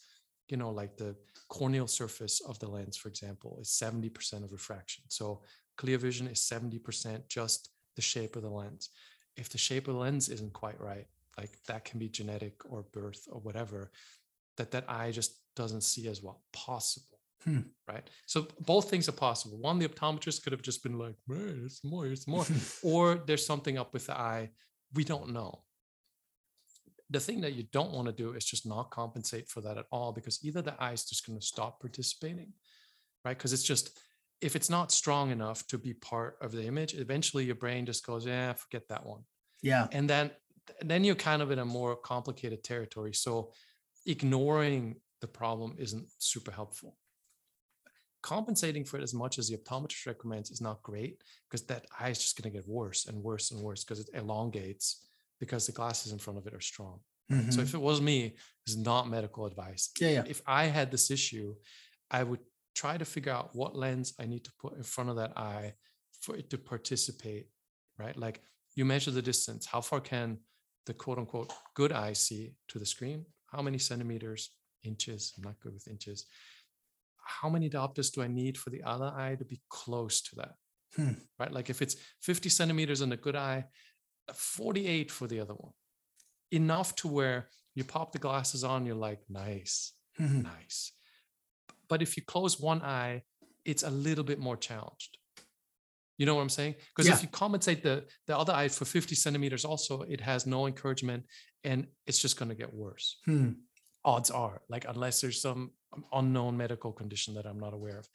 you 0.49 0.57
know, 0.57 0.71
like 0.71 0.97
the 0.97 1.17
corneal 1.49 1.87
surface 1.87 2.41
of 2.41 2.59
the 2.59 2.69
lens, 2.69 2.97
for 2.97 3.09
example, 3.09 3.59
is 3.61 3.69
70% 3.69 4.45
of 4.45 4.53
refraction. 4.53 5.05
So 5.09 5.43
clear 5.77 5.99
vision 5.99 6.27
is 6.27 6.41
70% 6.41 7.29
just 7.29 7.71
the 7.95 8.03
shape 8.03 8.37
of 8.37 8.43
the 8.43 8.51
lens. 8.51 8.91
If 9.37 9.49
the 9.49 9.59
shape 9.59 9.89
of 9.89 9.95
the 9.95 10.01
lens 10.01 10.29
isn't 10.29 10.53
quite 10.53 10.81
right, 10.81 11.07
like 11.39 11.59
that 11.67 11.85
can 11.85 11.99
be 11.99 12.09
genetic 12.09 12.63
or 12.71 12.85
birth 12.93 13.27
or 13.31 13.41
whatever, 13.41 13.91
that 14.57 14.71
that 14.71 14.85
eye 14.89 15.11
just 15.11 15.41
doesn't 15.55 15.83
see 15.83 16.09
as 16.09 16.23
well. 16.23 16.43
Possible. 16.53 17.19
Hmm. 17.45 17.61
Right. 17.87 18.09
So 18.27 18.49
both 18.61 18.91
things 18.91 19.09
are 19.09 19.13
possible. 19.13 19.59
One, 19.59 19.79
the 19.79 19.89
optometrist 19.89 20.43
could 20.43 20.53
have 20.53 20.63
just 20.63 20.83
been 20.83 20.99
like, 20.99 21.15
man, 21.29 21.63
it's 21.65 21.85
more, 21.85 22.07
it's 22.07 22.27
more. 22.27 22.45
or 22.83 23.17
there's 23.27 23.47
something 23.47 23.79
up 23.79 23.93
with 23.93 24.07
the 24.07 24.19
eye. 24.19 24.51
We 24.95 25.05
don't 25.05 25.33
know 25.33 25.61
the 27.11 27.21
thing 27.21 27.41
that 27.41 27.55
you 27.55 27.65
don't 27.73 27.93
want 27.93 28.07
to 28.07 28.13
do 28.13 28.33
is 28.33 28.45
just 28.45 28.67
not 28.67 28.91
compensate 28.91 29.49
for 29.49 29.61
that 29.61 29.79
at 29.79 29.87
all 29.93 30.13
because 30.13 30.45
either 30.45 30.61
the 30.61 30.75
eye 30.83 30.93
is 30.93 31.05
just 31.05 31.27
going 31.27 31.39
to 31.39 31.45
stop 31.45 31.81
participating 31.81 32.53
right? 33.27 33.37
Because 33.37 33.53
it's 33.53 33.65
just 33.65 33.99
if 34.41 34.55
it's 34.55 34.71
not 34.71 34.93
strong 34.93 35.31
enough 35.31 35.67
to 35.67 35.79
be 35.79 35.93
part 35.95 36.37
of 36.41 36.53
the 36.53 36.65
image 36.65 36.95
eventually 36.95 37.45
your 37.45 37.55
brain 37.55 37.85
just 37.85 38.07
goes 38.07 38.25
yeah 38.25 38.53
forget 38.53 38.89
that 38.89 39.05
one. 39.05 39.23
Yeah. 39.63 39.89
And 39.93 40.09
then 40.09 40.31
then 40.81 41.05
you're 41.05 41.15
kind 41.31 41.43
of 41.43 41.51
in 41.51 41.59
a 41.59 41.65
more 41.65 41.97
complicated 41.97 42.63
territory 42.63 43.13
so 43.13 43.53
ignoring 44.07 44.97
the 45.21 45.27
problem 45.27 45.75
isn't 45.79 46.07
super 46.19 46.53
helpful. 46.53 46.97
Compensating 48.23 48.85
for 48.85 48.99
it 48.99 49.03
as 49.03 49.15
much 49.15 49.39
as 49.39 49.49
the 49.49 49.57
optometrist 49.57 50.07
recommends 50.07 50.51
is 50.51 50.61
not 50.61 50.83
great 50.83 51.23
because 51.49 51.67
that 51.67 51.87
eye 51.99 52.11
is 52.11 52.19
just 52.19 52.41
going 52.41 52.51
to 52.51 52.57
get 52.57 52.69
worse 52.69 53.07
and 53.07 53.23
worse 53.23 53.51
and 53.51 53.61
worse 53.61 53.85
because 53.85 54.01
it 54.01 54.11
elongates 54.15 55.07
because 55.41 55.67
the 55.67 55.73
glasses 55.73 56.13
in 56.13 56.19
front 56.19 56.39
of 56.39 56.47
it 56.47 56.55
are 56.55 56.61
strong. 56.61 57.01
Mm-hmm. 57.31 57.51
So 57.51 57.61
if 57.61 57.75
it 57.75 57.81
was 57.81 58.01
me, 58.01 58.37
is 58.67 58.77
not 58.77 59.09
medical 59.09 59.47
advice. 59.47 59.91
Yeah, 60.01 60.11
yeah. 60.11 60.25
If 60.27 60.43
I 60.47 60.65
had 60.67 60.91
this 60.91 61.11
issue, 61.11 61.55
I 62.11 62.23
would 62.23 62.41
try 62.75 62.99
to 62.99 63.05
figure 63.05 63.33
out 63.33 63.51
what 63.55 63.77
lens 63.77 64.15
I 64.21 64.27
need 64.27 64.45
to 64.45 64.53
put 64.61 64.77
in 64.77 64.83
front 64.83 65.11
of 65.11 65.17
that 65.17 65.37
eye 65.37 65.75
for 66.21 66.37
it 66.37 66.51
to 66.51 66.59
participate, 66.59 67.49
right? 67.99 68.17
Like 68.17 68.43
you 68.75 68.85
measure 68.85 69.11
the 69.11 69.23
distance. 69.23 69.67
How 69.67 69.81
far 69.81 70.01
can 70.01 70.39
the 70.85 70.95
quote 70.95 71.19
unquote 71.19 71.53
good 71.75 71.93
eye 71.93 72.13
see 72.13 72.55
to 72.69 72.79
the 72.79 72.87
screen? 72.87 73.25
How 73.47 73.63
many 73.63 73.79
centimeters, 73.79 74.51
inches? 74.85 75.33
I'm 75.37 75.45
not 75.45 75.61
good 75.61 75.75
with 75.75 75.89
inches. 75.89 76.27
How 77.25 77.49
many 77.49 77.69
diopters 77.69 78.13
do 78.13 78.23
I 78.23 78.29
need 78.29 78.57
for 78.57 78.71
the 78.71 78.83
other 78.85 79.13
eye 79.17 79.37
to 79.39 79.45
be 79.45 79.61
close 79.69 80.21
to 80.23 80.37
that? 80.37 80.55
Hmm. 80.95 81.13
Right? 81.39 81.53
Like 81.53 81.71
if 81.71 81.83
it's 81.83 81.97
50 82.23 82.49
centimeters 82.49 83.01
in 83.01 83.09
the 83.09 83.17
good 83.17 83.37
eye, 83.37 83.65
48 84.35 85.11
for 85.11 85.27
the 85.27 85.41
other 85.41 85.55
one. 85.55 85.73
Enough 86.51 86.95
to 86.97 87.09
where 87.09 87.49
you 87.75 87.85
pop 87.85 88.13
the 88.13 88.19
glasses 88.19 88.65
on, 88.65 88.87
you're 88.87 88.95
like, 88.95 89.21
nice, 89.29 89.93
Mhm. 90.19 90.43
nice. 90.45 90.93
But 91.89 92.03
if 92.03 92.17
you 92.17 92.23
close 92.25 92.59
one 92.59 92.83
eye, 92.83 93.25
it's 93.65 93.83
a 93.83 93.91
little 93.91 94.25
bit 94.25 94.39
more 94.39 94.57
challenged. 94.57 95.19
You 96.19 96.25
know 96.25 96.35
what 96.35 96.43
I'm 96.43 96.49
saying? 96.49 96.77
Because 96.89 97.07
Yeah. 97.09 97.15
if 97.15 97.23
you 97.23 97.29
compensate 97.29 97.83
the 97.83 98.09
the 98.27 98.37
other 98.37 98.53
eye 98.55 98.69
for 98.69 98.87
50 98.87 99.15
centimeters, 99.15 99.65
also 99.65 100.03
it 100.03 100.21
has 100.23 100.47
no 100.47 100.67
encouragement 100.67 101.27
and 101.63 101.93
it's 102.07 102.19
just 102.19 102.37
going 102.39 102.49
to 102.49 102.55
get 102.55 102.73
worse. 102.73 103.21
Hmm. 103.25 103.53
Odds 104.05 104.31
are, 104.31 104.63
like 104.69 104.85
unless 104.87 105.21
there's 105.21 105.41
some 105.41 105.77
unknown 106.13 106.57
medical 106.57 106.93
condition 106.93 107.35
that 107.35 107.45
I'm 107.47 107.59
not 107.59 107.75
aware 107.75 107.99
of, 107.99 108.09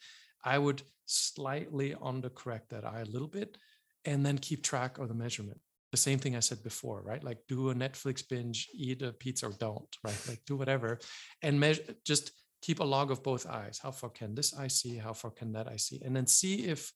I 0.44 0.58
would 0.58 0.82
slightly 1.06 1.94
undercorrect 1.94 2.68
that 2.70 2.84
eye 2.84 3.00
a 3.02 3.04
little 3.14 3.28
bit 3.28 3.56
and 4.04 4.26
then 4.26 4.38
keep 4.38 4.62
track 4.64 4.98
of 4.98 5.08
the 5.08 5.14
measurement. 5.14 5.60
The 5.92 5.98
same 5.98 6.18
thing 6.18 6.34
I 6.34 6.40
said 6.40 6.62
before, 6.62 7.02
right? 7.02 7.22
Like 7.22 7.38
do 7.48 7.70
a 7.70 7.74
Netflix 7.74 8.26
binge, 8.26 8.68
eat 8.74 9.02
a 9.02 9.12
pizza 9.12 9.46
or 9.46 9.52
don't, 9.52 9.94
right? 10.02 10.20
Like 10.28 10.40
do 10.46 10.56
whatever 10.56 10.98
and 11.42 11.60
measure 11.60 11.82
just 12.04 12.32
keep 12.62 12.80
a 12.80 12.84
log 12.84 13.10
of 13.10 13.22
both 13.22 13.46
eyes. 13.46 13.78
How 13.82 13.90
far 13.90 14.10
can 14.10 14.34
this 14.34 14.56
eye 14.56 14.68
see? 14.68 14.96
How 14.96 15.12
far 15.12 15.30
can 15.30 15.52
that 15.52 15.68
eye 15.68 15.76
see? 15.76 16.00
And 16.04 16.16
then 16.16 16.26
see 16.26 16.64
if 16.64 16.92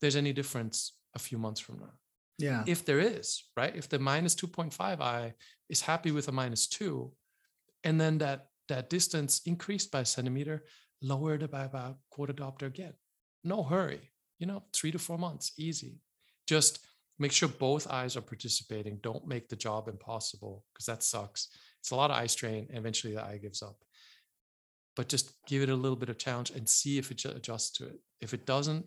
there's 0.00 0.16
any 0.16 0.32
difference 0.32 0.94
a 1.14 1.18
few 1.18 1.38
months 1.38 1.60
from 1.60 1.78
now. 1.78 1.92
Yeah. 2.38 2.64
If 2.66 2.84
there 2.84 2.98
is, 2.98 3.44
right? 3.56 3.74
If 3.76 3.88
the 3.88 3.98
minus 3.98 4.34
2.5 4.34 5.00
eye 5.00 5.34
is 5.68 5.82
happy 5.82 6.10
with 6.10 6.28
a 6.28 6.32
minus 6.32 6.66
two, 6.66 7.12
and 7.84 8.00
then 8.00 8.18
that 8.18 8.46
that 8.68 8.90
distance 8.90 9.42
increased 9.44 9.90
by 9.90 10.00
a 10.00 10.04
centimeter, 10.04 10.64
lower 11.02 11.34
it 11.34 11.50
by 11.50 11.64
about 11.64 11.98
quarter 12.10 12.32
diopter 12.32 12.66
again. 12.66 12.94
No 13.44 13.62
hurry, 13.62 14.12
you 14.38 14.46
know, 14.46 14.62
three 14.72 14.92
to 14.92 14.98
four 14.98 15.18
months, 15.18 15.52
easy. 15.58 16.00
Just 16.46 16.78
make 17.22 17.32
sure 17.32 17.48
both 17.48 17.90
eyes 17.90 18.16
are 18.16 18.20
participating. 18.22 18.98
Don't 19.02 19.26
make 19.26 19.48
the 19.48 19.56
job 19.56 19.88
impossible 19.88 20.64
because 20.72 20.86
that 20.86 21.02
sucks. 21.02 21.48
It's 21.80 21.90
a 21.90 21.96
lot 21.96 22.10
of 22.10 22.16
eye 22.16 22.26
strain. 22.26 22.66
And 22.68 22.78
eventually 22.78 23.14
the 23.14 23.24
eye 23.24 23.38
gives 23.40 23.62
up. 23.62 23.76
But 24.94 25.08
just 25.08 25.32
give 25.46 25.62
it 25.62 25.70
a 25.70 25.74
little 25.74 25.96
bit 25.96 26.10
of 26.10 26.18
challenge 26.18 26.50
and 26.50 26.68
see 26.68 26.98
if 26.98 27.10
it 27.10 27.24
adjusts 27.24 27.70
to 27.78 27.86
it. 27.86 27.98
If 28.20 28.34
it 28.34 28.44
doesn't, 28.44 28.84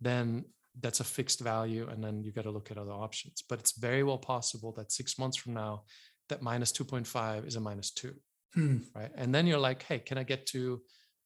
then 0.00 0.44
that's 0.80 1.00
a 1.00 1.04
fixed 1.04 1.40
value. 1.40 1.88
And 1.90 2.04
then 2.04 2.22
you 2.22 2.32
got 2.32 2.44
to 2.44 2.50
look 2.50 2.70
at 2.70 2.78
other 2.78 2.92
options. 2.92 3.42
But 3.48 3.60
it's 3.60 3.72
very 3.72 4.02
well 4.02 4.18
possible 4.18 4.72
that 4.72 4.92
six 4.92 5.18
months 5.18 5.38
from 5.38 5.54
now, 5.54 5.84
that 6.28 6.42
minus 6.42 6.72
2.5 6.72 7.46
is 7.46 7.56
a 7.56 7.60
minus 7.60 7.90
two 7.90 8.14
Hmm. 8.54 8.78
right? 8.94 9.10
And 9.14 9.34
then 9.34 9.46
you're 9.46 9.58
like, 9.58 9.82
hey, 9.82 9.98
can 9.98 10.18
I 10.18 10.22
get 10.22 10.46
to 10.46 10.80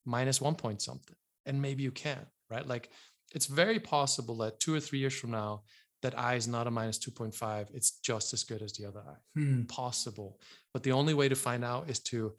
minus 0.04 0.40
one 0.40 0.54
point 0.54 0.82
something? 0.82 1.16
And 1.46 1.60
maybe 1.60 1.82
you 1.82 1.90
can, 1.90 2.26
right? 2.50 2.66
Like 2.66 2.90
it's 3.34 3.46
very 3.46 3.78
possible 3.78 4.36
that 4.38 4.60
two 4.60 4.74
or 4.74 4.80
three 4.80 4.98
years 4.98 5.14
from 5.14 5.30
now, 5.30 5.62
that 6.02 6.18
eye 6.18 6.34
is 6.34 6.48
not 6.48 6.66
a 6.66 6.70
minus 6.70 6.98
2.5. 6.98 7.68
It's 7.74 7.92
just 8.02 8.32
as 8.32 8.44
good 8.44 8.62
as 8.62 8.72
the 8.72 8.86
other 8.86 9.00
eye. 9.00 9.40
Hmm. 9.40 9.62
Possible. 9.62 10.40
But 10.72 10.82
the 10.82 10.92
only 10.92 11.14
way 11.14 11.28
to 11.28 11.36
find 11.36 11.64
out 11.64 11.88
is 11.88 12.00
to 12.00 12.34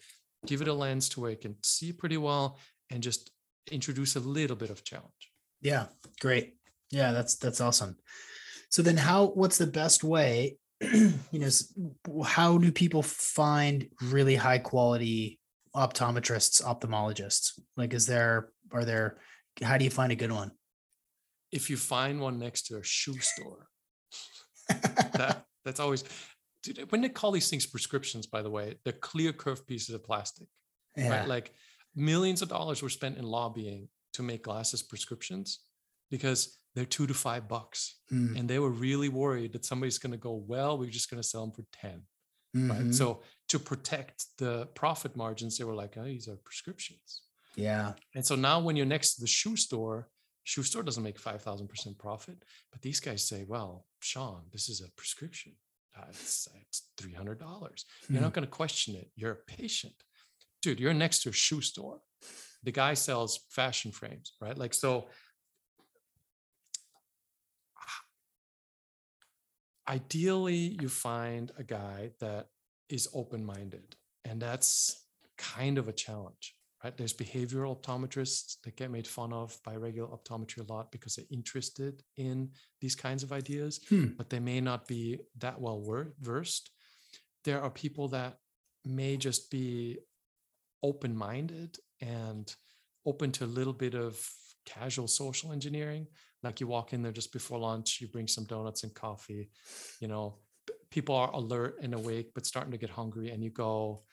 give 0.46 0.62
it 0.62 0.68
a 0.68 0.74
lens 0.74 1.10
to 1.10 1.22
where 1.22 1.32
it 1.32 1.42
can 1.42 1.56
see 1.64 1.94
pretty 1.94 2.18
well 2.18 2.60
and 2.92 3.02
just 3.02 3.32
introduce 3.72 4.16
a 4.16 4.20
little 4.20 4.58
bit 4.58 4.70
of 4.70 4.84
challenge. 4.84 5.32
Yeah. 5.62 5.86
Great. 6.20 6.56
Yeah, 6.92 7.12
that's 7.12 7.36
that's 7.36 7.62
awesome. 7.62 7.98
So 8.70 8.82
then 8.82 8.98
how 8.98 9.28
what's 9.28 9.58
the 9.58 9.68
best 9.68 10.04
way 10.04 10.58
you 10.82 11.14
know 11.34 11.50
how 12.26 12.58
do 12.58 12.72
people 12.72 13.04
find 13.04 13.88
really 14.02 14.36
high 14.36 14.58
quality 14.58 15.40
optometrists 15.76 16.62
ophthalmologists 16.62 17.60
like 17.78 17.94
is 17.94 18.06
there 18.06 18.50
are 18.72 18.84
there 18.84 19.18
how 19.62 19.78
do 19.78 19.86
you 19.86 19.92
find 19.92 20.12
a 20.12 20.16
good 20.16 20.32
one 20.32 20.52
If 21.54 21.70
you 21.70 21.78
find 21.78 22.20
one 22.20 22.40
next 22.40 22.64
to 22.68 22.78
a 22.78 22.84
shoe 22.84 23.20
store, 23.20 23.68
that, 25.20 25.46
that's 25.64 25.80
always, 25.80 26.04
dude, 26.64 26.92
when 26.92 27.02
they 27.02 27.10
call 27.10 27.32
these 27.32 27.50
things 27.50 27.66
prescriptions, 27.66 28.26
by 28.28 28.42
the 28.42 28.50
way, 28.50 28.76
they're 28.84 28.94
clear 29.12 29.32
curved 29.34 29.66
pieces 29.68 29.94
of 29.96 30.04
plastic. 30.04 30.48
yeah 30.98 31.10
right? 31.20 31.28
Like 31.28 31.54
millions 31.96 32.42
of 32.42 32.50
dollars 32.50 32.82
were 32.82 32.90
spent 32.90 33.18
in 33.18 33.26
lobbying 33.26 33.88
to 34.14 34.24
make 34.24 34.44
glasses 34.44 34.82
prescriptions 34.82 35.60
because 36.10 36.58
they're 36.76 36.86
two 36.86 37.08
to 37.08 37.14
five 37.14 37.48
bucks. 37.48 37.98
Hmm. 38.10 38.36
And 38.38 38.50
they 38.50 38.60
were 38.60 38.70
really 38.88 39.10
worried 39.10 39.54
that 39.54 39.66
somebody's 39.66 40.00
going 40.00 40.12
to 40.12 40.18
go, 40.18 40.44
well, 40.48 40.78
we're 40.78 40.90
just 40.90 41.10
going 41.10 41.22
to 41.22 41.28
sell 41.28 41.42
them 41.46 41.52
for 41.52 41.66
10. 41.82 42.02
Right. 42.56 42.82
Mhm. 42.82 42.94
So 42.94 43.22
to 43.50 43.60
protect 43.60 44.26
the 44.38 44.68
profit 44.76 45.16
margins, 45.16 45.58
they 45.58 45.64
were 45.64 45.74
like, 45.84 45.98
oh, 45.98 46.04
these 46.06 46.28
are 46.28 46.38
prescriptions. 46.50 47.22
yeah 47.56 47.94
And 48.16 48.26
so 48.26 48.36
now 48.36 48.60
when 48.60 48.76
you're 48.76 48.94
next 48.96 49.16
to 49.16 49.22
the 49.22 49.28
shoe 49.28 49.56
store, 49.56 50.10
shoe 50.44 50.64
store 50.64 50.84
doesn't 50.84 51.04
make 51.04 51.20
5,000% 51.20 51.98
profit. 51.98 52.38
But 52.72 52.82
these 52.82 53.00
guys 53.00 53.28
say, 53.28 53.46
well, 53.48 53.86
Sean, 54.02 54.44
this 54.52 54.70
is 54.70 54.82
a 54.82 54.92
prescription. 54.98 55.54
Uh, 55.98 56.06
it's, 56.10 56.48
it's 56.68 56.90
$300. 56.98 57.40
You're 57.40 58.18
Hmm. 58.18 58.22
not 58.24 58.34
going 58.34 58.46
to 58.46 58.52
question 58.52 58.96
it. 58.96 59.10
You're 59.16 59.32
a 59.32 59.36
patient. 59.58 59.94
Dude, 60.62 60.80
you're 60.80 60.94
next 60.94 61.22
to 61.24 61.30
a 61.30 61.34
shoe 61.34 61.62
store. 61.62 62.00
The 62.64 62.72
guy 62.72 62.94
sells 62.94 63.40
fashion 63.50 63.92
frames, 63.92 64.34
right? 64.42 64.58
Like, 64.58 64.74
so 64.74 65.08
ideally, 69.88 70.78
you 70.82 70.90
find 70.90 71.52
a 71.58 71.64
guy 71.64 72.12
that 72.20 72.48
is 72.90 73.08
open 73.14 73.46
minded. 73.46 73.96
And 74.26 74.42
that's 74.42 75.06
kind 75.38 75.78
of 75.78 75.88
a 75.88 75.94
challenge, 75.94 76.56
right? 76.84 76.98
There's 76.98 77.14
behavioral 77.14 77.80
optometrists 77.80 78.58
that 78.64 78.76
get 78.76 78.92
made 78.92 79.08
fun 79.08 79.32
of 79.34 79.58
by 79.64 79.76
regular 79.76 80.10
optometry 80.10 80.68
a 80.68 80.74
lot 80.74 80.92
because 80.92 81.16
they're 81.16 81.26
interested 81.32 82.04
in 82.18 82.50
these 82.82 82.96
kinds 82.96 83.24
of 83.24 83.32
ideas 83.32 83.80
Hmm. 83.90 84.08
but 84.18 84.30
they 84.30 84.40
may 84.40 84.60
not 84.62 84.88
be 84.88 85.20
that 85.40 85.60
well 85.60 85.80
wor- 85.80 86.14
versed. 86.20 86.72
There 87.44 87.62
are 87.62 87.70
people 87.70 88.10
that 88.10 88.38
may 88.86 89.18
just 89.18 89.50
be 89.50 90.00
open 90.82 91.16
minded 91.16 91.78
and 92.02 92.54
open 93.06 93.32
to 93.34 93.46
a 93.46 93.56
little 93.58 93.74
bit 93.74 93.96
of 93.96 94.20
casual 94.66 95.08
social 95.08 95.52
engineering. 95.52 96.08
Like 96.42 96.60
you 96.60 96.68
walk 96.68 96.94
in 96.94 97.02
there 97.02 97.12
just 97.14 97.32
before 97.32 97.60
lunch, 97.60 98.00
you 98.02 98.08
bring 98.08 98.28
some 98.28 98.44
donuts 98.46 98.84
and 98.84 98.94
coffee, 98.94 99.50
you 100.02 100.08
know, 100.10 100.40
people 100.92 101.16
are 101.16 101.32
alert 101.32 101.78
and 101.82 101.94
awake, 101.94 102.32
but 102.36 102.46
starting 102.46 102.72
to 102.72 102.78
get 102.78 102.90
hungry, 102.90 103.32
and 103.32 103.44
you 103.44 103.50
go, 103.50 104.04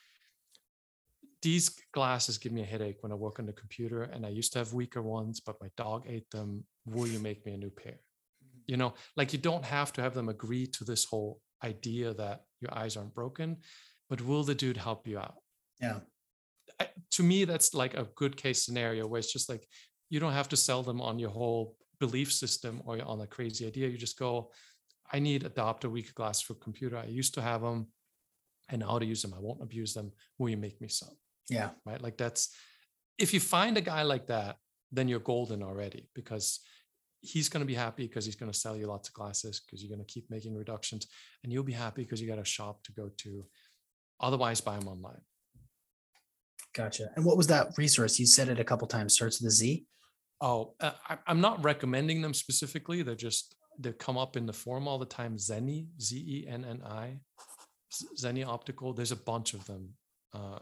these 1.42 1.70
glasses 1.92 2.38
give 2.38 2.52
me 2.52 2.62
a 2.62 2.66
headache 2.66 2.98
when 3.02 3.12
I 3.12 3.14
work 3.14 3.38
on 3.38 3.46
the 3.46 3.52
computer, 3.52 4.02
and 4.02 4.26
I 4.26 4.28
used 4.28 4.52
to 4.52 4.58
have 4.58 4.72
weaker 4.72 5.02
ones, 5.02 5.40
but 5.40 5.60
my 5.60 5.68
dog 5.76 6.04
ate 6.06 6.30
them. 6.30 6.64
Will 6.86 7.06
you 7.06 7.18
make 7.18 7.44
me 7.46 7.52
a 7.54 7.56
new 7.56 7.70
pair? 7.70 7.98
Mm-hmm. 8.44 8.60
you 8.66 8.76
know 8.76 8.94
like 9.18 9.32
you 9.34 9.38
don't 9.38 9.64
have 9.64 9.92
to 9.92 10.00
have 10.00 10.14
them 10.14 10.28
agree 10.30 10.66
to 10.66 10.84
this 10.84 11.04
whole 11.04 11.40
idea 11.62 12.14
that 12.14 12.40
your 12.62 12.72
eyes 12.74 12.96
aren't 12.96 13.14
broken 13.14 13.56
but 14.08 14.22
will 14.22 14.44
the 14.44 14.54
dude 14.54 14.76
help 14.78 15.06
you 15.06 15.18
out? 15.18 15.36
Yeah. 15.80 16.00
I- 16.80 16.88
to 17.16 17.22
me 17.22 17.44
that's 17.44 17.74
like 17.74 17.94
a 17.94 18.08
good 18.20 18.34
case 18.36 18.64
scenario 18.64 19.06
where 19.06 19.18
it's 19.18 19.32
just 19.32 19.48
like 19.48 19.64
you 20.08 20.18
don't 20.20 20.32
have 20.40 20.48
to 20.48 20.56
sell 20.56 20.82
them 20.82 21.00
on 21.00 21.18
your 21.18 21.30
whole 21.30 21.76
belief 22.00 22.32
system 22.32 22.80
or 22.86 23.00
on 23.12 23.20
a 23.20 23.26
crazy 23.26 23.66
idea. 23.66 23.88
You 23.88 23.98
just 23.98 24.18
go 24.18 24.50
i 25.12 25.18
need 25.18 25.44
adopt 25.44 25.84
a 25.84 25.90
weaker 25.90 26.14
glass 26.14 26.40
for 26.40 26.54
computer. 26.54 26.96
I 26.96 27.06
used 27.06 27.34
to 27.34 27.42
have 27.42 27.62
them 27.62 27.88
i 28.72 28.76
know 28.76 28.88
how 28.92 28.98
to 29.00 29.06
use 29.14 29.22
them 29.22 29.34
i 29.34 29.40
won't 29.46 29.62
abuse 29.62 29.92
them. 29.94 30.12
Will 30.38 30.50
you 30.50 30.56
make 30.66 30.80
me 30.80 30.88
some 30.88 31.16
yeah. 31.50 31.70
right? 31.84 32.00
Like 32.00 32.16
that's 32.16 32.54
if 33.18 33.34
you 33.34 33.40
find 33.40 33.76
a 33.76 33.82
guy 33.82 34.02
like 34.02 34.26
that 34.28 34.56
then 34.92 35.08
you're 35.08 35.20
golden 35.20 35.62
already 35.62 36.08
because 36.14 36.60
he's 37.20 37.48
going 37.48 37.60
to 37.60 37.66
be 37.66 37.74
happy 37.74 38.06
because 38.06 38.24
he's 38.24 38.36
going 38.36 38.50
to 38.50 38.58
sell 38.58 38.76
you 38.76 38.86
lots 38.86 39.08
of 39.08 39.14
glasses 39.14 39.60
because 39.60 39.82
you're 39.82 39.94
going 39.94 40.04
to 40.04 40.12
keep 40.12 40.30
making 40.30 40.56
reductions 40.56 41.06
and 41.44 41.52
you'll 41.52 41.62
be 41.62 41.72
happy 41.72 42.02
because 42.02 42.20
you 42.20 42.28
got 42.28 42.38
a 42.38 42.44
shop 42.44 42.82
to 42.84 42.92
go 42.92 43.10
to. 43.18 43.44
Otherwise 44.20 44.60
buy 44.60 44.78
them 44.78 44.88
online. 44.88 45.20
Gotcha. 46.74 47.10
And 47.16 47.24
what 47.24 47.36
was 47.36 47.46
that 47.48 47.68
resource? 47.76 48.18
You 48.18 48.26
said 48.26 48.48
it 48.48 48.60
a 48.60 48.64
couple 48.64 48.86
times. 48.86 49.14
Starts 49.14 49.40
with 49.40 49.48
a 49.48 49.52
z? 49.52 49.86
Oh 50.40 50.74
uh, 50.80 50.92
I, 51.08 51.18
i'm 51.26 51.40
not 51.40 51.62
recommending 51.62 52.22
them 52.22 52.34
specifically. 52.34 53.02
They're 53.02 53.14
just 53.14 53.54
they 53.78 53.92
come 53.92 54.18
up 54.18 54.36
in 54.36 54.46
the 54.46 54.52
forum 54.52 54.88
all 54.88 54.98
the 54.98 55.06
time. 55.06 55.36
Zenny, 55.36 55.86
zenni 55.98 56.46
Z- 57.92 58.08
zenni 58.18 58.46
optical. 58.46 58.92
There's 58.92 59.12
a 59.12 59.16
bunch 59.16 59.54
of 59.54 59.64
them 59.66 59.90
uh, 60.34 60.58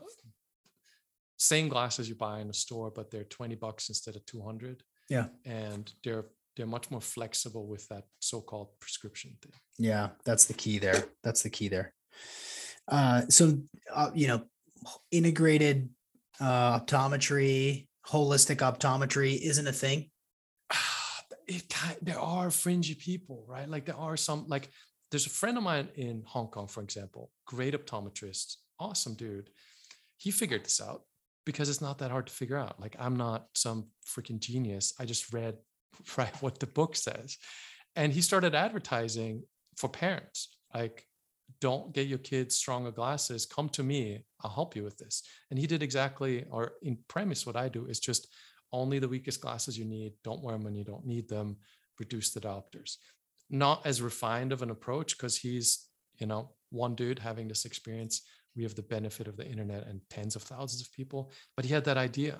same 1.38 1.68
glasses 1.68 2.08
you 2.08 2.14
buy 2.14 2.40
in 2.40 2.50
a 2.50 2.54
store 2.54 2.90
but 2.90 3.10
they're 3.10 3.24
20 3.24 3.54
bucks 3.54 3.88
instead 3.88 4.16
of 4.16 4.24
200 4.26 4.82
Yeah. 5.08 5.28
and 5.44 5.90
they're 6.04 6.26
they're 6.56 6.66
much 6.66 6.90
more 6.90 7.00
flexible 7.00 7.66
with 7.68 7.86
that 7.88 8.04
so-called 8.20 8.68
prescription 8.80 9.36
thing 9.40 9.52
Yeah, 9.78 10.08
that's 10.24 10.46
the 10.46 10.54
key 10.54 10.78
there. 10.80 11.04
That's 11.22 11.42
the 11.44 11.50
key 11.50 11.68
there. 11.68 11.92
Uh, 12.88 13.22
so, 13.28 13.60
uh, 13.94 14.10
you 14.14 14.26
know, 14.26 14.42
integrated 15.12 15.88
uh, 16.40 16.80
optometry, 16.80 17.86
holistic 18.08 18.56
optometry 18.56 19.38
isn't 19.40 19.66
a 19.68 19.72
thing? 19.72 20.10
It 21.46 21.66
kind, 21.70 21.96
there 22.02 22.20
are 22.20 22.50
fringy 22.50 22.94
people, 22.94 23.44
right? 23.48 23.66
Like 23.68 23.86
there 23.86 23.96
are 23.96 24.18
some 24.18 24.44
like 24.48 24.68
there's 25.10 25.24
a 25.26 25.30
friend 25.30 25.56
of 25.56 25.64
mine 25.64 25.88
in 25.96 26.22
Hong 26.26 26.48
Kong, 26.48 26.66
for 26.68 26.82
example, 26.82 27.30
great 27.46 27.72
optometrist, 27.74 28.56
awesome 28.78 29.14
dude. 29.14 29.48
He 30.18 30.30
figured 30.30 30.64
this 30.66 30.78
out 30.80 31.04
because 31.48 31.70
it's 31.70 31.80
not 31.80 31.96
that 31.96 32.10
hard 32.10 32.26
to 32.26 32.32
figure 32.34 32.58
out. 32.58 32.78
Like 32.78 32.94
I'm 32.98 33.16
not 33.16 33.46
some 33.54 33.86
freaking 34.06 34.38
genius. 34.38 34.92
I 35.00 35.06
just 35.06 35.32
read 35.32 35.56
right 36.18 36.42
what 36.42 36.60
the 36.60 36.66
book 36.66 36.94
says. 36.94 37.38
And 37.96 38.12
he 38.12 38.20
started 38.20 38.54
advertising 38.54 39.44
for 39.78 39.88
parents. 39.88 40.54
Like 40.74 41.06
don't 41.62 41.94
get 41.94 42.06
your 42.06 42.18
kids 42.18 42.54
stronger 42.54 42.90
glasses 42.90 43.46
come 43.46 43.70
to 43.70 43.82
me 43.82 44.22
i'll 44.42 44.50
help 44.50 44.76
you 44.76 44.84
with 44.84 44.98
this 44.98 45.22
and 45.50 45.58
he 45.58 45.66
did 45.66 45.82
exactly 45.82 46.44
or 46.50 46.72
in 46.82 46.98
premise 47.08 47.46
what 47.46 47.56
i 47.56 47.70
do 47.70 47.86
is 47.86 47.98
just 47.98 48.28
only 48.70 48.98
the 48.98 49.08
weakest 49.08 49.40
glasses 49.40 49.78
you 49.78 49.86
need 49.86 50.12
don't 50.22 50.42
wear 50.42 50.54
them 50.54 50.62
when 50.62 50.74
you 50.74 50.84
don't 50.84 51.06
need 51.06 51.26
them 51.26 51.56
reduce 51.98 52.32
the 52.34 52.40
diopters. 52.40 52.96
not 53.48 53.80
as 53.86 54.02
refined 54.02 54.52
of 54.52 54.60
an 54.60 54.68
approach 54.68 55.16
because 55.16 55.38
he's 55.38 55.86
you 56.18 56.26
know 56.26 56.50
one 56.68 56.94
dude 56.94 57.18
having 57.18 57.48
this 57.48 57.64
experience 57.64 58.20
we 58.58 58.64
have 58.64 58.74
the 58.74 58.82
benefit 58.96 59.26
of 59.28 59.36
the 59.38 59.46
internet 59.52 59.82
and 59.88 60.00
tens 60.10 60.34
of 60.36 60.42
thousands 60.42 60.82
of 60.82 60.92
people 60.98 61.20
but 61.56 61.64
he 61.64 61.72
had 61.72 61.84
that 61.84 61.96
idea 62.08 62.36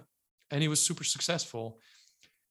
and 0.50 0.60
he 0.62 0.68
was 0.68 0.80
super 0.88 1.04
successful 1.04 1.66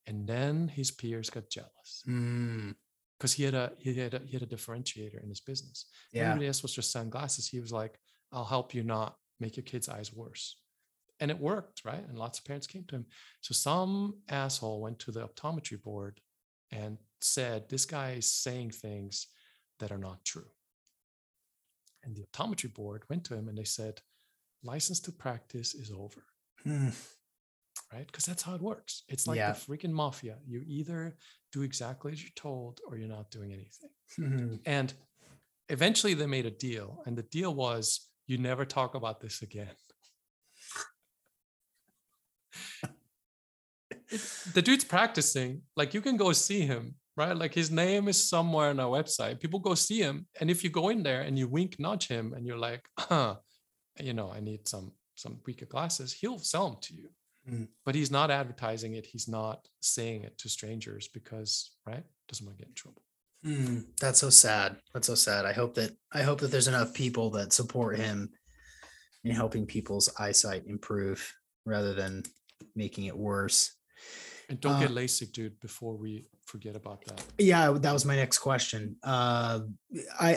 and 0.07 0.25
then 0.33 0.67
his 0.79 0.89
peers 0.99 1.29
got 1.29 1.49
jealous 1.57 1.91
Mm, 2.07 2.75
because 3.17 3.33
he 3.37 3.43
had 3.43 3.53
a 3.63 3.65
he 3.79 3.93
had 4.03 4.13
a 4.13 4.19
he 4.29 4.33
had 4.37 4.43
a 4.43 4.55
differentiator 4.55 5.19
in 5.23 5.29
his 5.29 5.41
business. 5.41 5.79
yeah. 6.13 6.23
Everybody 6.23 6.47
else 6.47 6.61
was 6.63 6.73
just 6.79 6.91
sunglasses. 6.91 7.47
He 7.49 7.59
was 7.59 7.73
like, 7.81 7.93
"I'll 8.31 8.45
help 8.55 8.73
you 8.75 8.83
not 8.83 9.11
make 9.43 9.57
your 9.57 9.63
kids' 9.71 9.89
eyes 9.89 10.09
worse," 10.13 10.45
and 11.19 11.31
it 11.31 11.39
worked, 11.51 11.77
right? 11.89 12.05
And 12.07 12.17
lots 12.17 12.37
of 12.39 12.45
parents 12.45 12.67
came 12.67 12.85
to 12.87 12.95
him. 12.97 13.05
So 13.45 13.53
some 13.53 13.93
asshole 14.29 14.81
went 14.85 14.99
to 14.99 15.11
the 15.11 15.27
optometry 15.27 15.81
board 15.87 16.15
and 16.71 16.97
said, 17.35 17.59
"This 17.69 17.85
guy 17.85 18.09
is 18.21 18.31
saying 18.43 18.69
things 18.71 19.27
that 19.79 19.91
are 19.91 20.03
not 20.09 20.23
true." 20.23 20.51
And 22.07 22.15
the 22.15 22.23
optometry 22.23 22.73
board 22.73 23.03
went 23.09 23.25
to 23.25 23.35
him 23.35 23.49
and 23.49 23.57
they 23.57 23.65
said, 23.65 24.01
"License 24.63 24.99
to 25.01 25.11
practice 25.11 25.75
is 25.75 25.91
over." 25.91 26.23
Hmm. 26.63 26.89
right? 27.93 28.07
Because 28.07 28.25
that's 28.25 28.41
how 28.41 28.55
it 28.55 28.61
works. 28.61 29.03
It's 29.07 29.27
like 29.27 29.37
Yeah. 29.37 29.51
the 29.53 29.59
freaking 29.59 29.91
mafia. 29.91 30.39
You 30.47 30.63
either 30.65 31.15
do 31.51 31.61
exactly 31.61 32.11
as 32.11 32.21
you're 32.23 32.31
told 32.35 32.81
or 32.87 32.97
you're 32.97 33.07
not 33.07 33.29
doing 33.29 33.53
anything. 33.53 33.91
Mhm. 34.17 34.61
And 34.65 34.93
eventually 35.69 36.15
they 36.15 36.25
made 36.25 36.47
a 36.47 36.51
deal. 36.51 37.03
And 37.05 37.15
the 37.17 37.23
deal 37.23 37.53
was 37.53 38.09
you 38.25 38.39
never 38.39 38.65
talk 38.65 38.95
about 38.95 39.19
this 39.21 39.41
again. 39.43 39.75
It- 44.09 44.21
the 44.53 44.61
dude's 44.61 44.83
practicing. 44.85 45.61
Like 45.75 45.93
you 45.93 46.01
can 46.01 46.17
go 46.17 46.31
see 46.33 46.61
him, 46.61 46.95
right? 47.17 47.35
Like 47.35 47.53
his 47.53 47.69
name 47.69 48.07
is 48.07 48.29
somewhere 48.29 48.69
on 48.69 48.79
our 48.79 48.89
website. 48.89 49.41
People 49.41 49.59
go 49.59 49.75
see 49.75 49.99
him. 49.99 50.27
And 50.39 50.49
if 50.49 50.63
you 50.63 50.69
go 50.69 50.89
in 50.89 51.03
there 51.03 51.21
and 51.21 51.37
you 51.37 51.47
wink, 51.49 51.75
nudge 51.79 52.07
him, 52.07 52.33
and 52.33 52.45
you're 52.45 52.57
like, 52.57 52.83
huh, 52.97 53.35
you 53.99 54.13
know, 54.13 54.31
I 54.31 54.39
need 54.39 54.67
some 54.67 54.93
some 55.15 55.39
weaker 55.45 55.65
glasses, 55.65 56.13
he'll 56.13 56.39
sell 56.39 56.69
them 56.69 56.77
to 56.81 56.93
you 56.93 57.09
Mm. 57.49 57.69
but 57.85 57.95
he's 57.95 58.11
not 58.11 58.29
advertising 58.29 58.95
it 58.95 59.05
he's 59.05 59.29
not 59.29 59.65
saying 59.79 60.23
it 60.23 60.37
to 60.37 60.49
strangers 60.49 61.07
because 61.07 61.71
right 61.85 62.03
doesn't 62.27 62.45
want 62.45 62.57
to 62.57 62.61
get 62.61 62.67
in 62.67 62.73
trouble 62.75 63.01
Hmm, 63.43 63.81
that's 64.01 64.19
so 64.19 64.29
sad. 64.29 64.75
That's 64.93 65.07
so 65.07 65.15
sad. 65.15 65.45
I 65.45 65.53
hope 65.53 65.75
that 65.75 65.91
I 66.11 66.23
hope 66.23 66.39
that 66.41 66.51
there's 66.51 66.67
enough 66.67 66.93
people 66.93 67.29
that 67.31 67.53
support 67.53 67.97
him 67.97 68.29
in 69.23 69.31
helping 69.31 69.65
people's 69.65 70.09
eyesight 70.19 70.63
improve 70.67 71.33
rather 71.65 71.93
than 71.93 72.23
making 72.75 73.05
it 73.05 73.15
worse. 73.15 73.73
And 74.49 74.59
don't 74.59 74.79
get 74.79 74.91
Uh, 74.91 74.93
lasik 74.93 75.31
dude 75.33 75.59
before 75.59 75.95
we 75.95 76.25
forget 76.45 76.75
about 76.75 77.03
that 77.05 77.23
Yeah, 77.37 77.71
that 77.71 77.93
was 77.93 78.05
my 78.05 78.15
next 78.15 78.39
question. 78.39 78.95
Uh, 79.03 79.61
I 80.19 80.31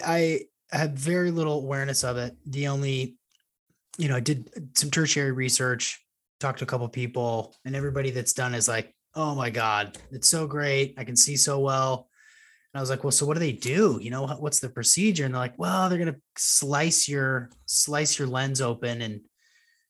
I 0.73 0.77
had 0.77 0.99
very 0.99 1.31
little 1.31 1.59
awareness 1.63 2.05
of 2.05 2.17
it. 2.17 2.37
The 2.47 2.69
only, 2.69 3.17
you 3.99 4.09
know, 4.09 4.17
I 4.17 4.21
did 4.21 4.51
some 4.77 4.91
tertiary 4.91 5.33
research, 5.33 6.05
talked 6.39 6.59
to 6.61 6.65
a 6.65 6.69
couple 6.69 6.89
people, 6.89 7.57
and 7.65 7.75
everybody 7.77 8.11
that's 8.11 8.33
done 8.33 8.55
is 8.55 8.69
like, 8.69 8.95
"Oh 9.15 9.35
my 9.35 9.51
god, 9.51 9.99
it's 10.11 10.29
so 10.29 10.47
great! 10.47 10.95
I 10.99 11.05
can 11.05 11.17
see 11.17 11.37
so 11.37 11.59
well." 11.61 12.09
And 12.73 12.79
I 12.79 12.83
was 12.83 12.91
like, 12.91 13.03
"Well, 13.03 13.11
so 13.11 13.27
what 13.27 13.35
do 13.35 13.41
they 13.41 13.53
do? 13.53 13.99
You 14.01 14.11
know, 14.11 14.27
what's 14.39 14.61
the 14.61 14.69
procedure?" 14.69 15.25
And 15.25 15.35
they're 15.35 15.41
like, 15.41 15.59
"Well, 15.59 15.89
they're 15.89 15.99
gonna 15.99 16.21
slice 16.37 17.09
your 17.09 17.51
slice 17.67 18.19
your 18.19 18.29
lens 18.29 18.61
open 18.61 19.03
and 19.03 19.21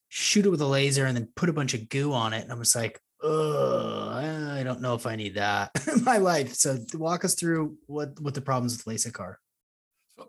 shoot 0.08 0.46
it 0.46 0.50
with 0.50 0.62
a 0.62 0.66
laser, 0.66 1.06
and 1.06 1.16
then 1.16 1.28
put 1.36 1.48
a 1.50 1.52
bunch 1.54 1.74
of 1.74 1.88
goo 1.88 2.12
on 2.12 2.32
it." 2.32 2.42
And 2.42 2.52
I'm 2.52 2.58
just 2.58 2.74
like, 2.76 3.00
"Oh, 3.22 4.08
I 4.10 4.62
don't 4.62 4.80
know 4.80 4.94
if 4.94 5.06
I 5.06 5.16
need 5.16 5.34
that 5.34 5.70
in 5.92 6.04
my 6.04 6.18
life." 6.18 6.54
So 6.54 6.78
walk 6.94 7.24
us 7.24 7.34
through 7.34 7.76
what 7.86 8.20
what 8.20 8.34
the 8.34 8.40
problems 8.40 8.76
with 8.76 8.86
LASIK 8.86 9.20
are. 9.20 9.38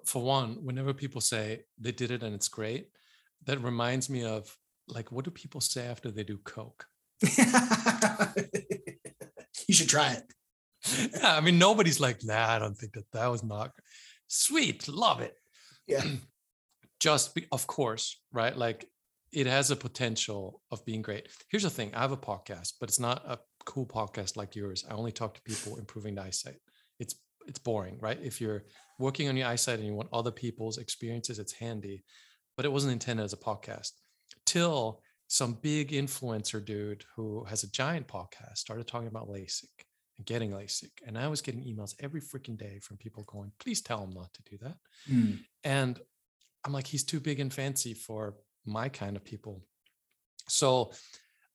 For 0.05 0.21
one 0.21 0.63
whenever 0.63 0.93
people 0.93 1.21
say 1.21 1.65
they 1.77 1.91
did 1.91 2.11
it 2.11 2.23
and 2.23 2.33
it's 2.33 2.47
great 2.47 2.87
that 3.45 3.61
reminds 3.61 4.09
me 4.09 4.23
of 4.23 4.55
like 4.87 5.11
what 5.11 5.25
do 5.25 5.31
people 5.31 5.61
say 5.61 5.85
after 5.87 6.11
they 6.11 6.23
do 6.23 6.37
coke 6.37 6.85
you 9.67 9.73
should 9.73 9.89
try 9.89 10.13
it. 10.13 10.23
yeah, 11.13 11.35
i 11.35 11.41
mean 11.41 11.59
nobody's 11.59 11.99
like 11.99 12.23
nah 12.23 12.49
i 12.49 12.59
don't 12.59 12.77
think 12.77 12.93
that 12.93 13.05
that 13.11 13.27
was 13.27 13.43
not 13.43 13.71
sweet 14.27 14.87
love 14.87 15.21
it 15.21 15.35
Yeah. 15.87 16.03
just 16.99 17.35
be, 17.35 17.45
of 17.51 17.67
course 17.67 18.19
right 18.31 18.55
like 18.57 18.87
it 19.31 19.47
has 19.47 19.71
a 19.71 19.75
potential 19.75 20.61
of 20.71 20.83
being 20.85 21.01
great 21.01 21.27
here's 21.49 21.63
the 21.63 21.69
thing 21.69 21.93
i 21.93 22.01
have 22.01 22.11
a 22.11 22.17
podcast 22.17 22.73
but 22.79 22.89
it's 22.89 22.99
not 22.99 23.23
a 23.27 23.37
cool 23.65 23.85
podcast 23.85 24.35
like 24.35 24.55
yours 24.55 24.85
i 24.89 24.93
only 24.93 25.11
talk 25.11 25.33
to 25.33 25.41
people 25.43 25.77
improving 25.77 26.15
the 26.15 26.21
eyesight 26.21 26.57
it's 26.99 27.15
it's 27.47 27.59
boring 27.59 27.97
right 27.99 28.19
if 28.21 28.39
you're 28.39 28.63
working 28.99 29.27
on 29.27 29.37
your 29.37 29.47
eyesight 29.47 29.79
and 29.79 29.87
you 29.87 29.93
want 29.93 30.09
other 30.13 30.31
people's 30.31 30.77
experiences 30.77 31.39
it's 31.39 31.53
handy 31.53 32.03
but 32.55 32.65
it 32.65 32.71
wasn't 32.71 32.91
intended 32.91 33.23
as 33.23 33.33
a 33.33 33.37
podcast 33.37 33.91
till 34.45 35.01
some 35.31 35.53
big 35.61 35.91
influencer 35.91 36.63
dude 36.63 37.05
who 37.15 37.45
has 37.45 37.63
a 37.63 37.71
giant 37.71 38.05
podcast 38.05 38.57
started 38.57 38.85
talking 38.85 39.07
about 39.07 39.29
LASIK 39.29 39.69
and 40.17 40.25
getting 40.25 40.51
LASIK. 40.51 40.91
And 41.07 41.17
I 41.17 41.29
was 41.29 41.41
getting 41.41 41.63
emails 41.63 41.95
every 42.01 42.19
freaking 42.19 42.57
day 42.57 42.79
from 42.79 42.97
people 42.97 43.23
going, 43.23 43.53
please 43.57 43.81
tell 43.81 44.03
him 44.03 44.09
not 44.09 44.33
to 44.33 44.41
do 44.43 44.57
that. 44.61 44.75
Hmm. 45.07 45.31
And 45.63 45.99
I'm 46.65 46.73
like, 46.73 46.85
he's 46.85 47.05
too 47.05 47.21
big 47.21 47.39
and 47.39 47.53
fancy 47.53 47.93
for 47.93 48.35
my 48.65 48.89
kind 48.89 49.15
of 49.15 49.23
people. 49.23 49.63
So 50.47 50.91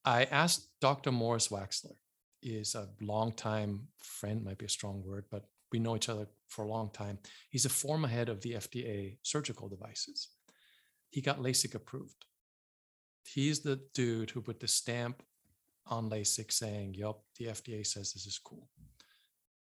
I 0.05 0.25
asked 0.25 0.69
Dr. 0.81 1.13
Morris 1.13 1.49
Waxler, 1.49 1.97
is 2.43 2.75
a 2.75 2.89
longtime 3.01 3.89
friend, 3.99 4.45
might 4.45 4.59
be 4.59 4.67
a 4.67 4.71
strong 4.71 5.03
word, 5.05 5.25
but 5.31 5.47
we 5.73 5.79
know 5.79 5.97
each 5.97 6.09
other 6.09 6.29
for 6.49 6.65
a 6.65 6.69
long 6.69 6.91
time. 6.91 7.19
He's 7.51 7.65
a 7.65 7.71
former 7.71 8.09
head 8.09 8.29
of 8.29 8.41
the 8.41 8.53
FDA 8.53 9.19
surgical 9.23 9.69
devices. 9.69 10.29
He 11.11 11.21
got 11.21 11.41
LASIK 11.41 11.75
approved. 11.75 12.25
He's 13.25 13.61
the 13.61 13.81
dude 13.95 14.31
who 14.31 14.41
put 14.41 14.61
the 14.61 14.69
stamp 14.69 15.23
on 15.87 16.09
LASIK 16.09 16.53
saying, 16.53 16.95
Yup, 16.95 17.23
the 17.39 17.47
FDA 17.47 17.85
says 17.85 18.13
this 18.13 18.27
is 18.27 18.39
cool. 18.39 18.69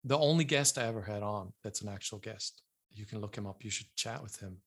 The 0.05 0.17
only 0.17 0.45
guest 0.45 0.77
I 0.77 0.85
ever 0.85 1.01
had 1.01 1.23
on 1.23 1.51
that's 1.63 1.81
an 1.81 1.89
actual 1.89 2.19
guest. 2.19 2.61
You 2.91 3.05
can 3.05 3.19
look 3.19 3.37
him 3.37 3.45
up. 3.45 3.63
You 3.63 3.69
should 3.69 3.93
chat 3.95 4.23
with 4.23 4.39
him. 4.39 4.57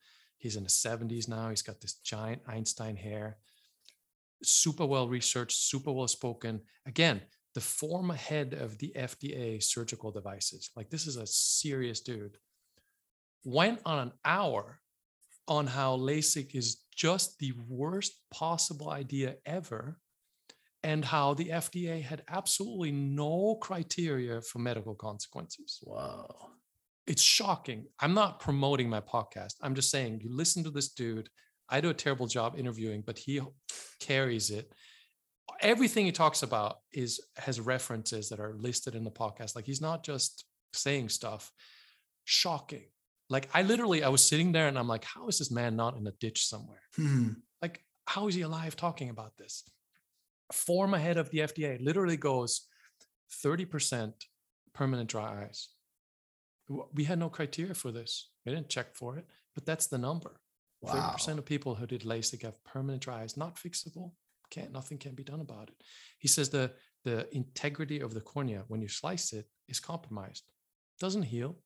He's 0.43 0.57
in 0.57 0.65
his 0.65 0.73
70s 0.73 1.29
now. 1.29 1.51
He's 1.51 1.63
got 1.63 1.81
this 1.81 1.95
giant 1.95 2.43
Einstein 2.49 2.97
hair, 2.97 3.37
super 4.43 4.85
well 4.85 5.09
researched, 5.09 5.57
super 5.57 5.93
well 5.93 6.09
spoken. 6.09 6.63
Again, 6.85 7.21
the 7.55 7.61
former 7.61 8.17
head 8.17 8.53
of 8.55 8.77
the 8.79 8.93
FDA 8.97 9.63
surgical 9.63 10.11
devices. 10.11 10.71
Like, 10.75 10.91
this 10.91 11.07
is 11.07 11.17
a 11.17 11.29
serious 11.29 12.01
dude. 12.01 12.39
Went 13.45 13.79
on 13.87 14.01
an 14.01 14.13
hour 14.25 14.81
on 15.47 15.69
how 15.69 15.97
LASIK 15.97 16.57
is 16.57 16.83
just 16.93 17.39
the 17.39 17.53
worst 17.69 18.15
possible 18.33 18.91
idea 18.91 19.37
ever 19.47 20.01
and 20.83 21.05
how 21.05 21.35
the 21.35 21.51
FDA 21.51 22.03
had 22.03 22.25
absolutely 22.29 22.91
no 22.91 23.59
criteria 23.61 24.41
for 24.41 24.59
medical 24.59 24.97
consequences. 24.97 25.79
Whoa. 25.85 26.52
It's 27.07 27.23
shocking. 27.23 27.87
I'm 28.01 28.15
not 28.15 28.41
promoting 28.41 28.89
my 28.89 29.01
podcast. 29.01 29.55
I'm 29.61 29.75
just 29.75 29.91
saying 29.91 30.21
you 30.23 30.35
listen 30.35 30.65
to 30.65 30.71
this 30.71 30.91
dude. 30.91 31.29
I 31.69 31.81
do 31.81 31.91
a 31.91 31.95
terrible 31.95 32.27
job 32.27 32.55
interviewing, 32.59 33.03
but 33.05 33.19
he 33.19 33.41
carries 34.01 34.51
it. 34.51 34.73
Everything 35.61 36.07
he 36.07 36.13
talks 36.13 36.43
about 36.43 36.77
is 36.93 37.21
has 37.37 37.61
references 37.61 38.29
that 38.29 38.41
are 38.41 38.55
listed 38.57 38.95
in 38.95 39.05
the 39.05 39.11
podcast. 39.11 39.57
Like 39.57 39.65
he's 39.65 39.81
not 39.81 40.05
just 40.05 40.45
saying 40.73 41.09
stuff. 41.09 41.51
Shocking. 42.25 42.85
Like 43.29 43.49
I 43.55 43.63
literally 43.63 44.05
I 44.05 44.09
was 44.09 44.25
sitting 44.25 44.53
there 44.53 44.69
and 44.69 44.79
I'm 44.79 44.89
like, 44.89 45.05
how 45.05 45.29
is 45.29 45.39
this 45.39 45.51
man 45.51 45.77
not 45.77 45.97
in 45.97 46.07
a 46.07 46.13
ditch 46.21 46.47
somewhere? 46.47 46.83
Hmm. 46.97 47.31
like 47.63 47.83
how 48.07 48.29
is 48.29 48.35
he 48.35 48.43
alive 48.43 48.77
talking 48.77 49.09
about 49.09 49.37
this 49.39 49.65
former 50.53 50.97
ahead 50.97 51.17
of 51.17 51.31
the 51.31 51.39
fda 51.39 51.83
literally 51.83 52.17
goes 52.17 52.69
30% 53.45 54.13
permanent 54.75 55.09
dry 55.09 55.45
eyes 55.45 55.69
we 56.93 57.05
had 57.05 57.19
no 57.19 57.29
criteria 57.29 57.75
for 57.75 57.91
this 57.93 58.31
we 58.45 58.53
didn't 58.53 58.69
check 58.69 58.95
for 58.95 59.17
it 59.17 59.27
but 59.55 59.67
that's 59.67 59.87
the 59.89 59.99
number 59.99 60.33
Wow. 60.83 61.15
30% 61.17 61.39
of 61.39 61.45
people 61.45 61.77
who 61.77 61.87
did 61.87 62.03
LASIK 62.03 62.43
have 62.43 62.63
permanent 62.65 63.03
dry 63.03 63.23
eyes, 63.23 63.37
not 63.37 63.57
fixable. 63.57 64.13
Can't 64.51 64.73
nothing 64.73 64.99
can 64.99 65.15
be 65.15 65.23
done 65.23 65.41
about 65.41 65.69
it. 65.69 65.75
He 66.19 66.29
says 66.29 66.51
the 66.51 66.73
the 67.05 67.27
integrity 67.35 68.01
of 68.01 68.15
the 68.15 68.21
cornea 68.21 68.65
when 68.69 68.81
you 68.83 68.89
slice 68.89 69.33
it 69.33 69.47
is 69.69 69.81
compromised. 69.81 70.45
Doesn't 71.01 71.23
heal, 71.23 71.57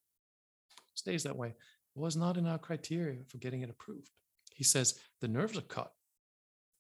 stays 0.95 1.25
that 1.25 1.37
way. 1.37 1.55
Was 1.95 2.17
not 2.17 2.37
in 2.37 2.47
our 2.47 2.59
criteria 2.59 3.25
for 3.29 3.39
getting 3.39 3.63
it 3.63 3.71
approved. 3.71 4.11
He 4.55 4.65
says 4.65 4.99
the 5.21 5.29
nerves 5.29 5.59
are 5.59 5.63
cut. 5.63 5.93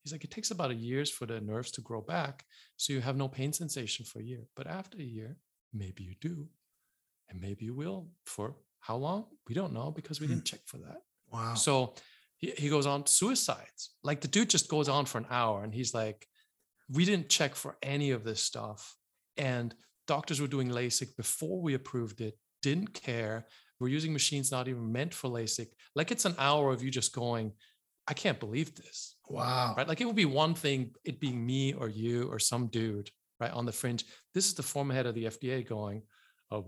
He's 0.03 0.12
like, 0.12 0.24
it 0.24 0.31
takes 0.31 0.51
about 0.51 0.70
a 0.70 0.74
years 0.74 1.11
for 1.11 1.27
the 1.27 1.41
nerves 1.41 1.70
to 1.72 1.81
grow 1.81 2.01
back. 2.01 2.45
So 2.77 2.93
you 2.93 3.01
have 3.01 3.16
no 3.16 3.29
pain 3.29 3.53
sensation 3.53 4.05
for 4.05 4.20
a 4.20 4.24
year. 4.24 4.47
But 4.55 4.68
after 4.68 4.99
a 4.99 5.03
year, 5.03 5.39
maybe 5.74 6.05
you 6.05 6.14
do. 6.20 6.49
And 7.29 7.41
maybe 7.41 7.64
you 7.64 7.74
will 7.74 8.09
for 8.24 8.57
how 8.81 8.97
long? 8.97 9.27
We 9.49 9.55
don't 9.55 9.72
know 9.72 9.91
because 9.91 10.20
we 10.20 10.27
Hmm. 10.27 10.35
didn't 10.35 10.45
check 10.47 10.61
for 10.66 10.79
that. 10.79 10.99
Wow. 11.33 11.55
So 11.55 11.95
he, 12.37 12.53
he 12.53 12.68
goes 12.68 12.87
on 12.87 13.07
suicides. 13.07 13.91
Like 14.05 14.20
the 14.20 14.29
dude 14.29 14.51
just 14.51 14.68
goes 14.68 14.89
on 14.89 15.07
for 15.07 15.18
an 15.18 15.27
hour 15.31 15.64
and 15.64 15.74
he's 15.74 15.93
like, 15.95 16.27
we 16.89 17.05
didn't 17.05 17.29
check 17.29 17.55
for 17.57 17.77
any 17.83 18.12
of 18.12 18.22
this 18.22 18.43
stuff. 18.43 18.95
And 19.37 19.74
doctors 20.07 20.41
were 20.41 20.47
doing 20.47 20.68
LASIK 20.70 21.16
before 21.16 21.61
we 21.61 21.74
approved 21.74 22.20
it, 22.20 22.39
didn't 22.62 22.95
care. 22.95 23.47
We're 23.81 23.89
using 23.89 24.12
machines 24.12 24.51
not 24.53 24.68
even 24.68 24.93
meant 24.93 25.12
for 25.12 25.29
LASIK. 25.29 25.66
Like 25.97 26.11
it's 26.12 26.24
an 26.24 26.37
hour 26.39 26.72
of 26.72 26.83
you 26.83 26.91
just 26.91 27.12
going, 27.12 27.53
I 28.07 28.14
can't 28.14 28.39
believe 28.39 28.77
this. 28.77 29.16
wow. 29.29 29.74
Right. 29.77 29.89
Like 29.89 30.01
it 30.01 30.05
would 30.05 30.14
be 30.14 30.27
one 30.27 30.55
thing, 30.55 30.93
it 31.05 31.18
being 31.18 31.45
me 31.45 31.72
or 31.72 31.89
you 31.89 32.29
or 32.31 32.39
some 32.39 32.68
dude, 32.68 33.11
right, 33.41 33.51
on 33.51 33.66
the 33.66 33.72
fringe. 33.72 34.05
This 34.33 34.47
is 34.47 34.55
the 34.55 34.62
former 34.62 34.95
head 34.95 35.07
of 35.07 35.14
the 35.16 35.24
FDA 35.24 35.66
going, 35.68 36.03
Oh, 36.53 36.66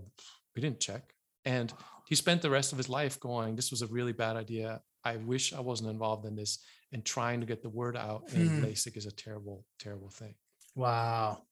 we 0.55 0.61
didn't 0.61 0.79
check. 0.79 1.13
And 1.45 1.71
he 2.07 2.15
spent 2.15 2.41
the 2.41 2.49
rest 2.49 2.71
of 2.71 2.77
his 2.77 2.89
life 2.89 3.19
going, 3.19 3.55
This 3.55 3.71
was 3.71 3.81
a 3.81 3.87
really 3.87 4.13
bad 4.13 4.35
idea. 4.35 4.81
I 5.03 5.17
wish 5.17 5.53
I 5.53 5.61
wasn't 5.61 5.89
involved 5.89 6.25
in 6.25 6.35
this 6.35 6.59
and 6.91 7.05
trying 7.05 7.39
to 7.39 7.45
get 7.45 7.61
the 7.61 7.69
word 7.69 7.95
out. 7.95 8.23
And. 8.33 8.63
LASIK 8.63 8.97
is 8.97 9.05
a 9.05 9.11
terrible, 9.11 9.65
terrible 9.79 10.09
thing. 10.09 10.35
Wow. 10.75 11.43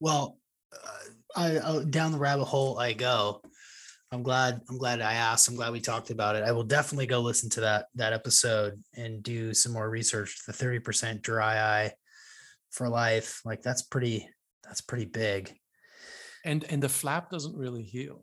Well, 0.00 0.38
uh, 0.72 1.10
I, 1.36 1.58
I 1.58 1.84
down 1.84 2.12
the 2.12 2.18
rabbit 2.18 2.44
hole 2.44 2.78
I 2.78 2.92
go. 2.92 3.42
I'm 4.12 4.22
glad. 4.22 4.60
I'm 4.68 4.78
glad 4.78 5.00
I 5.00 5.14
asked. 5.14 5.48
I'm 5.48 5.56
glad 5.56 5.72
we 5.72 5.80
talked 5.80 6.10
about 6.10 6.36
it. 6.36 6.44
I 6.44 6.52
will 6.52 6.64
definitely 6.64 7.06
go 7.06 7.20
listen 7.20 7.50
to 7.50 7.60
that 7.62 7.86
that 7.96 8.12
episode 8.12 8.80
and 8.94 9.22
do 9.22 9.52
some 9.52 9.72
more 9.72 9.90
research. 9.90 10.38
The 10.46 10.52
30% 10.52 11.22
dry 11.22 11.58
eye 11.58 11.92
for 12.70 12.88
life, 12.88 13.40
like 13.44 13.62
that's 13.62 13.82
pretty. 13.82 14.28
That's 14.64 14.80
pretty 14.80 15.04
big. 15.04 15.56
And 16.50 16.60
and 16.72 16.80
the 16.86 16.88
flap 17.00 17.24
doesn't 17.34 17.56
really 17.64 17.82
heal 17.94 18.18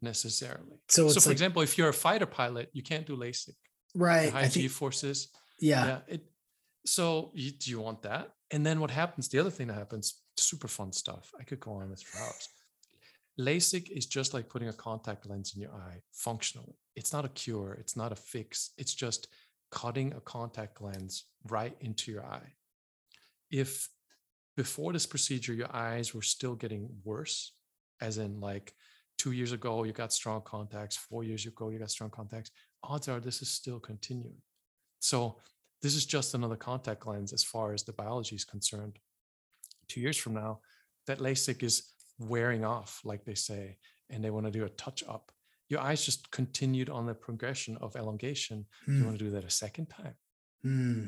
necessarily. 0.00 0.76
So 0.88 1.08
So, 1.08 1.20
for 1.20 1.28
like, 1.30 1.34
example, 1.36 1.60
if 1.68 1.72
you're 1.76 1.90
a 1.96 2.00
fighter 2.06 2.26
pilot, 2.40 2.66
you 2.72 2.82
can't 2.90 3.06
do 3.10 3.16
LASIK. 3.24 3.56
Right? 3.94 4.30
high 4.32 4.46
I 4.46 4.48
G 4.48 4.60
think, 4.60 4.70
forces. 4.80 5.18
yeah. 5.70 5.86
yeah 5.86 5.98
it 6.14 6.22
so 6.96 7.04
you, 7.42 7.50
do 7.62 7.66
you 7.70 7.80
want 7.86 8.00
that 8.10 8.24
and 8.54 8.60
then 8.66 8.76
what 8.82 8.90
happens 8.90 9.28
the 9.28 9.38
other 9.42 9.54
thing 9.56 9.68
that 9.68 9.78
happens 9.84 10.06
super 10.50 10.66
fun 10.78 10.90
stuff 11.02 11.24
i 11.40 11.44
could 11.48 11.60
go 11.60 11.72
on 11.80 11.90
this 11.90 12.02
for 12.08 12.18
hours 12.24 12.44
lasik 13.46 13.86
is 13.98 14.06
just 14.18 14.30
like 14.34 14.46
putting 14.48 14.68
a 14.68 14.72
contact 14.88 15.22
lens 15.30 15.48
in 15.54 15.60
your 15.64 15.74
eye 15.88 15.98
functionally 16.26 16.76
it's 16.98 17.12
not 17.12 17.24
a 17.24 17.32
cure 17.42 17.70
it's 17.82 17.96
not 18.02 18.10
a 18.16 18.16
fix 18.32 18.70
it's 18.80 18.94
just 19.04 19.22
cutting 19.80 20.08
a 20.14 20.20
contact 20.36 20.80
lens 20.86 21.12
right 21.56 21.76
into 21.80 22.10
your 22.14 22.24
eye 22.38 22.50
if 23.62 23.70
before 24.56 24.92
this 24.92 25.06
procedure 25.06 25.54
your 25.54 25.74
eyes 25.74 26.14
were 26.14 26.22
still 26.22 26.54
getting 26.54 26.88
worse 27.04 27.52
as 28.00 28.18
in 28.18 28.40
like 28.40 28.74
two 29.18 29.32
years 29.32 29.52
ago 29.52 29.84
you 29.84 29.92
got 29.92 30.12
strong 30.12 30.42
contacts 30.42 30.96
four 30.96 31.24
years 31.24 31.46
ago 31.46 31.70
you 31.70 31.78
got 31.78 31.90
strong 31.90 32.10
contacts 32.10 32.50
odds 32.82 33.08
are 33.08 33.20
this 33.20 33.42
is 33.42 33.48
still 33.50 33.80
continuing 33.80 34.36
so 35.00 35.40
this 35.82 35.94
is 35.94 36.06
just 36.06 36.34
another 36.34 36.56
contact 36.56 37.06
lens 37.06 37.32
as 37.32 37.42
far 37.42 37.72
as 37.72 37.82
the 37.82 37.92
biology 37.92 38.36
is 38.36 38.44
concerned. 38.44 39.00
Two 39.88 40.00
years 40.00 40.16
from 40.16 40.34
now, 40.34 40.60
that 41.08 41.18
LASIK 41.18 41.64
is 41.64 41.92
wearing 42.20 42.64
off, 42.64 43.00
like 43.04 43.24
they 43.24 43.34
say, 43.34 43.78
and 44.08 44.22
they 44.22 44.30
want 44.30 44.46
to 44.46 44.52
do 44.52 44.64
a 44.64 44.68
touch 44.68 45.02
up. 45.08 45.32
Your 45.68 45.80
eyes 45.80 46.04
just 46.04 46.30
continued 46.30 46.88
on 46.88 47.06
the 47.06 47.14
progression 47.14 47.76
of 47.80 47.96
elongation. 47.96 48.66
You 48.94 48.94
Hmm, 48.94 49.06
want 49.06 49.18
to 49.18 49.24
do 49.24 49.30
that 49.32 49.44
a 49.44 49.50
second 49.50 49.86
time. 49.86 50.14
Hmm, 50.62 51.06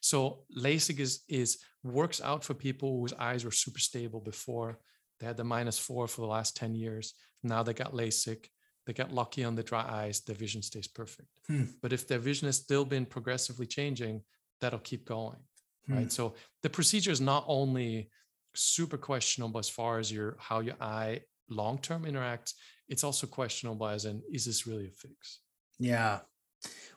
So 0.00 0.44
LASIK 0.56 1.00
is 1.00 1.22
is 1.28 1.58
works 1.82 2.20
out 2.20 2.44
for 2.44 2.54
people 2.54 3.00
whose 3.00 3.12
eyes 3.14 3.44
were 3.44 3.50
super 3.50 3.80
stable 3.80 4.20
before. 4.20 4.78
They 5.18 5.26
had 5.26 5.36
the 5.36 5.44
minus 5.44 5.78
four 5.78 6.08
for 6.08 6.20
the 6.20 6.26
last 6.26 6.56
10 6.56 6.74
years. 6.74 7.14
Now 7.42 7.62
they 7.62 7.74
got 7.74 7.92
LASIK. 7.92 8.46
They 8.86 8.92
got 8.92 9.12
lucky 9.12 9.44
on 9.44 9.54
the 9.54 9.62
dry 9.62 9.84
eyes. 9.88 10.20
Their 10.20 10.34
vision 10.34 10.62
stays 10.62 10.88
perfect. 10.88 11.28
Hmm. 11.46 11.64
But 11.80 11.92
if 11.92 12.06
their 12.06 12.18
vision 12.18 12.46
has 12.46 12.56
still 12.56 12.84
been 12.84 13.06
progressively 13.06 13.66
changing, 13.66 14.22
that'll 14.60 14.80
keep 14.80 15.04
going. 15.04 15.38
hmm. 15.86 15.94
Right. 15.94 16.12
So 16.12 16.34
the 16.62 16.70
procedure 16.70 17.12
is 17.12 17.20
not 17.20 17.44
only 17.46 18.10
super 18.54 18.98
questionable 18.98 19.58
as 19.58 19.68
far 19.68 19.98
as 19.98 20.12
your 20.12 20.36
how 20.38 20.60
your 20.60 20.76
eye 20.80 21.20
long 21.48 21.78
term 21.78 22.04
interacts, 22.04 22.54
it's 22.88 23.04
also 23.04 23.26
questionable 23.26 23.86
as 23.86 24.04
in 24.04 24.22
is 24.32 24.44
this 24.44 24.66
really 24.66 24.88
a 24.88 24.90
fix? 24.90 25.40
Yeah. 25.78 26.20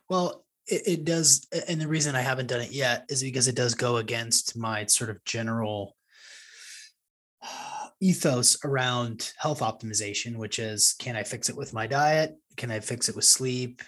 Well, 0.09 0.44
it, 0.67 0.81
it 0.85 1.05
does. 1.05 1.47
And 1.67 1.79
the 1.79 1.87
reason 1.87 2.15
I 2.15 2.21
haven't 2.21 2.47
done 2.47 2.61
it 2.61 2.71
yet 2.71 3.05
is 3.09 3.21
because 3.23 3.47
it 3.47 3.55
does 3.55 3.75
go 3.75 3.97
against 3.97 4.57
my 4.57 4.85
sort 4.85 5.09
of 5.09 5.23
general 5.25 5.95
ethos 8.01 8.57
around 8.63 9.31
health 9.37 9.59
optimization, 9.61 10.37
which 10.37 10.59
is 10.59 10.95
can 10.99 11.15
I 11.15 11.23
fix 11.23 11.49
it 11.49 11.57
with 11.57 11.73
my 11.73 11.87
diet? 11.87 12.35
Can 12.57 12.71
I 12.71 12.79
fix 12.79 13.09
it 13.09 13.15
with 13.15 13.25
sleep? 13.25 13.81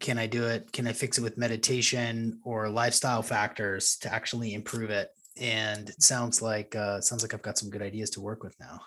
Can 0.00 0.18
I 0.18 0.26
do 0.26 0.46
it? 0.46 0.72
Can 0.72 0.86
I 0.86 0.92
fix 0.92 1.18
it 1.18 1.22
with 1.22 1.38
meditation 1.38 2.40
or 2.44 2.68
lifestyle 2.68 3.22
factors 3.22 3.96
to 3.98 4.12
actually 4.12 4.54
improve 4.54 4.90
it? 4.90 5.10
And 5.40 5.88
it 5.88 6.02
sounds 6.02 6.42
like 6.42 6.74
uh, 6.74 7.00
sounds 7.00 7.22
like 7.22 7.34
I've 7.34 7.42
got 7.42 7.56
some 7.56 7.70
good 7.70 7.82
ideas 7.82 8.10
to 8.10 8.20
work 8.20 8.42
with 8.42 8.54
now. 8.60 8.80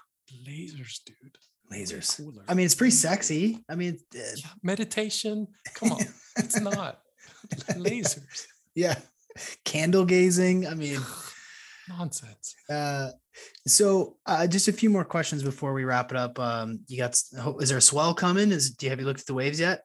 Lasers, 0.47 0.99
dude. 1.05 1.37
Lasers. 1.71 2.21
I 2.47 2.53
mean, 2.53 2.65
it's 2.65 2.75
pretty 2.75 2.91
sexy. 2.91 3.63
I 3.69 3.75
mean, 3.75 3.97
uh, 4.13 4.19
Yeah, 4.35 4.47
meditation. 4.61 5.47
Come 5.73 5.93
on. 5.93 6.01
it's 6.37 6.59
not. 6.59 6.99
Lasers. 7.77 8.45
yeah, 8.75 8.95
candle 9.63 10.05
gazing. 10.05 10.67
I 10.67 10.73
mean, 10.73 10.99
Nonsense. 11.89 12.55
uh, 12.69 13.11
so 13.67 14.17
uh, 14.25 14.47
just 14.47 14.67
a 14.67 14.73
few 14.73 14.89
more 14.89 15.05
questions 15.05 15.43
before 15.43 15.73
we 15.73 15.83
wrap 15.83 16.11
it 16.11 16.17
up. 16.17 16.39
Um, 16.39 16.79
you 16.87 16.97
got 16.97 17.11
is 17.59 17.69
there 17.69 17.77
a 17.77 17.81
swell 17.81 18.13
coming? 18.13 18.51
Is 18.51 18.71
do 18.71 18.85
you 18.85 18.89
have 18.89 18.99
you 18.99 19.05
looked 19.05 19.21
at 19.21 19.25
the 19.27 19.33
waves 19.33 19.59
yet? 19.59 19.81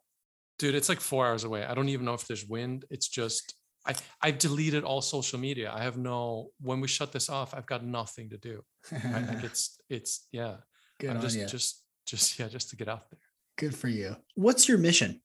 Dude, 0.59 0.75
it's 0.75 0.89
like 0.89 1.01
four 1.01 1.27
hours 1.27 1.45
away. 1.45 1.65
I 1.65 1.75
don't 1.75 1.89
even 1.89 2.05
know 2.05 2.15
if 2.15 2.27
there's 2.27 2.47
wind. 2.47 2.85
It's 2.91 3.09
just 3.09 3.55
I 3.87 3.95
I've 4.23 4.39
deleted 4.39 4.85
all 4.85 5.01
social 5.01 5.39
media. 5.39 5.73
I 5.75 5.83
have 5.83 5.97
no 5.97 6.51
when 6.61 6.81
we 6.81 6.89
shut 6.89 7.13
this 7.13 7.29
off, 7.29 7.55
I've 7.55 7.67
got 7.67 7.85
nothing 7.85 8.31
to 8.31 8.39
do. 8.39 8.63
Right? 8.93 9.29
Like 9.29 9.45
it's 9.45 9.79
it's 9.89 10.27
yeah. 10.33 10.57
Good 10.99 11.11
I'm 11.11 11.17
on 11.17 11.23
just 11.23 11.37
you. 11.37 11.47
just 11.47 11.83
just 12.07 12.39
yeah, 12.39 12.49
just 12.49 12.71
to 12.71 12.77
get 12.77 12.89
out 12.89 13.11
there. 13.11 13.21
Good 13.57 13.75
for 13.75 13.89
you. 13.89 14.17
What's 14.35 14.69
your 14.69 14.79
mission? 14.79 15.21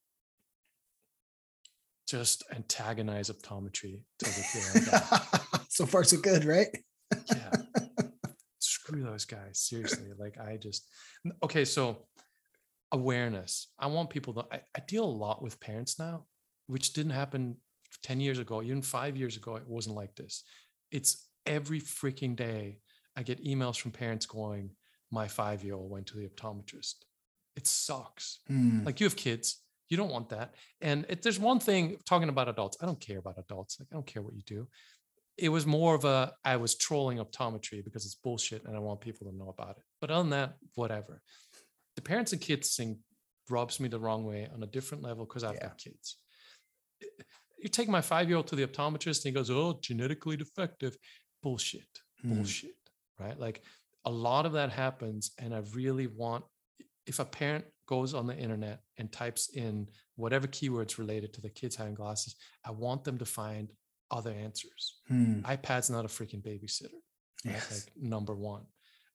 Just 2.08 2.44
antagonize 2.54 3.30
optometry 3.30 4.02
till 4.20 4.32
the 4.32 4.46
day 4.54 5.60
so 5.70 5.86
far, 5.86 6.04
so 6.04 6.18
good, 6.18 6.46
right? 6.46 6.68
yeah. 7.30 7.52
Screw 8.60 9.04
those 9.04 9.26
guys 9.26 9.60
seriously 9.60 10.12
like 10.18 10.38
i 10.40 10.58
just 10.58 10.88
okay 11.44 11.66
so 11.66 12.06
awareness 12.92 13.68
i 13.80 13.88
want 13.88 14.10
people 14.10 14.34
to 14.34 14.46
I, 14.52 14.62
I 14.76 14.82
deal 14.88 15.04
a 15.04 15.06
lot 15.06 15.42
with 15.42 15.60
parents 15.60 15.98
now 15.98 16.26
which 16.68 16.94
didn't 16.94 17.12
happen 17.12 17.58
10 18.04 18.20
years 18.20 18.40
ago 18.40 18.62
even 18.62 18.82
five 18.82 19.18
years 19.18 19.38
ago 19.38 19.56
it 19.56 19.68
wasn't 19.68 19.96
like 19.96 20.16
this. 20.16 20.44
It's 20.92 21.28
every 21.46 21.80
freaking 21.80 22.36
day 22.36 22.80
i 23.16 23.24
get 23.24 23.44
emails 23.44 23.80
from 23.80 23.92
parents 23.92 24.26
going 24.26 24.72
my 25.12 25.28
five 25.28 25.64
year 25.64 25.76
old 25.76 25.92
went 25.92 26.08
to 26.08 26.18
the 26.18 26.28
optometrist. 26.28 26.96
It 27.56 27.68
sucks. 27.68 28.40
Hmm. 28.48 28.84
like 28.84 29.00
you 29.00 29.06
have 29.06 29.16
kids 29.16 29.62
you 29.90 29.98
don't 29.98 30.10
want 30.12 30.30
that. 30.30 30.56
And 30.82 31.06
if 31.10 31.22
there's 31.22 31.40
one 31.40 31.60
thing 31.60 31.98
talking 32.06 32.30
about 32.30 32.48
adults 32.50 32.78
i 32.82 32.86
don't 32.86 33.00
care 33.00 33.20
about 33.20 33.38
adults 33.38 33.78
like 33.80 33.88
i 33.92 33.96
don't 33.96 34.06
care 34.08 34.22
what 34.24 34.34
you 34.36 34.42
do. 34.46 34.68
It 35.38 35.50
was 35.50 35.66
more 35.66 35.94
of 35.96 36.06
a 36.06 36.34
i 36.44 36.56
was 36.56 36.76
trolling 36.76 37.18
optometry 37.20 37.84
because 37.84 38.06
it's 38.06 38.16
bullshit 38.16 38.64
and 38.66 38.76
i 38.76 38.80
want 38.80 39.02
people 39.02 39.30
to 39.30 39.36
know 39.38 39.50
about 39.50 39.78
it. 39.78 39.84
But 40.02 40.10
other 40.12 40.24
than 40.24 40.30
that 40.32 40.54
whatever. 40.76 41.22
The 41.96 42.02
parents 42.02 42.32
and 42.34 42.42
kids 42.42 42.76
thing 42.76 43.00
rubs 43.50 43.80
me 43.80 43.88
the 43.90 44.00
wrong 44.00 44.26
way 44.26 44.48
on 44.54 44.64
a 44.64 44.68
different 44.68 45.04
level 45.04 45.26
because 45.26 45.44
i've 45.44 45.56
Yeah. 45.56 45.68
got 45.68 45.78
kids. 45.78 46.18
You 47.62 47.70
take 47.70 47.90
my 47.90 48.02
five 48.02 48.28
year 48.28 48.38
old 48.38 48.48
to 48.48 48.56
the 48.56 48.66
optometrist 48.66 49.24
and 49.24 49.26
he 49.26 49.32
goes 49.32 49.50
oh 49.50 49.80
genetically 49.82 50.38
defective. 50.38 50.96
Bullshit 51.44 51.88
Hmm. 52.22 52.36
bullshit 52.36 52.72
right? 53.20 53.40
Like 53.40 53.62
a 54.06 54.12
lot 54.12 54.46
of 54.46 54.54
that 54.54 54.72
happens 54.72 55.32
and 55.40 55.54
i 55.54 55.62
really 55.74 56.08
want 56.08 56.44
if 57.08 57.20
a 57.20 57.26
parent 57.26 57.66
goes 57.88 58.14
on 58.14 58.26
the 58.28 58.38
internet 58.38 58.82
and 58.98 59.12
types 59.12 59.50
in 59.56 59.88
whatever 60.16 60.48
keywords 60.48 60.98
related 60.98 61.34
to 61.34 61.42
the 61.42 61.50
kids 61.50 61.76
having 61.76 61.94
glasses 61.94 62.36
i 62.66 62.72
want 62.72 63.04
them 63.04 63.18
to 63.18 63.26
find 63.26 63.72
other 64.12 64.32
answers 64.32 65.00
Hmm. 65.08 65.40
ipad's 65.42 65.90
not 65.90 66.06
a 66.06 66.08
freaking 66.08 66.42
babysitter 66.44 67.00
right? 67.46 67.54
Yes. 67.56 67.72
like 67.72 67.94
number 67.96 68.36
one 68.36 68.64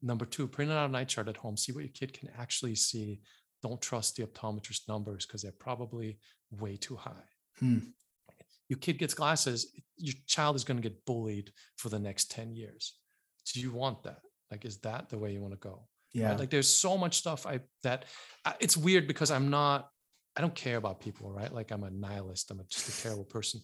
number 0.02 0.24
two 0.24 0.46
print 0.48 0.70
out 0.70 0.88
an 0.88 0.94
eye 0.94 1.04
chart 1.04 1.28
at 1.28 1.36
home 1.36 1.56
see 1.56 1.72
what 1.72 1.84
your 1.84 1.92
kid 1.92 2.12
can 2.12 2.28
actually 2.38 2.74
see 2.74 3.20
don't 3.62 3.82
trust 3.82 4.16
the 4.16 4.24
optometrist 4.24 4.88
numbers 4.88 5.26
because 5.26 5.42
they're 5.42 5.52
probably 5.68 6.18
way 6.50 6.76
too 6.78 6.96
high. 6.96 7.28
Hmm. 7.58 7.78
Your 8.70 8.78
kid 8.78 8.96
gets 8.98 9.12
glasses, 9.12 9.70
your 9.98 10.14
child 10.26 10.56
is 10.56 10.64
going 10.64 10.78
to 10.80 10.88
get 10.88 11.04
bullied 11.04 11.50
for 11.76 11.90
the 11.90 11.98
next 11.98 12.30
10 12.30 12.54
years. 12.54 12.94
Do 13.52 13.60
you 13.60 13.70
want 13.70 14.02
that? 14.04 14.20
Like, 14.50 14.64
is 14.64 14.78
that 14.78 15.10
the 15.10 15.18
way 15.18 15.34
you 15.34 15.42
want 15.42 15.52
to 15.52 15.58
go? 15.58 15.86
Yeah. 16.12 16.30
Right? 16.30 16.40
Like, 16.40 16.50
there's 16.50 16.72
so 16.72 16.96
much 16.98 17.16
stuff 17.16 17.46
I 17.46 17.60
that 17.82 18.06
I, 18.44 18.54
it's 18.60 18.76
weird 18.76 19.06
because 19.06 19.30
I'm 19.30 19.50
not, 19.50 19.88
I 20.36 20.40
don't 20.40 20.54
care 20.54 20.76
about 20.76 21.00
people, 21.00 21.30
right? 21.30 21.52
Like, 21.52 21.70
I'm 21.70 21.84
a 21.84 21.90
nihilist. 21.90 22.50
I'm 22.50 22.60
a, 22.60 22.64
just 22.64 22.88
a 22.88 23.02
terrible 23.02 23.24
person. 23.24 23.60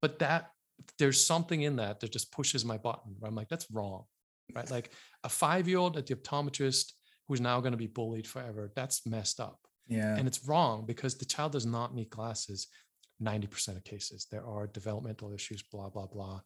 But 0.00 0.18
that 0.20 0.50
there's 0.98 1.24
something 1.24 1.62
in 1.62 1.76
that 1.76 2.00
that 2.00 2.12
just 2.12 2.32
pushes 2.32 2.64
my 2.64 2.78
button 2.78 3.14
where 3.18 3.28
I'm 3.28 3.34
like, 3.34 3.48
that's 3.48 3.66
wrong, 3.70 4.04
right? 4.54 4.70
Like 4.70 4.92
a 5.24 5.28
five 5.28 5.68
year 5.68 5.78
old 5.78 5.96
at 5.96 6.06
the 6.06 6.14
optometrist 6.14 6.92
who's 7.28 7.40
now 7.40 7.60
going 7.60 7.72
to 7.72 7.78
be 7.78 7.86
bullied 7.86 8.26
forever. 8.26 8.72
That's 8.74 9.06
messed 9.06 9.40
up. 9.40 9.58
Yeah. 9.88 10.16
And 10.16 10.26
it's 10.26 10.46
wrong 10.46 10.84
because 10.86 11.16
the 11.16 11.24
child 11.24 11.52
does 11.52 11.66
not 11.66 11.94
need 11.94 12.10
glasses 12.10 12.68
90% 13.22 13.76
of 13.76 13.84
cases. 13.84 14.26
There 14.30 14.46
are 14.46 14.66
developmental 14.66 15.32
issues, 15.32 15.62
blah, 15.62 15.90
blah, 15.90 16.06
blah. 16.06 16.40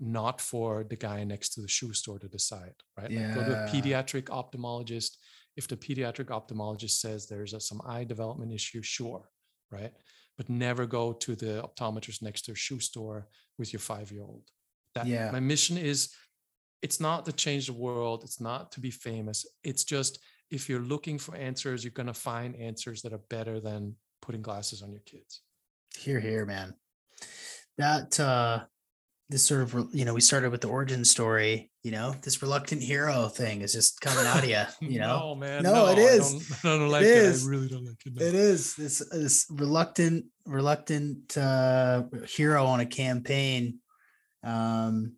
Not 0.00 0.40
for 0.40 0.84
the 0.84 0.96
guy 0.96 1.24
next 1.24 1.50
to 1.54 1.60
the 1.60 1.68
shoe 1.68 1.92
store 1.92 2.18
to 2.18 2.28
decide, 2.28 2.74
right? 2.98 3.10
Like, 3.10 3.34
go 3.34 3.44
to 3.44 3.52
a 3.52 3.68
pediatric 3.68 4.24
ophthalmologist. 4.24 5.16
If 5.56 5.68
the 5.68 5.76
pediatric 5.76 6.26
ophthalmologist 6.26 6.98
says 7.00 7.26
there's 7.26 7.54
a, 7.54 7.60
some 7.60 7.80
eye 7.86 8.04
development 8.04 8.52
issue, 8.52 8.82
sure, 8.82 9.28
right? 9.70 9.92
But 10.36 10.48
never 10.50 10.84
go 10.84 11.12
to 11.12 11.36
the 11.36 11.62
optometrist 11.62 12.22
next 12.22 12.42
to 12.46 12.52
a 12.52 12.56
shoe 12.56 12.80
store 12.80 13.28
with 13.58 13.72
your 13.72 13.80
five 13.80 14.10
year 14.10 14.22
old. 14.22 14.42
That 14.96 15.06
Yeah. 15.06 15.30
my 15.30 15.40
mission 15.40 15.76
is 15.78 16.10
it's 16.82 17.00
not 17.00 17.24
to 17.24 17.32
change 17.32 17.66
the 17.66 17.72
world, 17.72 18.24
it's 18.24 18.40
not 18.40 18.72
to 18.72 18.80
be 18.80 18.90
famous. 18.90 19.46
It's 19.62 19.84
just 19.84 20.18
if 20.50 20.68
you're 20.68 20.80
looking 20.80 21.18
for 21.18 21.34
answers, 21.34 21.82
you're 21.84 21.92
going 21.92 22.08
to 22.08 22.14
find 22.14 22.54
answers 22.56 23.00
that 23.02 23.12
are 23.12 23.22
better 23.30 23.60
than 23.60 23.96
putting 24.20 24.42
glasses 24.42 24.82
on 24.82 24.90
your 24.92 25.00
kids. 25.06 25.40
Here, 25.96 26.20
here, 26.20 26.44
man. 26.44 26.74
That 27.78 28.18
uh 28.20 28.64
this 29.30 29.44
sort 29.44 29.62
of 29.62 29.88
you 29.92 30.04
know, 30.04 30.12
we 30.14 30.20
started 30.20 30.50
with 30.50 30.60
the 30.60 30.68
origin 30.68 31.04
story, 31.04 31.70
you 31.82 31.90
know, 31.90 32.14
this 32.22 32.42
reluctant 32.42 32.82
hero 32.82 33.28
thing 33.28 33.62
is 33.62 33.72
just 33.72 34.00
coming 34.00 34.26
out 34.26 34.42
of 34.44 34.48
you, 34.48 34.62
you 34.86 35.00
know. 35.00 35.18
no, 35.18 35.34
man. 35.34 35.62
No, 35.62 35.86
it 35.86 35.98
I 35.98 36.02
is. 36.02 36.32
don't- 36.32 36.64
I 36.74 36.78
don't, 36.78 36.88
like 36.90 37.02
is. 37.04 37.42
it. 37.44 37.48
I 37.48 37.50
really 37.50 37.68
don't 37.68 37.84
like 37.86 37.96
it. 38.06 38.14
no. 38.14 38.24
It 38.26 38.34
is 38.34 38.74
this 38.76 38.98
this 39.10 39.46
reluctant 39.50 40.26
reluctant 40.46 41.36
uh 41.38 42.02
hero 42.28 42.66
on 42.66 42.80
a 42.80 42.86
campaign. 42.86 43.78
Um 44.42 45.14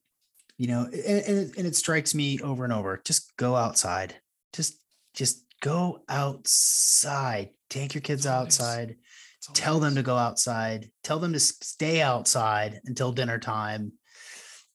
you 0.58 0.68
know, 0.68 0.84
and, 0.84 0.94
and, 0.94 1.38
it, 1.38 1.56
and 1.58 1.66
it 1.66 1.76
strikes 1.76 2.14
me 2.14 2.38
over 2.40 2.64
and 2.64 2.72
over. 2.72 3.02
Just 3.04 3.36
go 3.36 3.54
outside. 3.56 4.14
Just 4.54 4.78
just 5.14 5.44
go 5.60 6.02
outside. 6.08 7.50
Take 7.68 7.94
your 7.94 8.00
kids 8.02 8.26
outside. 8.26 8.96
Tell 9.54 9.80
them 9.80 9.94
to 9.94 10.02
go 10.02 10.16
outside 10.16 10.90
tell 11.02 11.18
them 11.18 11.32
to 11.32 11.40
stay 11.40 12.00
outside 12.00 12.80
until 12.84 13.12
dinner 13.12 13.38
time 13.38 13.92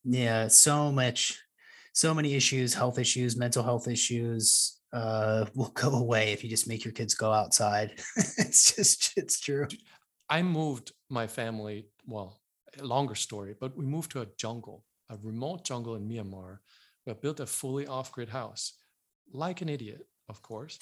yeah 0.03 0.47
so 0.47 0.91
much 0.91 1.39
so 1.93 2.13
many 2.13 2.33
issues 2.35 2.73
health 2.73 2.97
issues 2.97 3.37
mental 3.37 3.63
health 3.63 3.87
issues 3.87 4.79
uh 4.93 5.45
will 5.55 5.69
go 5.69 5.91
away 5.91 6.31
if 6.31 6.43
you 6.43 6.49
just 6.49 6.67
make 6.67 6.83
your 6.85 6.93
kids 6.93 7.13
go 7.13 7.31
outside 7.31 7.91
it's 8.15 8.75
just 8.75 9.13
it's 9.17 9.39
true 9.39 9.67
I 10.31 10.41
moved 10.43 10.93
my 11.09 11.27
family, 11.27 11.87
well, 12.07 12.39
a 12.79 12.85
longer 12.85 13.15
story, 13.15 13.53
but 13.59 13.75
we 13.75 13.85
moved 13.85 14.11
to 14.11 14.21
a 14.21 14.27
jungle, 14.37 14.85
a 15.09 15.17
remote 15.21 15.65
jungle 15.65 15.95
in 15.95 16.07
Myanmar. 16.07 16.59
We 17.05 17.13
built 17.15 17.41
a 17.41 17.45
fully 17.45 17.85
off 17.85 18.13
grid 18.13 18.29
house, 18.29 18.71
like 19.33 19.61
an 19.61 19.67
idiot, 19.67 20.07
of 20.29 20.41
course. 20.41 20.79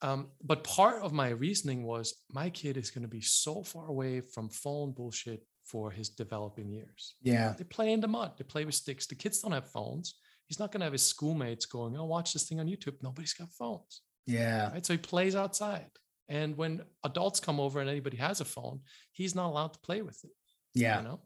Um, 0.00 0.28
but 0.42 0.62
part 0.62 1.02
of 1.02 1.12
my 1.12 1.30
reasoning 1.30 1.82
was 1.82 2.14
my 2.30 2.50
kid 2.50 2.76
is 2.76 2.90
going 2.90 3.02
to 3.02 3.08
be 3.08 3.20
so 3.20 3.64
far 3.64 3.86
away 3.88 4.20
from 4.20 4.48
phone 4.48 4.92
bullshit 4.92 5.44
for 5.64 5.90
his 5.90 6.08
developing 6.08 6.70
years. 6.70 7.16
yeah 7.20 7.54
They 7.58 7.64
play 7.64 7.92
in 7.92 8.00
the 8.00 8.08
mud, 8.08 8.32
they 8.38 8.44
play 8.44 8.64
with 8.64 8.74
sticks. 8.74 9.06
The 9.06 9.14
kids 9.14 9.40
don't 9.40 9.52
have 9.52 9.70
phones. 9.70 10.14
He's 10.46 10.58
not 10.58 10.72
going 10.72 10.80
to 10.80 10.86
have 10.86 10.92
his 10.92 11.06
schoolmates 11.06 11.66
going, 11.66 11.96
oh, 11.96 12.06
watch 12.06 12.32
this 12.32 12.44
thing 12.48 12.58
on 12.60 12.66
YouTube. 12.66 12.94
Nobody's 13.02 13.34
got 13.34 13.52
phones 13.52 14.02
yeah 14.28 14.70
right? 14.70 14.86
So 14.86 14.92
he 14.92 14.98
plays 14.98 15.34
outside. 15.34 15.90
And 16.28 16.56
when 16.56 16.82
adults 17.04 17.40
come 17.40 17.58
over 17.58 17.80
and 17.80 17.88
anybody 17.88 18.18
has 18.18 18.40
a 18.40 18.44
phone, 18.44 18.80
he's 19.12 19.34
not 19.34 19.48
allowed 19.48 19.72
to 19.72 19.78
play 19.80 20.02
with 20.02 20.22
it. 20.24 20.30
yeah 20.74 20.98
You 20.98 21.08
know? 21.08 21.20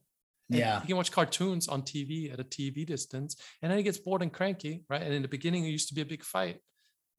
And 0.50 0.60
yeah 0.60 0.80
He 0.80 0.86
can 0.86 0.96
watch 0.96 1.10
cartoons 1.10 1.68
on 1.68 1.82
TV 1.82 2.32
at 2.32 2.40
a 2.40 2.44
TV 2.44 2.86
distance. 2.86 3.36
And 3.60 3.70
then 3.70 3.78
he 3.78 3.84
gets 3.84 3.98
bored 3.98 4.22
and 4.22 4.32
cranky, 4.32 4.84
right? 4.88 5.02
And 5.02 5.12
in 5.12 5.22
the 5.22 5.28
beginning, 5.28 5.64
it 5.64 5.70
used 5.70 5.88
to 5.88 5.94
be 5.94 6.02
a 6.02 6.06
big 6.06 6.22
fight 6.22 6.58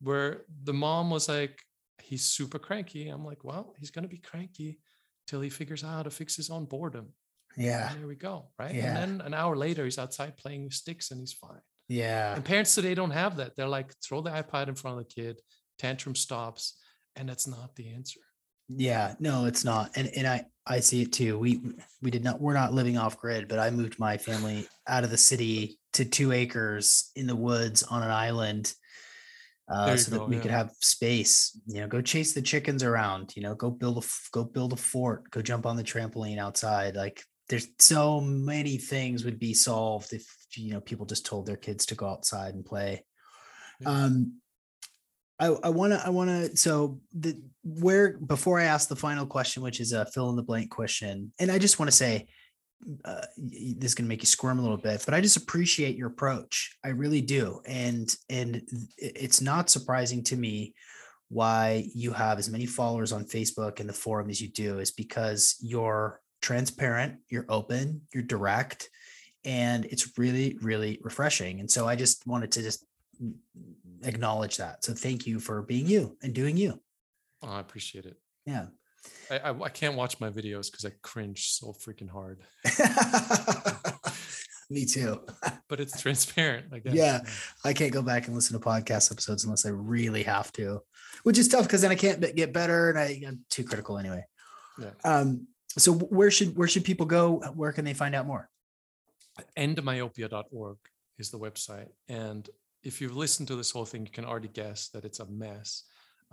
where 0.04 0.42
the 0.64 0.74
mom 0.74 1.10
was 1.10 1.30
like, 1.30 1.60
he's 2.02 2.26
super 2.26 2.60
cranky. 2.60 3.10
I'm 3.10 3.26
like, 3.26 3.44
well, 3.44 3.74
he's 3.80 3.92
going 3.92 4.04
to 4.04 4.10
be 4.10 4.18
cranky 4.18 4.80
till 5.28 5.42
he 5.42 5.50
figures 5.50 5.84
out 5.84 5.96
how 5.96 6.04
to 6.04 6.10
fix 6.10 6.36
his 6.36 6.50
own 6.50 6.66
boredom. 6.66 7.14
yeah 7.56 7.90
And 7.90 8.00
there 8.00 8.08
we 8.08 8.16
go. 8.16 8.50
Right. 8.60 8.76
Yeah. 8.76 8.88
And 8.88 8.98
then 9.20 9.28
an 9.28 9.34
hour 9.34 9.56
later, 9.56 9.86
he's 9.86 9.98
outside 10.00 10.38
playing 10.38 10.66
with 10.66 10.74
sticks 10.74 11.12
and 11.12 11.20
he's 11.20 11.34
fine. 11.34 11.62
yeah 11.88 12.36
And 12.36 12.44
parents 12.44 12.76
today 12.76 12.94
don't 12.96 13.12
have 13.12 13.38
that. 13.38 13.56
They're 13.56 13.68
like, 13.68 13.94
throw 14.04 14.22
the 14.22 14.32
iPad 14.32 14.68
in 14.68 14.76
front 14.76 15.00
of 15.00 15.08
the 15.08 15.14
kid, 15.22 15.40
tantrum 15.78 16.16
stops, 16.16 16.78
and 17.16 17.28
that's 17.30 17.48
not 17.48 17.76
the 17.76 17.94
answer. 17.94 18.20
Yeah, 18.70 19.16
no, 19.20 19.46
it's 19.46 19.64
not. 19.66 19.92
And 19.98 20.10
and 20.16 20.26
I 20.26 20.46
I 20.66 20.80
see 20.80 21.02
it 21.04 21.12
too. 21.12 21.38
We 21.38 21.62
we 22.02 22.10
did 22.10 22.24
not 22.24 22.40
we're 22.42 22.54
not 22.54 22.74
living 22.74 22.98
off 22.98 23.18
grid, 23.18 23.48
but 23.48 23.60
I 23.60 23.70
moved 23.70 24.00
my 24.00 24.18
family 24.18 24.68
out 24.88 25.04
of 25.04 25.12
the 25.12 25.18
city 25.18 25.80
to 25.94 26.06
2 26.06 26.32
acres 26.32 27.12
in 27.16 27.28
the 27.28 27.36
woods 27.36 27.84
on 27.84 28.02
an 28.02 28.10
island 28.10 28.74
uh 29.74 29.98
so 29.98 30.12
that 30.12 30.20
go, 30.20 30.26
we 30.26 30.38
could 30.38 30.52
have 30.52 30.72
space, 30.80 31.60
you 31.68 31.82
know, 31.82 31.88
go 31.88 32.02
chase 32.02 32.34
the 32.34 32.42
chickens 32.42 32.84
around, 32.84 33.36
you 33.36 33.42
know, 33.42 33.56
go 33.56 33.70
build 33.70 34.04
a 34.04 34.08
go 34.32 34.44
build 34.44 34.74
a 34.74 34.78
fort, 34.78 35.30
go 35.32 35.42
jump 35.42 35.66
on 35.66 35.76
the 35.76 35.84
trampoline 35.84 36.38
outside. 36.38 36.96
Like 36.96 37.24
there's 37.50 37.68
so 37.80 38.22
many 38.22 38.78
things 38.78 39.26
would 39.26 39.40
be 39.40 39.54
solved 39.54 40.14
if 40.14 40.26
you 40.56 40.74
know 40.74 40.82
people 40.82 41.06
just 41.06 41.26
told 41.26 41.46
their 41.46 41.58
kids 41.58 41.86
to 41.88 41.96
go 41.96 42.08
outside 42.08 42.54
and 42.54 42.66
play. 42.66 43.04
Yeah. 43.80 43.90
Um 43.90 44.34
I, 45.40 45.48
I 45.48 45.70
want 45.70 45.94
to 45.94 46.06
I 46.06 46.10
want 46.10 46.30
to 46.30 46.56
so 46.56 47.02
the 47.14 47.42
where 47.64 48.18
before 48.18 48.60
I 48.60 48.66
ask 48.66 48.88
the 48.88 48.96
final 48.96 49.26
question, 49.26 49.64
which 49.64 49.80
is 49.80 49.92
a 49.92 50.06
fill 50.06 50.30
in 50.30 50.36
the 50.36 50.44
blank 50.44 50.70
question, 50.70 51.34
and 51.40 51.52
I 51.52 51.58
just 51.58 51.80
want 51.80 51.90
to 51.90 51.98
say 51.98 52.28
uh, 53.06 53.26
this 53.38 53.92
is 53.92 53.96
going 53.96 54.06
to 54.06 54.10
make 54.10 54.22
you 54.22 54.28
squirm 54.28 54.60
a 54.60 54.62
little 54.62 54.78
bit, 54.78 55.04
but 55.06 55.14
I 55.14 55.22
just 55.22 55.38
appreciate 55.38 55.96
your 55.96 56.08
approach. 56.08 56.76
I 56.84 56.90
really 56.90 57.22
do, 57.22 57.62
and 57.66 58.14
and 58.30 58.62
it's 58.98 59.42
not 59.42 59.70
surprising 59.70 60.24
to 60.26 60.36
me 60.36 60.74
why 61.30 61.88
you 61.96 62.12
have 62.14 62.38
as 62.38 62.50
many 62.50 62.66
followers 62.66 63.12
on 63.12 63.26
Facebook 63.26 63.80
and 63.80 63.90
the 63.90 63.94
forum 63.94 64.30
as 64.30 64.40
you 64.42 64.50
do 64.50 64.80
is 64.80 64.92
because 64.92 65.56
you're 65.62 66.22
transparent, 66.42 67.16
you're 67.30 67.46
open, 67.50 68.02
you're 68.14 68.24
direct, 68.24 68.90
and 69.46 69.86
it's 69.86 70.18
really 70.18 70.58
really 70.62 71.00
refreshing. 71.02 71.60
And 71.60 71.70
so 71.70 71.88
I 71.88 71.96
just 71.96 72.26
wanted 72.28 72.52
to 72.54 72.62
just 72.62 72.86
acknowledge 74.04 74.58
that. 74.58 74.84
So 74.84 74.94
thank 74.94 75.26
you 75.26 75.40
for 75.40 75.62
being 75.62 75.88
you 75.88 76.18
and 76.22 76.34
doing 76.34 76.58
you. 76.58 76.80
Oh, 77.42 77.50
I 77.50 77.60
appreciate 77.60 78.06
it. 78.06 78.18
Yeah. 78.46 78.68
I, 79.30 79.38
I, 79.40 79.64
I 79.64 79.70
can't 79.70 79.96
watch 79.96 80.20
my 80.20 80.30
videos 80.30 80.72
because 80.72 80.86
I 80.86 80.92
cringe 81.02 81.50
so 81.50 81.74
freaking 81.74 82.10
hard, 82.10 82.42
Me 84.70 84.86
too. 84.86 85.22
but 85.70 85.80
it's 85.80 86.02
transparent. 86.02 86.68
I 86.74 86.80
guess. 86.80 86.94
Yeah. 86.94 87.22
I 87.64 87.74
can't 87.74 87.94
go 87.94 88.02
back 88.02 88.28
and 88.28 88.36
listen 88.36 88.60
to 88.60 88.66
podcast 88.66 89.12
episodes 89.12 89.44
unless 89.44 89.66
I 89.66 89.70
really 89.70 90.24
have 90.24 90.52
to, 90.54 90.82
which 91.24 91.38
is 91.38 91.48
tough 91.48 91.64
because 91.64 91.82
then 91.82 91.92
I 91.92 91.96
can't 91.96 92.36
get 92.36 92.54
better 92.54 92.90
and 92.90 92.98
I, 92.98 93.22
I'm 93.28 93.42
too 93.50 93.64
critical 93.64 93.98
anyway. 93.98 94.26
Yeah. 94.80 94.92
Um, 95.04 95.48
so 95.78 95.94
where 95.94 96.32
should 96.32 96.56
where 96.58 96.68
should 96.68 96.86
people 96.86 97.06
go? 97.06 97.40
Where 97.56 97.72
can 97.72 97.86
they 97.86 97.94
find 97.94 98.16
out 98.16 98.26
more? 98.26 98.50
endmyopia.org 99.58 100.78
is 101.18 101.32
the 101.32 101.40
website. 101.40 101.90
And 102.08 102.48
if 102.84 103.02
you've 103.02 103.16
listened 103.16 103.48
to 103.48 103.56
this 103.56 103.72
whole 103.72 103.86
thing, 103.86 104.06
you 104.06 104.12
can 104.12 104.26
already 104.26 104.48
guess 104.48 104.90
that 104.90 105.06
it's 105.06 105.20
a 105.20 105.26
mess. 105.26 105.84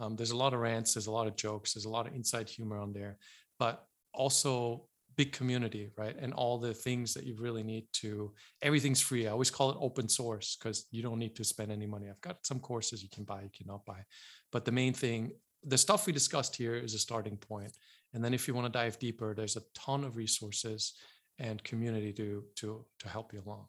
Um, 0.01 0.16
there's 0.16 0.30
a 0.30 0.36
lot 0.36 0.55
of 0.55 0.61
rants, 0.61 0.94
there's 0.94 1.07
a 1.07 1.12
lot 1.12 1.26
of 1.26 1.36
jokes, 1.36 1.74
there's 1.74 1.84
a 1.84 1.90
lot 1.90 2.07
of 2.07 2.14
inside 2.14 2.48
humor 2.48 2.78
on 2.78 2.92
there, 2.92 3.18
but 3.59 3.84
also 4.14 4.86
big 5.16 5.32
community, 5.32 5.90
right? 5.98 6.16
And 6.18 6.32
all 6.32 6.59
the 6.59 6.72
things 6.72 7.12
that 7.14 7.24
you 7.24 7.36
really 7.38 7.62
need 7.62 7.86
to, 7.94 8.32
everything's 8.62 9.03
free. 9.03 9.28
I 9.28 9.32
always 9.32 9.51
call 9.51 9.70
it 9.70 9.76
open 9.78 10.09
source 10.09 10.57
because 10.57 10.86
you 10.90 11.03
don't 11.03 11.18
need 11.18 11.36
to 11.36 11.44
spend 11.44 11.70
any 11.70 11.86
money. 11.86 12.09
I've 12.09 12.20
got 12.22 12.46
some 12.46 12.61
courses 12.61 13.03
you 13.03 13.11
can 13.12 13.24
buy, 13.24 13.42
you 13.42 13.51
cannot 13.57 13.84
buy. 13.84 14.01
But 14.51 14.64
the 14.64 14.72
main 14.72 14.94
thing, 14.94 15.32
the 15.62 15.76
stuff 15.76 16.07
we 16.07 16.12
discussed 16.14 16.57
here 16.57 16.74
is 16.74 16.94
a 16.94 16.98
starting 16.98 17.36
point. 17.36 17.72
And 18.14 18.24
then 18.24 18.32
if 18.32 18.48
you 18.48 18.55
want 18.55 18.66
to 18.66 18.78
dive 18.78 18.98
deeper, 18.98 19.34
there's 19.34 19.57
a 19.57 19.62
ton 19.74 20.05
of 20.05 20.16
resources 20.16 20.94
and 21.38 21.62
community 21.64 22.12
to 22.14 22.44
to 22.57 22.84
to 22.98 23.09
help 23.09 23.32
you 23.32 23.42
along. 23.44 23.66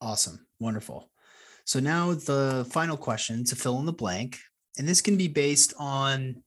Awesome. 0.00 0.46
Wonderful. 0.58 1.10
So 1.64 1.78
now 1.80 2.12
the 2.12 2.66
final 2.70 2.96
question 2.96 3.44
to 3.44 3.56
fill 3.56 3.78
in 3.78 3.86
the 3.86 3.92
blank, 3.92 4.38
and 4.78 4.88
this 4.88 5.00
can 5.00 5.16
be 5.16 5.28
based 5.28 5.74
on 5.78 6.42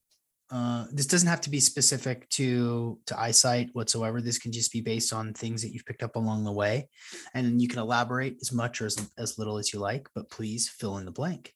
uh, 0.51 0.85
this 0.91 1.07
doesn't 1.07 1.27
have 1.27 1.41
to 1.41 1.49
be 1.49 1.59
specific 1.59 2.29
to 2.29 2.99
to 3.07 3.19
eyesight 3.19 3.69
whatsoever. 3.73 4.21
This 4.21 4.37
can 4.37 4.51
just 4.51 4.71
be 4.71 4.81
based 4.81 5.11
on 5.11 5.33
things 5.33 5.61
that 5.63 5.73
you've 5.73 5.85
picked 5.85 6.03
up 6.03 6.15
along 6.15 6.43
the 6.43 6.51
way, 6.51 6.87
and 7.33 7.61
you 7.61 7.67
can 7.67 7.79
elaborate 7.79 8.37
as 8.41 8.51
much 8.51 8.79
or 8.81 8.85
as, 8.85 9.09
as 9.17 9.37
little 9.39 9.57
as 9.57 9.73
you 9.73 9.79
like. 9.79 10.07
But 10.13 10.29
please 10.29 10.69
fill 10.69 10.97
in 10.97 11.05
the 11.05 11.11
blank. 11.11 11.51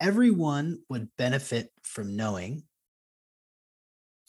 Everyone 0.00 0.78
would 0.88 1.08
benefit 1.18 1.70
from 1.82 2.16
knowing. 2.16 2.62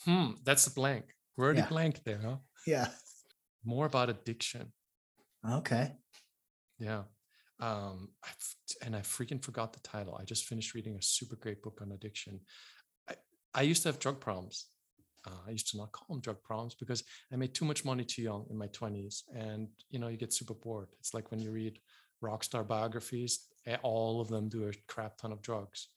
Hmm, 0.04 0.32
that's 0.44 0.68
a 0.68 0.72
blank. 0.72 1.06
We're 1.38 1.46
already 1.46 1.60
Yeah. 1.60 1.70
blank 1.70 2.04
there, 2.04 2.20
huh? 2.22 2.38
Yeah. 2.66 2.90
More 3.64 3.86
about 3.86 4.10
addiction. 4.10 4.74
Okay. 5.50 5.94
Yeah. 6.80 7.04
Um, 7.60 8.10
and 8.84 8.96
I 8.96 9.00
freaking 9.00 9.44
forgot 9.44 9.74
the 9.74 9.80
title. 9.82 10.18
I 10.20 10.24
just 10.24 10.46
finished 10.46 10.74
reading 10.74 10.96
a 10.96 11.02
super 11.02 11.36
great 11.36 11.62
book 11.62 11.80
on 11.82 11.92
addiction. 11.92 12.40
I, 13.10 13.16
I 13.54 13.62
used 13.64 13.84
to 13.84 13.90
have 13.90 14.00
drug 14.00 14.20
problems. 14.20 14.66
Uh, 15.28 15.32
I 15.48 15.52
used 15.52 15.70
to 15.72 15.78
not 15.78 15.92
call 15.92 16.08
them 16.10 16.22
drug 16.22 16.42
problems 16.42 16.76
because 16.76 17.04
I 17.32 17.36
made 17.36 17.54
too 17.54 17.66
much 17.66 17.84
money 17.84 18.06
too 18.06 18.22
young 18.22 18.46
in 18.50 18.58
my 18.58 18.68
20s. 18.68 19.24
And, 19.36 19.68
you 19.90 20.00
know, 20.00 20.08
you 20.08 20.18
get 20.18 20.34
super 20.34 20.54
bored. 20.54 20.88
It's 21.00 21.14
like 21.14 21.32
when 21.32 21.42
you 21.42 21.52
read 21.52 21.80
rock 22.22 22.44
star 22.44 22.64
biographies, 22.64 23.48
eh, 23.66 23.78
all 23.84 24.22
of 24.22 24.30
them 24.30 24.48
do 24.48 24.68
a 24.68 24.72
crap 24.88 25.18
ton 25.18 25.32
of 25.32 25.42
drugs 25.42 25.88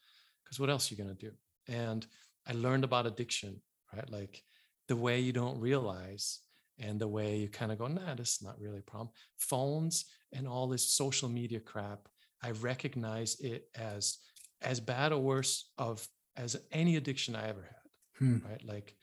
because 0.43 0.59
what 0.59 0.71
else 0.71 0.91
are 0.91 0.95
you 0.95 1.03
going 1.03 1.17
to 1.17 1.27
do? 1.27 1.33
And 1.69 2.07
I 2.47 2.53
learned 2.53 2.85
about 2.85 3.07
addiction, 3.07 3.61
right? 3.95 4.11
Like 4.11 4.43
the 4.89 4.97
way 4.97 5.21
you 5.21 5.33
don't 5.33 5.61
realize 5.61 6.41
and 6.79 7.01
the 7.01 7.09
way 7.09 7.37
you 7.37 7.49
kind 7.49 7.71
of 7.71 7.79
go, 7.79 7.87
nah, 7.87 8.15
this 8.15 8.37
is 8.37 8.43
not 8.43 8.61
really 8.61 8.81
a 8.81 8.91
problem. 8.91 9.11
Phones 9.39 10.07
and 10.33 10.47
all 10.47 10.69
this 10.69 10.91
social 10.91 11.29
media 11.29 11.61
crap, 11.61 12.09
I 12.43 12.51
recognize 12.53 13.39
it 13.41 13.69
as 13.75 14.19
as 14.63 14.81
bad 14.81 15.13
or 15.13 15.19
worse 15.21 15.71
of 15.79 16.07
as 16.37 16.57
any 16.71 16.97
addiction 16.97 17.37
I 17.37 17.49
ever 17.49 17.63
had. 17.63 18.19
Hmm. 18.19 18.39
Right. 18.49 18.65
Like 18.65 18.97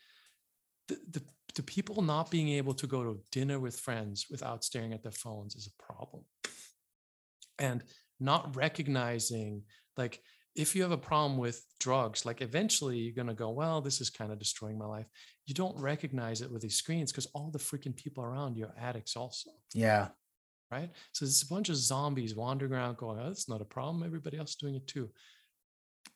the, 0.87 0.99
the 1.11 1.21
the 1.55 1.63
people 1.63 2.01
not 2.01 2.31
being 2.31 2.49
able 2.49 2.73
to 2.75 2.87
go 2.87 3.03
to 3.03 3.19
dinner 3.31 3.59
with 3.59 3.79
friends 3.79 4.27
without 4.29 4.63
staring 4.63 4.93
at 4.93 5.03
their 5.03 5.11
phones 5.11 5.55
is 5.55 5.67
a 5.67 5.83
problem. 5.83 6.23
And 7.57 7.83
not 8.19 8.55
recognizing 8.55 9.63
like 9.97 10.21
if 10.55 10.75
you 10.75 10.81
have 10.81 10.91
a 10.91 10.97
problem 10.97 11.37
with 11.37 11.65
drugs, 11.79 12.25
like 12.25 12.41
eventually 12.41 12.97
you're 12.97 13.15
going 13.15 13.27
to 13.27 13.33
go, 13.33 13.49
well, 13.49 13.81
this 13.81 14.01
is 14.01 14.09
kind 14.09 14.31
of 14.31 14.39
destroying 14.39 14.77
my 14.77 14.85
life. 14.85 15.05
You 15.45 15.53
don't 15.53 15.77
recognize 15.79 16.41
it 16.41 16.51
with 16.51 16.61
these 16.61 16.75
screens 16.75 17.11
because 17.11 17.27
all 17.33 17.49
the 17.51 17.59
freaking 17.59 17.95
people 17.95 18.23
around 18.23 18.57
you 18.57 18.65
are 18.65 18.75
addicts 18.79 19.15
also 19.15 19.51
Yeah. 19.73 20.09
Right? 20.71 20.89
So 21.13 21.25
there's 21.25 21.43
a 21.43 21.53
bunch 21.53 21.69
of 21.69 21.75
zombies 21.75 22.35
wandering 22.35 22.73
around 22.73 22.97
going, 22.97 23.19
oh, 23.19 23.27
that's 23.27 23.49
not 23.49 23.61
a 23.61 23.65
problem. 23.65 24.03
Everybody 24.03 24.37
else 24.37 24.51
is 24.51 24.55
doing 24.55 24.75
it 24.75 24.87
too. 24.87 25.09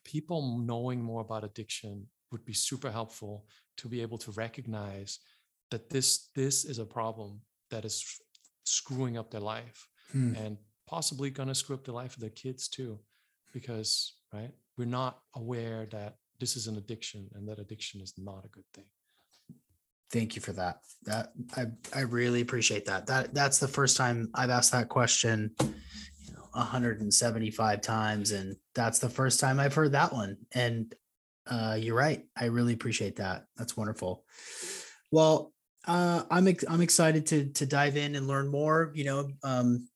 People 0.03 0.59
knowing 0.59 1.01
more 1.01 1.21
about 1.21 1.43
addiction 1.43 2.07
would 2.31 2.45
be 2.45 2.53
super 2.53 2.91
helpful 2.91 3.45
to 3.77 3.87
be 3.87 4.01
able 4.01 4.17
to 4.19 4.31
recognize 4.31 5.19
that 5.71 5.89
this 5.89 6.29
this 6.35 6.65
is 6.65 6.79
a 6.79 6.85
problem 6.85 7.41
that 7.71 7.85
is 7.85 8.03
screwing 8.63 9.17
up 9.17 9.31
their 9.31 9.41
life 9.41 9.87
Hmm. 10.13 10.35
and 10.35 10.57
possibly 10.85 11.31
going 11.31 11.49
to 11.49 11.55
screw 11.55 11.75
up 11.75 11.83
the 11.83 11.91
life 11.91 12.13
of 12.13 12.21
their 12.21 12.29
kids 12.29 12.67
too 12.67 12.99
because 13.51 14.13
right 14.31 14.51
we're 14.77 14.85
not 14.85 15.21
aware 15.35 15.87
that 15.87 16.17
this 16.39 16.55
is 16.55 16.67
an 16.67 16.77
addiction 16.77 17.27
and 17.33 17.47
that 17.47 17.57
addiction 17.57 17.99
is 17.99 18.13
not 18.17 18.45
a 18.45 18.49
good 18.49 18.65
thing 18.75 18.85
Thank 20.13 20.35
you 20.35 20.43
for 20.43 20.53
that. 20.53 20.77
That 21.05 21.31
I 21.57 21.65
I 21.93 22.01
really 22.01 22.41
appreciate 22.41 22.85
that. 22.85 23.07
That 23.07 23.33
that's 23.33 23.57
the 23.57 23.67
first 23.67 23.97
time 23.97 24.29
I've 24.35 24.51
asked 24.51 24.71
that 24.71 24.87
question, 24.87 25.55
you 25.59 26.33
know, 26.33 26.47
175 26.51 27.81
times, 27.81 28.31
and 28.31 28.55
that's 28.75 28.99
the 28.99 29.09
first 29.09 29.39
time 29.39 29.59
I've 29.59 29.73
heard 29.73 29.93
that 29.93 30.13
one. 30.13 30.37
And 30.53 30.93
uh, 31.47 31.77
you're 31.81 31.95
right. 31.95 32.23
I 32.37 32.45
really 32.45 32.73
appreciate 32.73 33.15
that. 33.15 33.45
That's 33.57 33.75
wonderful. 33.75 34.23
Well, 35.11 35.51
uh, 35.87 36.23
I'm 36.29 36.47
ex- 36.47 36.65
I'm 36.69 36.81
excited 36.81 37.25
to 37.27 37.45
to 37.53 37.65
dive 37.65 37.97
in 37.97 38.15
and 38.15 38.27
learn 38.27 38.49
more. 38.49 38.91
You 38.93 39.05
know, 39.05 39.29
um, 39.43 39.87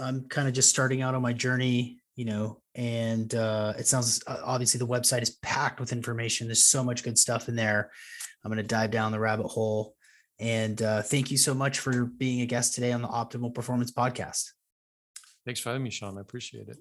I'm 0.00 0.26
kind 0.28 0.48
of 0.48 0.54
just 0.54 0.70
starting 0.70 1.02
out 1.02 1.14
on 1.14 1.20
my 1.20 1.34
journey. 1.34 1.98
You 2.14 2.24
know, 2.24 2.62
and 2.74 3.34
uh, 3.34 3.74
it 3.78 3.86
sounds 3.86 4.22
uh, 4.26 4.38
obviously 4.42 4.78
the 4.78 4.86
website 4.86 5.20
is 5.20 5.36
packed 5.42 5.80
with 5.80 5.92
information. 5.92 6.48
There's 6.48 6.64
so 6.64 6.82
much 6.82 7.04
good 7.04 7.18
stuff 7.18 7.50
in 7.50 7.56
there. 7.56 7.90
I'm 8.46 8.52
going 8.52 8.62
to 8.62 8.68
dive 8.68 8.92
down 8.92 9.10
the 9.10 9.18
rabbit 9.18 9.48
hole. 9.48 9.96
And 10.38 10.80
uh, 10.80 11.02
thank 11.02 11.32
you 11.32 11.36
so 11.36 11.52
much 11.52 11.80
for 11.80 12.04
being 12.04 12.42
a 12.42 12.46
guest 12.46 12.76
today 12.76 12.92
on 12.92 13.02
the 13.02 13.08
Optimal 13.08 13.52
Performance 13.52 13.90
Podcast. 13.90 14.52
thanks 15.44 15.58
for 15.58 15.70
having 15.70 15.82
me 15.82 15.90
sean 15.90 16.16
i 16.16 16.20
appreciate 16.20 16.68
it 16.68 16.76